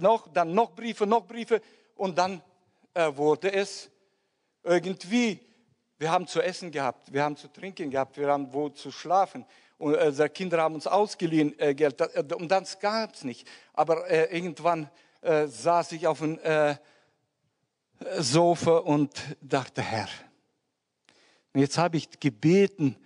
noch, 0.00 0.26
dann 0.32 0.52
noch 0.52 0.72
Briefe, 0.72 1.06
noch 1.06 1.24
Briefe 1.24 1.60
und 1.94 2.18
dann 2.18 2.42
wurde 3.12 3.52
es 3.52 3.88
irgendwie. 4.64 5.38
Wir 5.98 6.10
haben 6.10 6.26
zu 6.26 6.40
essen 6.40 6.72
gehabt, 6.72 7.12
wir 7.12 7.22
haben 7.22 7.36
zu 7.36 7.46
trinken 7.46 7.88
gehabt, 7.88 8.16
wir 8.16 8.26
haben 8.26 8.52
wo 8.52 8.70
zu 8.70 8.90
schlafen 8.90 9.46
und 9.78 9.94
unsere 9.94 10.28
Kinder 10.28 10.60
haben 10.60 10.74
uns 10.74 10.88
ausgeliehen 10.88 11.56
Geld 11.76 12.00
und 12.34 12.48
das 12.48 12.80
gab 12.80 13.14
es 13.14 13.22
nicht. 13.22 13.46
Aber 13.74 14.10
irgendwann 14.32 14.90
äh, 15.22 15.46
saß 15.46 15.92
ich 15.92 16.06
auf 16.06 16.20
dem 16.20 16.38
äh, 16.40 16.76
Sofa 18.18 18.78
und 18.78 19.12
dachte, 19.40 19.82
Herr, 19.82 20.08
jetzt 21.54 21.76
habe 21.78 21.98
ich 21.98 22.18
gebeten, 22.18 22.96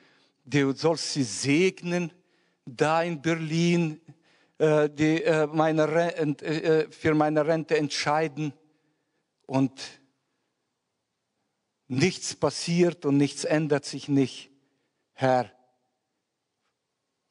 du 0.44 0.72
sollst 0.72 1.12
sie 1.12 1.24
segnen, 1.24 2.12
da 2.64 3.02
in 3.02 3.20
Berlin 3.20 4.00
äh, 4.58 4.88
die, 4.88 5.22
äh, 5.24 5.46
meine 5.46 5.90
Rente, 5.90 6.44
äh, 6.46 6.90
für 6.90 7.14
meine 7.14 7.46
Rente 7.46 7.76
entscheiden 7.76 8.52
und 9.46 9.80
nichts 11.88 12.34
passiert 12.34 13.04
und 13.04 13.16
nichts 13.16 13.44
ändert 13.44 13.84
sich 13.84 14.08
nicht. 14.08 14.50
Herr, 15.12 15.50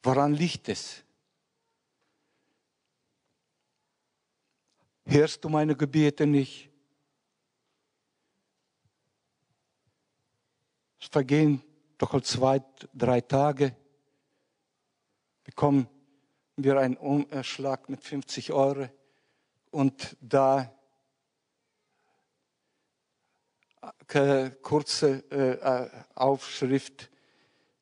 woran 0.02 0.34
liegt 0.34 0.68
es? 0.68 1.03
Hörst 5.06 5.44
du 5.44 5.48
meine 5.48 5.76
Gebete 5.76 6.26
nicht? 6.26 6.70
Es 11.00 11.08
vergehen 11.08 11.62
doch 11.98 12.18
zwei, 12.22 12.62
drei 12.94 13.20
Tage, 13.20 13.76
bekommen 15.44 15.86
wir 16.56 16.78
einen 16.78 16.96
Umschlag 16.96 17.88
mit 17.88 18.02
50 18.02 18.52
Euro 18.52 18.88
und 19.70 20.16
da 20.20 20.72
äh, 24.08 24.50
kurze 24.62 25.30
äh, 25.30 25.90
Aufschrift. 26.14 27.10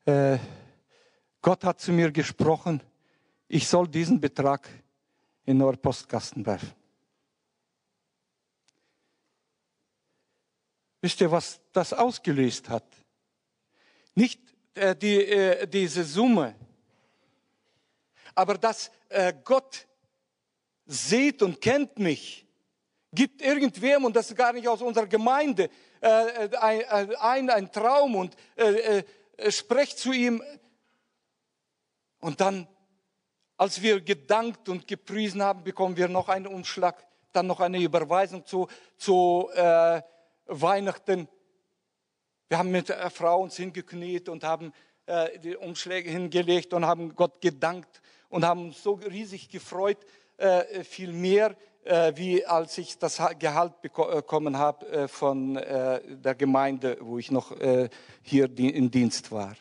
Äh, 0.05 0.39
Gott 1.41 1.65
hat 1.65 1.81
zu 1.81 1.93
mir 1.93 2.11
gesprochen, 2.11 2.83
ich 3.47 3.69
soll 3.69 3.87
diesen 3.87 4.21
Betrag 4.21 4.69
in 5.45 5.61
eure 5.63 5.77
Postkasten 5.77 6.45
werfen. 6.45 6.82
Wisst 11.03 11.21
ihr, 11.21 11.33
was 11.33 11.61
das 11.73 11.93
ausgelöst 11.93 12.69
hat? 12.69 12.85
Nicht 14.15 14.41
äh, 14.75 14.95
die, 14.95 15.17
äh, 15.17 15.67
diese 15.67 16.05
Summe, 16.05 16.55
aber 18.37 18.57
dass 18.57 18.91
äh, 19.09 19.35
Gott 19.45 19.87
sieht 20.87 21.43
und 21.43 21.61
kennt 21.61 21.99
mich, 21.99 22.47
gibt 23.13 23.43
irgendwem, 23.43 24.05
und 24.05 24.15
das 24.15 24.31
ist 24.31 24.37
gar 24.37 24.53
nicht 24.53 24.69
aus 24.69 24.81
unserer 24.81 25.09
Gemeinde, 25.09 25.71
äh, 26.01 26.47
äh, 26.47 26.57
ein, 26.57 27.17
ein, 27.17 27.51
ein, 27.51 27.73
Traum 27.73 28.15
und 28.15 28.37
äh, 28.55 29.03
sprecht 29.51 29.99
zu 29.99 30.13
ihm. 30.13 30.41
Und 32.21 32.41
dann, 32.41 32.69
als 33.57 33.83
wir 33.83 34.01
gedankt 34.01 34.69
und 34.69 34.87
gepriesen 34.87 35.43
haben, 35.43 35.65
bekommen 35.65 35.97
wir 35.97 36.07
noch 36.07 36.29
einen 36.29 36.47
Umschlag, 36.47 37.05
dann 37.33 37.49
noch 37.49 37.59
eine 37.59 37.81
Überweisung 37.81 38.47
zu, 38.47 38.69
zu 38.97 39.51
äh, 39.53 40.01
Weihnachten. 40.61 41.29
Wir 42.49 42.59
haben 42.59 42.71
mit 42.71 42.89
der 42.89 43.11
Frau 43.11 43.43
uns 43.43 43.57
hingekniet 43.57 44.29
und 44.29 44.45
haben 44.45 44.73
äh, 45.07 45.39
die 45.39 45.57
Umschläge 45.57 46.11
hingelegt 46.11 46.75
und 46.75 46.85
haben 46.85 47.15
Gott 47.15 47.41
gedankt 47.41 48.03
und 48.29 48.45
haben 48.45 48.67
uns 48.67 48.83
so 48.83 48.95
riesig 48.95 49.49
gefreut, 49.49 49.99
äh, 50.37 50.85
viel 50.85 51.13
mehr, 51.13 51.57
äh, 51.85 52.13
wie 52.15 52.45
als 52.45 52.79
ich 52.79 52.99
das 52.99 53.21
Gehalt 53.39 53.81
bekommen 53.81 54.59
habe 54.59 54.87
äh, 54.89 55.09
von 55.09 55.57
äh, 55.57 56.01
der 56.17 56.35
Gemeinde, 56.35 56.99
wo 57.01 57.19
ich 57.19 57.31
noch 57.31 57.53
äh, 57.53 57.89
hier 58.23 58.45
im 58.59 58.91
Dienst 58.91 59.33
war. 59.33 59.57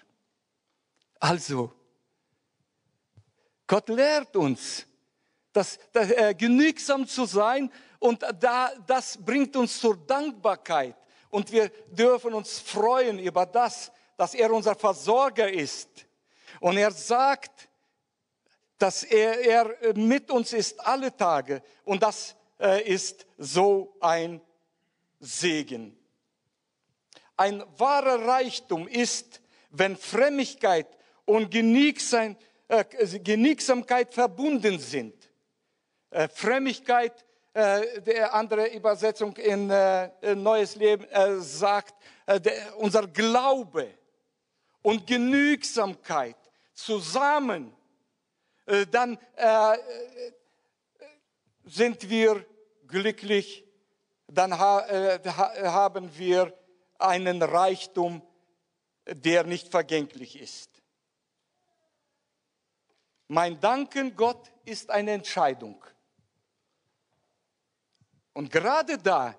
Also, 1.20 1.72
Gott 3.68 3.90
lehrt 3.90 4.36
uns, 4.36 4.86
dass, 5.54 5.80
dass 5.92 6.10
genügsam 6.38 7.08
zu 7.08 7.26
sein 7.26 7.72
und 8.02 8.26
da, 8.40 8.72
das 8.88 9.16
bringt 9.16 9.56
uns 9.56 9.80
zur 9.80 9.96
Dankbarkeit. 9.96 10.96
Und 11.30 11.52
wir 11.52 11.70
dürfen 11.92 12.34
uns 12.34 12.60
freuen 12.60 13.20
über 13.20 13.46
das, 13.46 13.92
dass 14.18 14.34
er 14.34 14.52
unser 14.52 14.74
Versorger 14.74 15.50
ist. 15.52 15.88
Und 16.60 16.78
er 16.78 16.90
sagt, 16.90 17.70
dass 18.80 19.04
er, 19.04 19.40
er 19.42 19.96
mit 19.96 20.32
uns 20.32 20.52
ist 20.52 20.80
alle 20.80 21.16
Tage. 21.16 21.62
Und 21.86 22.02
das 22.02 22.36
äh, 22.60 22.82
ist 22.92 23.28
so 23.38 23.96
ein 24.00 24.42
Segen. 25.20 25.96
Ein 27.38 27.64
wahrer 27.78 28.26
Reichtum 28.28 28.88
ist, 28.88 29.42
wenn 29.70 29.96
Frömmigkeit 29.96 30.88
und 31.26 31.54
äh, 31.54 32.84
Genügsamkeit 33.20 34.12
verbunden 34.12 34.80
sind. 34.80 35.14
Äh, 36.10 36.28
Frömmigkeit 36.30 37.26
äh, 37.54 38.02
der 38.02 38.34
andere 38.34 38.74
Übersetzung 38.74 39.36
in 39.36 39.70
äh, 39.70 40.36
Neues 40.36 40.76
Leben 40.76 41.04
äh, 41.10 41.38
sagt, 41.40 41.94
äh, 42.26 42.40
der, 42.40 42.78
unser 42.78 43.08
Glaube 43.08 43.94
und 44.82 45.06
Genügsamkeit 45.06 46.38
zusammen, 46.74 47.76
äh, 48.66 48.86
dann 48.88 49.18
äh, 49.36 49.78
sind 51.66 52.10
wir 52.10 52.46
glücklich, 52.88 53.66
dann 54.28 54.58
ha 54.58 54.88
haben 55.64 56.10
wir 56.18 56.54
einen 56.98 57.42
Reichtum, 57.42 58.22
der 59.06 59.44
nicht 59.44 59.70
vergänglich 59.70 60.40
ist. 60.40 60.70
Mein 63.28 63.60
Danken 63.60 64.16
Gott 64.16 64.52
ist 64.66 64.90
eine 64.90 65.12
Entscheidung. 65.12 65.84
Und 68.34 68.52
gerade 68.52 68.98
da, 68.98 69.36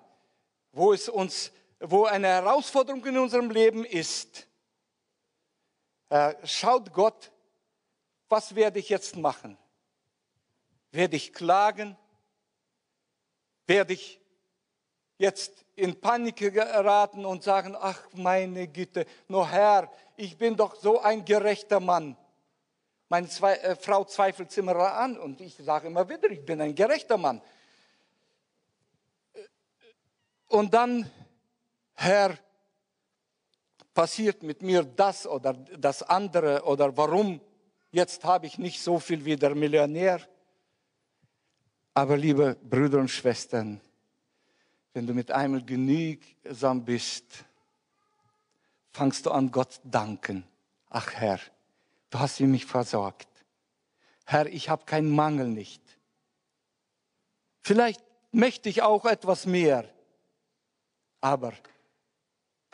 wo 0.71 0.93
es 0.93 1.09
uns, 1.09 1.51
wo 1.79 2.05
eine 2.05 2.27
Herausforderung 2.27 3.05
in 3.05 3.17
unserem 3.17 3.49
Leben 3.49 3.85
ist, 3.85 4.47
äh, 6.09 6.35
schaut 6.45 6.93
Gott, 6.93 7.31
was 8.29 8.55
werde 8.55 8.79
ich 8.79 8.89
jetzt 8.89 9.15
machen? 9.15 9.57
Werde 10.91 11.15
ich 11.15 11.33
klagen? 11.33 11.97
Werde 13.65 13.93
ich 13.93 14.19
jetzt 15.17 15.65
in 15.75 15.99
Panik 15.99 16.37
geraten 16.37 17.25
und 17.25 17.43
sagen, 17.43 17.75
ach 17.79 17.99
meine 18.13 18.67
Güte, 18.67 19.05
nur 19.27 19.49
Herr, 19.49 19.91
ich 20.15 20.37
bin 20.37 20.55
doch 20.55 20.75
so 20.75 20.99
ein 21.01 21.25
gerechter 21.25 21.79
Mann. 21.79 22.15
Meine 23.09 23.27
zwei, 23.27 23.55
äh, 23.55 23.75
Frau 23.75 24.03
zweifelt 24.05 24.55
immer 24.57 24.75
an 24.75 25.17
und 25.17 25.41
ich 25.41 25.55
sage 25.55 25.87
immer 25.87 26.07
wieder, 26.07 26.29
ich 26.29 26.45
bin 26.45 26.61
ein 26.61 26.75
gerechter 26.75 27.17
Mann. 27.17 27.41
Und 30.53 30.71
dann, 30.75 31.09
Herr, 31.95 32.37
passiert 33.91 34.43
mit 34.43 34.61
mir 34.61 34.83
das 34.83 35.25
oder 35.25 35.53
das 35.53 36.03
andere 36.03 36.61
oder 36.65 36.95
warum 36.95 37.41
jetzt 37.91 38.23
habe 38.23 38.45
ich 38.45 38.59
nicht 38.59 38.79
so 38.79 38.99
viel 38.99 39.25
wie 39.25 39.35
der 39.35 39.55
Millionär. 39.55 40.21
Aber 41.95 42.15
liebe 42.15 42.55
Brüder 42.69 42.99
und 42.99 43.07
Schwestern, 43.07 43.81
wenn 44.93 45.07
du 45.07 45.15
mit 45.15 45.31
einmal 45.31 45.63
genügsam 45.63 46.85
bist, 46.85 47.45
fangst 48.91 49.25
du 49.25 49.31
an 49.31 49.49
Gott 49.49 49.81
danken. 49.83 50.43
Ach 50.87 51.13
Herr, 51.13 51.39
du 52.11 52.19
hast 52.19 52.39
mich 52.41 52.67
versorgt. 52.67 53.27
Herr, 54.23 54.45
ich 54.45 54.69
habe 54.69 54.85
keinen 54.85 55.09
Mangel 55.09 55.47
nicht. 55.47 55.81
Vielleicht 57.61 58.03
möchte 58.31 58.69
ich 58.69 58.83
auch 58.83 59.05
etwas 59.05 59.47
mehr. 59.47 59.89
Aber 61.23 61.53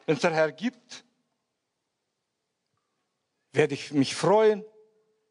wenn 0.07 0.15
es 0.15 0.21
der 0.21 0.33
Herr 0.33 0.51
gibt, 0.51 1.05
werde 3.51 3.75
ich 3.75 3.91
mich 3.91 4.15
freuen, 4.15 4.65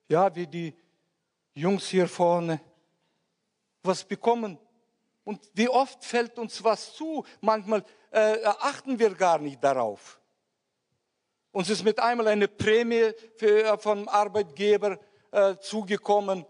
ja, 0.06 0.32
wie 0.36 0.46
die 0.46 0.72
Jungs 1.52 1.88
hier 1.88 2.06
vorne 2.06 2.60
was 3.82 4.04
bekommen. 4.04 4.56
Und 5.24 5.50
wie 5.54 5.68
oft 5.68 6.04
fällt 6.04 6.38
uns 6.38 6.62
was 6.62 6.94
zu? 6.94 7.24
Manchmal 7.40 7.84
äh, 8.12 8.44
achten 8.44 8.96
wir 8.96 9.12
gar 9.16 9.40
nicht 9.40 9.64
darauf. 9.64 10.20
Uns 11.50 11.70
ist 11.70 11.82
mit 11.82 11.98
einmal 11.98 12.28
eine 12.28 12.46
Prämie 12.46 13.10
für, 13.34 13.64
äh, 13.64 13.78
vom 13.78 14.08
Arbeitgeber 14.08 14.96
äh, 15.32 15.56
zugekommen. 15.56 16.46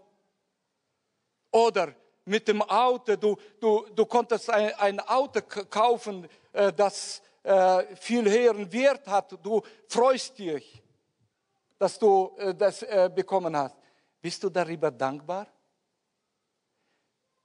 Oder 1.49 1.95
mit 2.25 2.47
dem 2.47 2.61
Auto, 2.61 3.15
du, 3.15 3.35
du, 3.59 3.87
du 3.95 4.05
konntest 4.05 4.51
ein, 4.51 4.71
ein 4.75 4.99
Auto 4.99 5.41
kaufen, 5.41 6.29
das 6.51 7.21
äh, 7.43 7.95
viel 7.95 8.29
höheren 8.29 8.71
Wert 8.71 9.07
hat. 9.07 9.37
Du 9.43 9.61
freust 9.87 10.37
dich, 10.37 10.81
dass 11.77 11.97
du 11.97 12.35
äh, 12.37 12.53
das 12.53 12.83
äh, 12.83 13.09
bekommen 13.13 13.55
hast. 13.55 13.75
Bist 14.21 14.43
du 14.43 14.49
darüber 14.49 14.91
dankbar? 14.91 15.47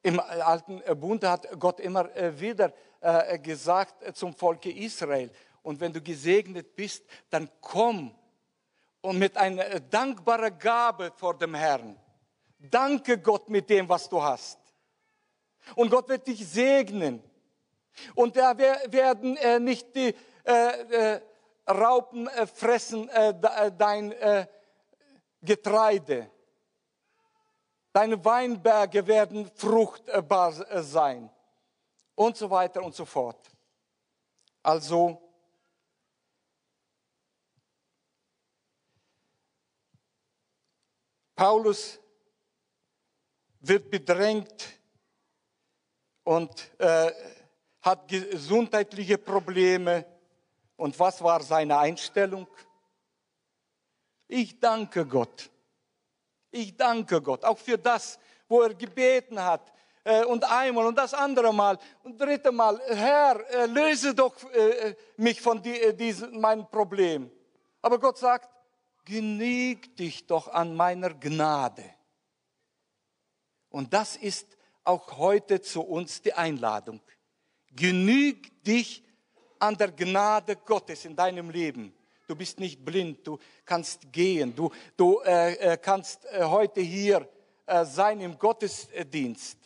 Im 0.03 0.21
alten 0.21 0.83
Bund 1.01 1.25
hat 1.25 1.49
Gott 1.59 1.81
immer 1.81 2.15
äh, 2.15 2.39
wieder 2.39 2.73
äh, 3.01 3.39
gesagt 3.39 4.17
zum 4.17 4.35
Volke 4.35 4.71
Israel, 4.71 5.31
und 5.63 5.81
wenn 5.81 5.95
du 5.95 6.03
gesegnet 6.03 6.77
bist, 6.77 7.05
dann 7.31 7.49
komm 7.61 8.15
und 9.01 9.19
mit 9.19 9.37
einer 9.37 9.65
äh, 9.67 9.81
dankbaren 9.81 10.59
Gabe 10.59 11.11
vor 11.17 11.39
dem 11.39 11.55
Herrn. 11.55 11.99
Danke 12.59 13.19
Gott 13.19 13.49
mit 13.49 13.69
dem, 13.71 13.89
was 13.89 14.09
du 14.09 14.23
hast. 14.23 14.59
Und 15.75 15.91
Gott 15.91 16.09
wird 16.09 16.27
dich 16.27 16.47
segnen. 16.47 17.23
Und 18.15 18.37
da 18.37 18.57
werden 18.59 19.37
äh, 19.37 19.61
nicht 19.61 19.95
die 19.95 20.15
äh, 20.45 21.15
äh, 21.15 21.21
Raupen 21.69 22.29
fressen 22.55 23.09
dein 23.79 24.15
Getreide. 25.41 26.31
Deine 27.91 28.23
Weinberge 28.23 29.07
werden 29.07 29.51
fruchtbar 29.55 30.53
sein. 30.83 31.31
Und 32.15 32.37
so 32.37 32.51
weiter 32.51 32.83
und 32.83 32.95
so 32.95 33.07
fort. 33.07 33.49
Also, 34.63 35.25
Paulus 41.35 41.99
wird 43.61 43.91
bedrängt 43.91 44.79
und 46.25 46.79
äh, 46.79 47.11
hat 47.85 48.09
gesundheitliche 48.09 49.19
Probleme. 49.19 50.07
Und 50.77 50.99
was 50.99 51.23
war 51.23 51.43
seine 51.43 51.79
Einstellung? 51.79 52.49
Ich 54.27 54.59
danke 54.59 55.07
Gott. 55.07 55.51
Ich 56.51 56.77
danke 56.77 57.21
Gott, 57.21 57.45
auch 57.45 57.59
für 57.59 57.77
das, 57.77 58.19
wo 58.49 58.63
er 58.63 58.75
gebeten 58.75 59.43
hat. 59.43 59.73
Äh, 60.03 60.25
und 60.25 60.45
einmal 60.45 60.87
und 60.87 60.97
das 60.97 61.15
andere 61.15 61.53
Mal 61.53 61.79
und 62.03 62.21
dritte 62.21 62.53
Mal. 62.53 62.81
Herr, 62.87 63.41
äh, 63.51 63.67
löse 63.67 64.15
doch 64.15 64.35
äh, 64.53 64.95
mich 65.17 65.41
von 65.41 65.63
meinem 66.33 66.69
Problem. 66.71 67.31
Aber 67.83 67.99
Gott 67.99 68.19
sagt, 68.19 68.49
genüg 69.05 69.97
dich 69.97 70.27
doch 70.27 70.49
an 70.49 70.75
meiner 70.75 71.13
Gnade. 71.13 71.85
Und 73.69 73.93
das 73.93 74.17
ist 74.17 74.47
auch 74.85 75.19
heute 75.19 75.61
zu 75.61 75.83
uns 75.83 76.23
die 76.23 76.33
Einladung. 76.33 77.01
Genüg 77.75 78.63
dich 78.65 79.03
an 79.59 79.77
der 79.77 79.91
Gnade 79.91 80.57
Gottes 80.57 81.05
in 81.05 81.17
deinem 81.17 81.51
Leben. 81.51 81.95
Du 82.27 82.35
bist 82.35 82.59
nicht 82.59 82.85
blind, 82.85 83.27
du 83.27 83.39
kannst 83.65 84.11
gehen, 84.13 84.55
du, 84.55 84.71
du 84.97 85.21
äh, 85.21 85.55
äh 85.55 85.77
kannst 85.77 86.25
äh, 86.27 86.45
heute 86.45 86.81
hier 86.81 87.29
äh, 87.67 87.85
sein 87.85 88.21
im 88.21 88.39
Gottesdienst. 88.39 89.59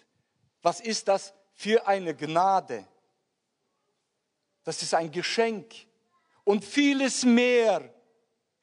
Was 0.63 0.81
ist 0.81 1.07
das 1.07 1.33
für 1.55 1.87
eine 1.87 2.15
Gnade? 2.15 2.87
Das 4.65 4.83
ist 4.83 4.93
ein 4.95 5.11
Geschenk 5.11 5.73
und 6.45 6.65
vieles 6.65 7.25
mehr 7.25 7.95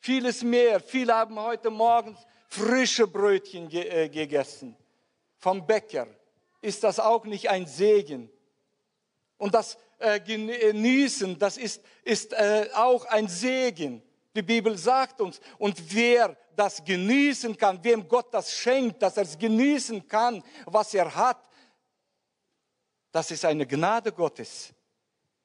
vieles 0.06 0.43
mehr. 0.43 0.80
Viele 0.80 1.16
haben 1.16 1.39
heute 1.39 1.72
Morgen 1.72 2.16
frische 2.48 3.08
Brötchen 3.08 3.68
ge 3.68 3.88
äh, 3.88 4.08
gegessen 4.08 4.78
vom 5.39 5.66
Bäcker. 5.66 6.08
Ist 6.62 6.84
das 6.84 7.00
auch 7.00 7.26
nicht 7.26 7.50
ein 7.50 7.66
Segen? 7.66 8.30
Und 9.38 9.53
das 9.53 9.77
äh, 9.99 10.19
Genießen, 10.19 11.38
das 11.38 11.57
ist, 11.57 11.81
ist 12.03 12.33
äh, 12.33 12.69
auch 12.73 13.05
ein 13.05 13.27
Segen. 13.27 14.01
Die 14.36 14.41
Bibel 14.41 14.77
sagt 14.77 15.21
uns, 15.21 15.39
und 15.57 15.77
wer 15.93 16.36
das 16.55 16.83
genießen 16.83 17.55
kann, 17.57 17.83
wem 17.83 18.07
Gott 18.07 18.33
das 18.33 18.53
schenkt, 18.53 19.01
dass 19.01 19.17
er 19.17 19.23
es 19.23 19.38
genießen 19.38 20.07
kann, 20.07 20.43
was 20.65 20.93
er 20.93 21.13
hat, 21.13 21.38
das 23.11 23.31
ist 23.31 23.45
eine 23.45 23.65
Gnade 23.65 24.11
Gottes. 24.11 24.73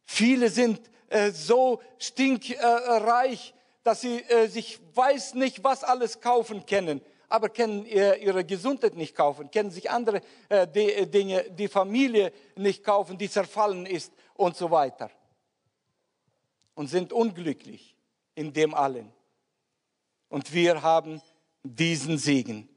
Viele 0.04 0.48
sind 0.48 0.90
äh, 1.08 1.30
so 1.30 1.80
stinkreich, 1.98 3.54
dass 3.84 4.00
sie 4.00 4.20
äh, 4.22 4.48
sich 4.48 4.80
weiß 4.94 5.34
nicht, 5.34 5.62
was 5.62 5.84
alles 5.84 6.20
kaufen 6.20 6.66
können, 6.66 7.00
aber 7.30 7.48
können 7.48 7.86
ihre 7.86 8.44
Gesundheit 8.44 8.96
nicht 8.96 9.14
kaufen, 9.14 9.50
können 9.50 9.70
sich 9.70 9.88
andere 9.88 10.20
äh, 10.48 10.64
äh, 10.64 11.06
Dinge, 11.06 11.48
die 11.50 11.68
Familie 11.68 12.32
nicht 12.56 12.84
kaufen, 12.84 13.16
die 13.16 13.30
zerfallen 13.30 13.86
ist 13.86 14.12
und 14.34 14.56
so 14.56 14.70
weiter. 14.70 15.10
Und 16.74 16.88
sind 16.88 17.12
unglücklich 17.12 17.96
in 18.34 18.52
dem 18.52 18.74
allen. 18.74 19.12
Und 20.28 20.52
wir 20.52 20.82
haben 20.82 21.22
diesen 21.62 22.18
Segen. 22.18 22.68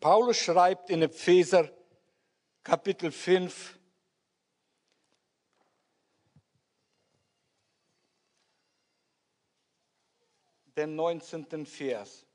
Paulus 0.00 0.36
schreibt 0.36 0.90
in 0.90 1.00
Epheser 1.00 1.70
Kapitel 2.62 3.10
5. 3.10 3.78
Den 10.76 10.96
19. 10.96 11.66
Vers. 11.66 12.26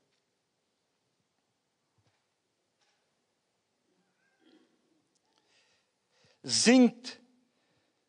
Singt 6.42 7.20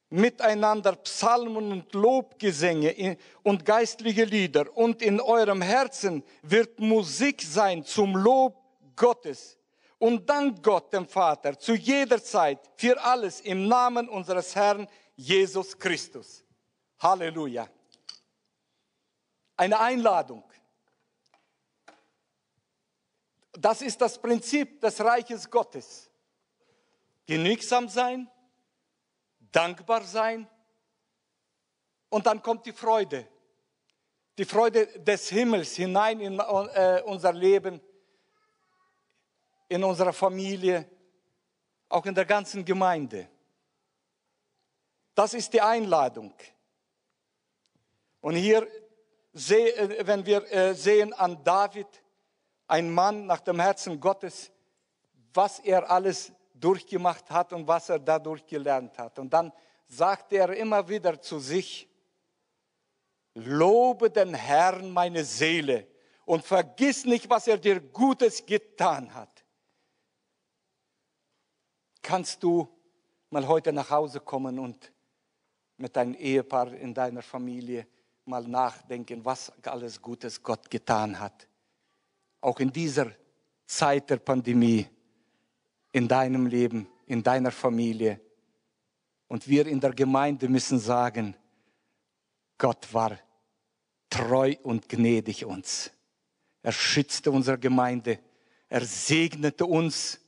miteinander 0.10 0.96
Psalmen 0.96 1.72
und 1.72 1.94
Lobgesänge 1.94 3.18
und 3.44 3.66
geistliche 3.66 4.24
Lieder 4.24 4.76
und 4.76 5.02
in 5.02 5.20
eurem 5.20 5.62
Herzen 5.62 6.24
wird 6.42 6.80
Musik 6.80 7.42
sein 7.42 7.84
zum 7.84 8.16
Lob 8.16 8.56
Gottes 8.96 9.58
und 9.98 10.30
dankt 10.30 10.64
Gott, 10.64 10.94
dem 10.94 11.08
Vater, 11.08 11.58
zu 11.60 11.74
jeder 11.74 12.24
Zeit 12.24 12.60
für 12.76 13.02
alles 13.04 13.42
im 13.42 13.68
Namen 13.68 14.10
unseres 14.10 14.56
Herrn 14.56 14.88
Jesus 15.16 15.78
Christus. 15.78 16.44
Halleluja. 17.00 17.68
Eine 19.62 19.80
Einladung. 19.80 20.44
Das 23.52 23.84
ist 23.84 24.02
das 24.02 24.20
Prinzip 24.20 24.82
des 24.82 25.00
Reiches 25.00 25.48
Gottes. 25.52 26.10
Genügsam 27.28 27.88
sein, 27.88 28.28
dankbar 29.52 30.02
sein 30.02 30.50
und 32.10 32.26
dann 32.26 32.42
kommt 32.42 32.66
die 32.66 32.72
Freude. 32.72 33.28
Die 34.36 34.46
Freude 34.46 34.88
des 35.00 35.30
Himmels 35.30 35.76
hinein 35.76 36.22
in 36.22 36.40
äh, 36.40 37.04
unser 37.06 37.32
Leben 37.32 37.80
in 39.70 39.84
unserer 39.84 40.12
Familie, 40.12 40.90
auch 41.88 42.08
in 42.08 42.16
der 42.16 42.26
ganzen 42.26 42.66
Gemeinde. 42.66 43.30
Das 45.14 45.36
ist 45.36 45.54
die 45.54 45.62
Einladung. 45.62 46.34
Und 48.22 48.34
hier, 48.34 48.68
wenn 49.34 50.26
wir 50.26 50.52
äh, 50.52 50.74
sehen 50.74 51.14
an 51.14 51.44
David, 51.44 51.88
ein 52.68 52.92
Mann 52.92 53.26
nach 53.26 53.42
dem 53.42 53.60
Herzen 53.60 54.00
Gottes, 54.00 54.52
was 55.34 55.60
er 55.60 55.90
alles 55.90 56.32
durchgemacht 56.54 57.30
hat 57.30 57.54
und 57.54 57.68
was 57.68 57.90
er 57.90 58.00
dadurch 58.00 58.46
gelernt 58.46 58.98
hat. 58.98 59.20
Und 59.20 59.32
dann 59.32 59.52
sagte 59.88 60.38
er 60.38 60.54
immer 60.54 60.88
wieder 60.88 61.22
zu 61.22 61.40
sich, 61.40 61.90
lobe 63.34 64.10
den 64.10 64.34
Herrn 64.34 64.92
meine 64.92 65.24
Seele 65.24 65.88
und 66.26 66.46
vergiss 66.46 67.06
nicht, 67.06 67.30
was 67.30 67.48
er 67.48 67.58
dir 67.58 67.80
Gutes 67.80 68.46
getan 68.46 69.14
hat 69.14 69.42
kannst 72.02 72.42
du 72.44 72.68
mal 73.30 73.48
heute 73.48 73.72
nach 73.72 73.90
Hause 73.90 74.20
kommen 74.20 74.60
und 74.60 74.92
mit 75.78 75.96
deinem 75.96 76.14
Ehepaar 76.16 76.74
in 76.74 76.94
deiner 76.94 77.22
Familie 77.22 77.88
mal 78.32 78.48
nachdenken, 78.48 79.24
was 79.24 79.52
alles 79.64 80.02
Gutes 80.02 80.42
Gott 80.42 80.70
getan 80.70 81.20
hat 81.20 81.48
auch 82.42 82.60
in 82.60 82.74
dieser 82.74 83.12
Zeit 83.66 84.10
der 84.10 84.18
Pandemie, 84.18 84.88
in 85.92 86.08
deinem 86.08 86.48
Leben, 86.48 86.88
in 87.06 87.24
deiner 87.24 87.52
Familie. 87.52 88.20
Und 89.28 89.48
wir 89.48 89.68
in 89.68 89.80
der 89.80 89.92
Gemeinde 89.92 90.50
müssen 90.50 90.80
sagen, 90.80 91.36
Gott 92.58 92.94
war 92.94 93.18
treu 94.10 94.56
und 94.64 94.90
gnädig 94.90 95.46
uns. 95.46 95.92
Er 96.64 96.72
schützte 96.72 97.32
unsere 97.32 97.58
Gemeinde. 97.58 98.20
Er 98.68 98.84
segnete 98.84 99.66
uns. 99.66 100.20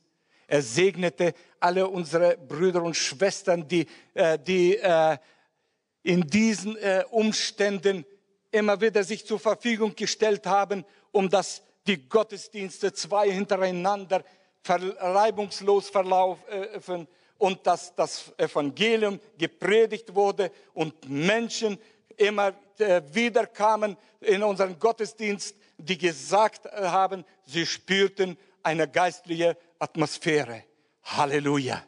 Er 0.46 0.62
segnete 0.62 1.34
alle 1.60 1.86
unsere 1.88 2.36
Brüder 2.36 2.82
und 2.82 2.96
Schwestern, 2.96 3.66
die, 3.66 3.86
äh, 4.14 4.38
die 4.38 4.76
äh, 4.76 5.16
in 6.04 6.20
diesen 6.20 6.76
äh, 6.76 7.02
Umständen 7.10 8.04
immer 8.52 8.80
wieder 8.80 9.02
sich 9.02 9.26
zur 9.26 9.40
Verfügung 9.40 9.96
gestellt 9.96 10.46
haben, 10.46 10.84
um 11.10 11.28
dass 11.28 11.62
die 11.86 12.08
Gottesdienste 12.08 12.92
zwei 12.92 13.30
hintereinander 13.30 14.24
reibungslos 14.66 15.90
verlaufen 15.90 17.08
und 17.36 17.66
dass 17.66 17.94
das 17.94 18.32
Evangelium 18.38 19.20
gepredigt 19.36 20.14
wurde 20.14 20.50
und 20.72 21.08
Menschen 21.08 21.78
immer 22.16 22.54
wieder 23.12 23.46
kamen 23.46 23.96
in 24.20 24.42
unseren 24.42 24.78
Gottesdienst, 24.78 25.56
die 25.76 25.98
gesagt 25.98 26.64
haben, 26.72 27.24
sie 27.44 27.66
spürten 27.66 28.38
eine 28.62 28.88
geistliche 28.88 29.56
Atmosphäre. 29.78 30.64
Halleluja. 31.02 31.82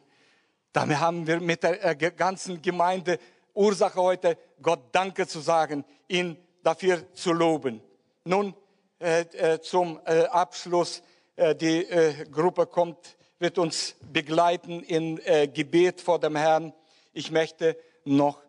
Damit 0.71 0.99
haben 0.99 1.25
wir 1.25 1.39
mit 1.39 1.63
der 1.63 1.95
ganzen 1.95 2.61
Gemeinde 2.61 3.17
Ursache 3.57 3.99
heute, 3.99 4.37
Gott 4.61 4.81
Danke 4.91 5.27
zu 5.27 5.39
sagen, 5.39 5.83
ihn 6.07 6.37
dafür 6.61 7.11
zu 7.13 7.33
loben. 7.33 7.81
Nun 8.23 8.53
äh, 8.99 9.21
äh, 9.21 9.59
zum 9.61 9.99
äh, 10.05 10.25
Abschluss. 10.25 11.01
Äh, 11.35 11.55
die 11.55 11.85
äh, 11.85 12.25
Gruppe 12.25 12.65
kommt, 12.65 13.17
wird 13.39 13.57
uns 13.57 13.95
begleiten 14.11 14.83
in 14.83 15.19
äh, 15.25 15.47
Gebet 15.47 16.01
vor 16.01 16.19
dem 16.19 16.35
Herrn. 16.35 16.73
Ich 17.13 17.31
möchte 17.31 17.77
noch 18.05 18.41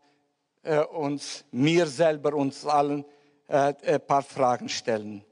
uns, 0.93 1.45
mir 1.51 1.87
selber, 1.87 2.35
uns 2.35 2.67
allen 2.67 3.07
ein 3.47 4.07
paar 4.07 4.23
Fragen 4.23 4.69
stellen. 4.69 5.25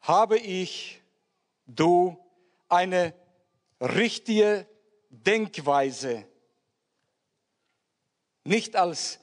Habe 0.00 0.38
ich, 0.38 1.00
du, 1.66 2.16
eine 2.68 3.14
richtige 3.80 4.66
Denkweise 5.10 6.24
nicht 8.44 8.76
als, 8.76 9.18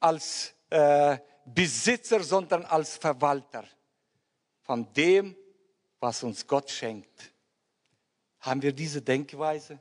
als 0.00 0.54
äh, 0.70 1.18
Besitzer, 1.44 2.22
sondern 2.22 2.64
als 2.64 2.96
Verwalter 2.96 3.64
von 4.62 4.92
dem, 4.92 5.36
was 6.00 6.22
uns 6.22 6.46
Gott 6.46 6.70
schenkt. 6.70 7.32
Haben 8.40 8.62
wir 8.62 8.72
diese 8.72 9.02
Denkweise? 9.02 9.80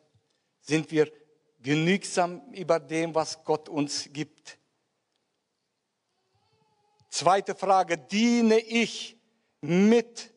Sind 0.61 0.89
wir 0.91 1.11
genügsam 1.59 2.41
über 2.53 2.79
dem, 2.79 3.13
was 3.13 3.43
Gott 3.43 3.69
uns 3.69 4.09
gibt? 4.11 4.57
Zweite 7.09 7.55
Frage, 7.55 7.97
diene 7.97 8.59
ich 8.59 9.17
mit 9.61 10.31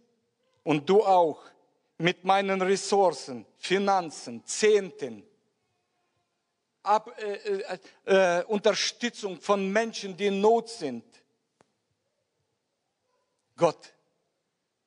und 0.62 0.88
du 0.88 1.04
auch 1.04 1.42
mit 1.98 2.24
meinen 2.24 2.62
Ressourcen, 2.62 3.46
Finanzen, 3.56 4.44
Zehnten, 4.44 5.22
Ab, 6.82 7.14
äh, 7.18 7.34
äh, 8.06 8.40
äh, 8.40 8.44
Unterstützung 8.44 9.40
von 9.40 9.70
Menschen, 9.70 10.16
die 10.16 10.26
in 10.26 10.40
Not 10.40 10.68
sind. 10.68 11.04
Gott 13.56 13.94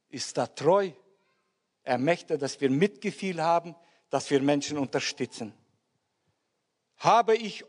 ist 0.10 0.38
da 0.38 0.48
treu. 0.48 0.92
Er 1.84 1.98
möchte, 1.98 2.38
dass 2.38 2.60
wir 2.60 2.70
Mitgefühl 2.70 3.44
haben, 3.44 3.76
dass 4.10 4.30
wir 4.32 4.42
Menschen 4.42 4.78
unterstützen. 4.78 5.54
Habe 6.98 7.36
ich, 7.36 7.66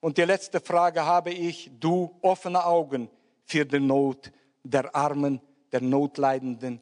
und 0.00 0.18
die 0.18 0.22
letzte 0.22 0.60
Frage, 0.60 1.04
habe 1.04 1.30
ich, 1.30 1.70
du, 1.80 2.16
offene 2.20 2.64
Augen 2.64 3.08
für 3.44 3.64
die 3.64 3.80
Not 3.80 4.30
der 4.62 4.94
Armen, 4.94 5.40
der 5.72 5.80
Notleidenden? 5.80 6.80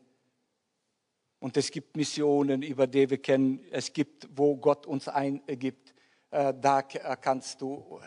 Und 1.38 1.56
es 1.56 1.70
gibt 1.70 1.96
Missionen, 1.96 2.62
über 2.62 2.86
die 2.86 3.08
wir 3.08 3.18
kennen. 3.18 3.64
Es 3.70 3.92
gibt, 3.92 4.28
wo 4.34 4.56
Gott 4.56 4.86
uns 4.86 5.08
eingibt. 5.08 5.89
Äh, 6.30 6.54
da 6.60 6.80
äh, 6.80 7.16
kannst 7.20 7.60
du 7.60 8.00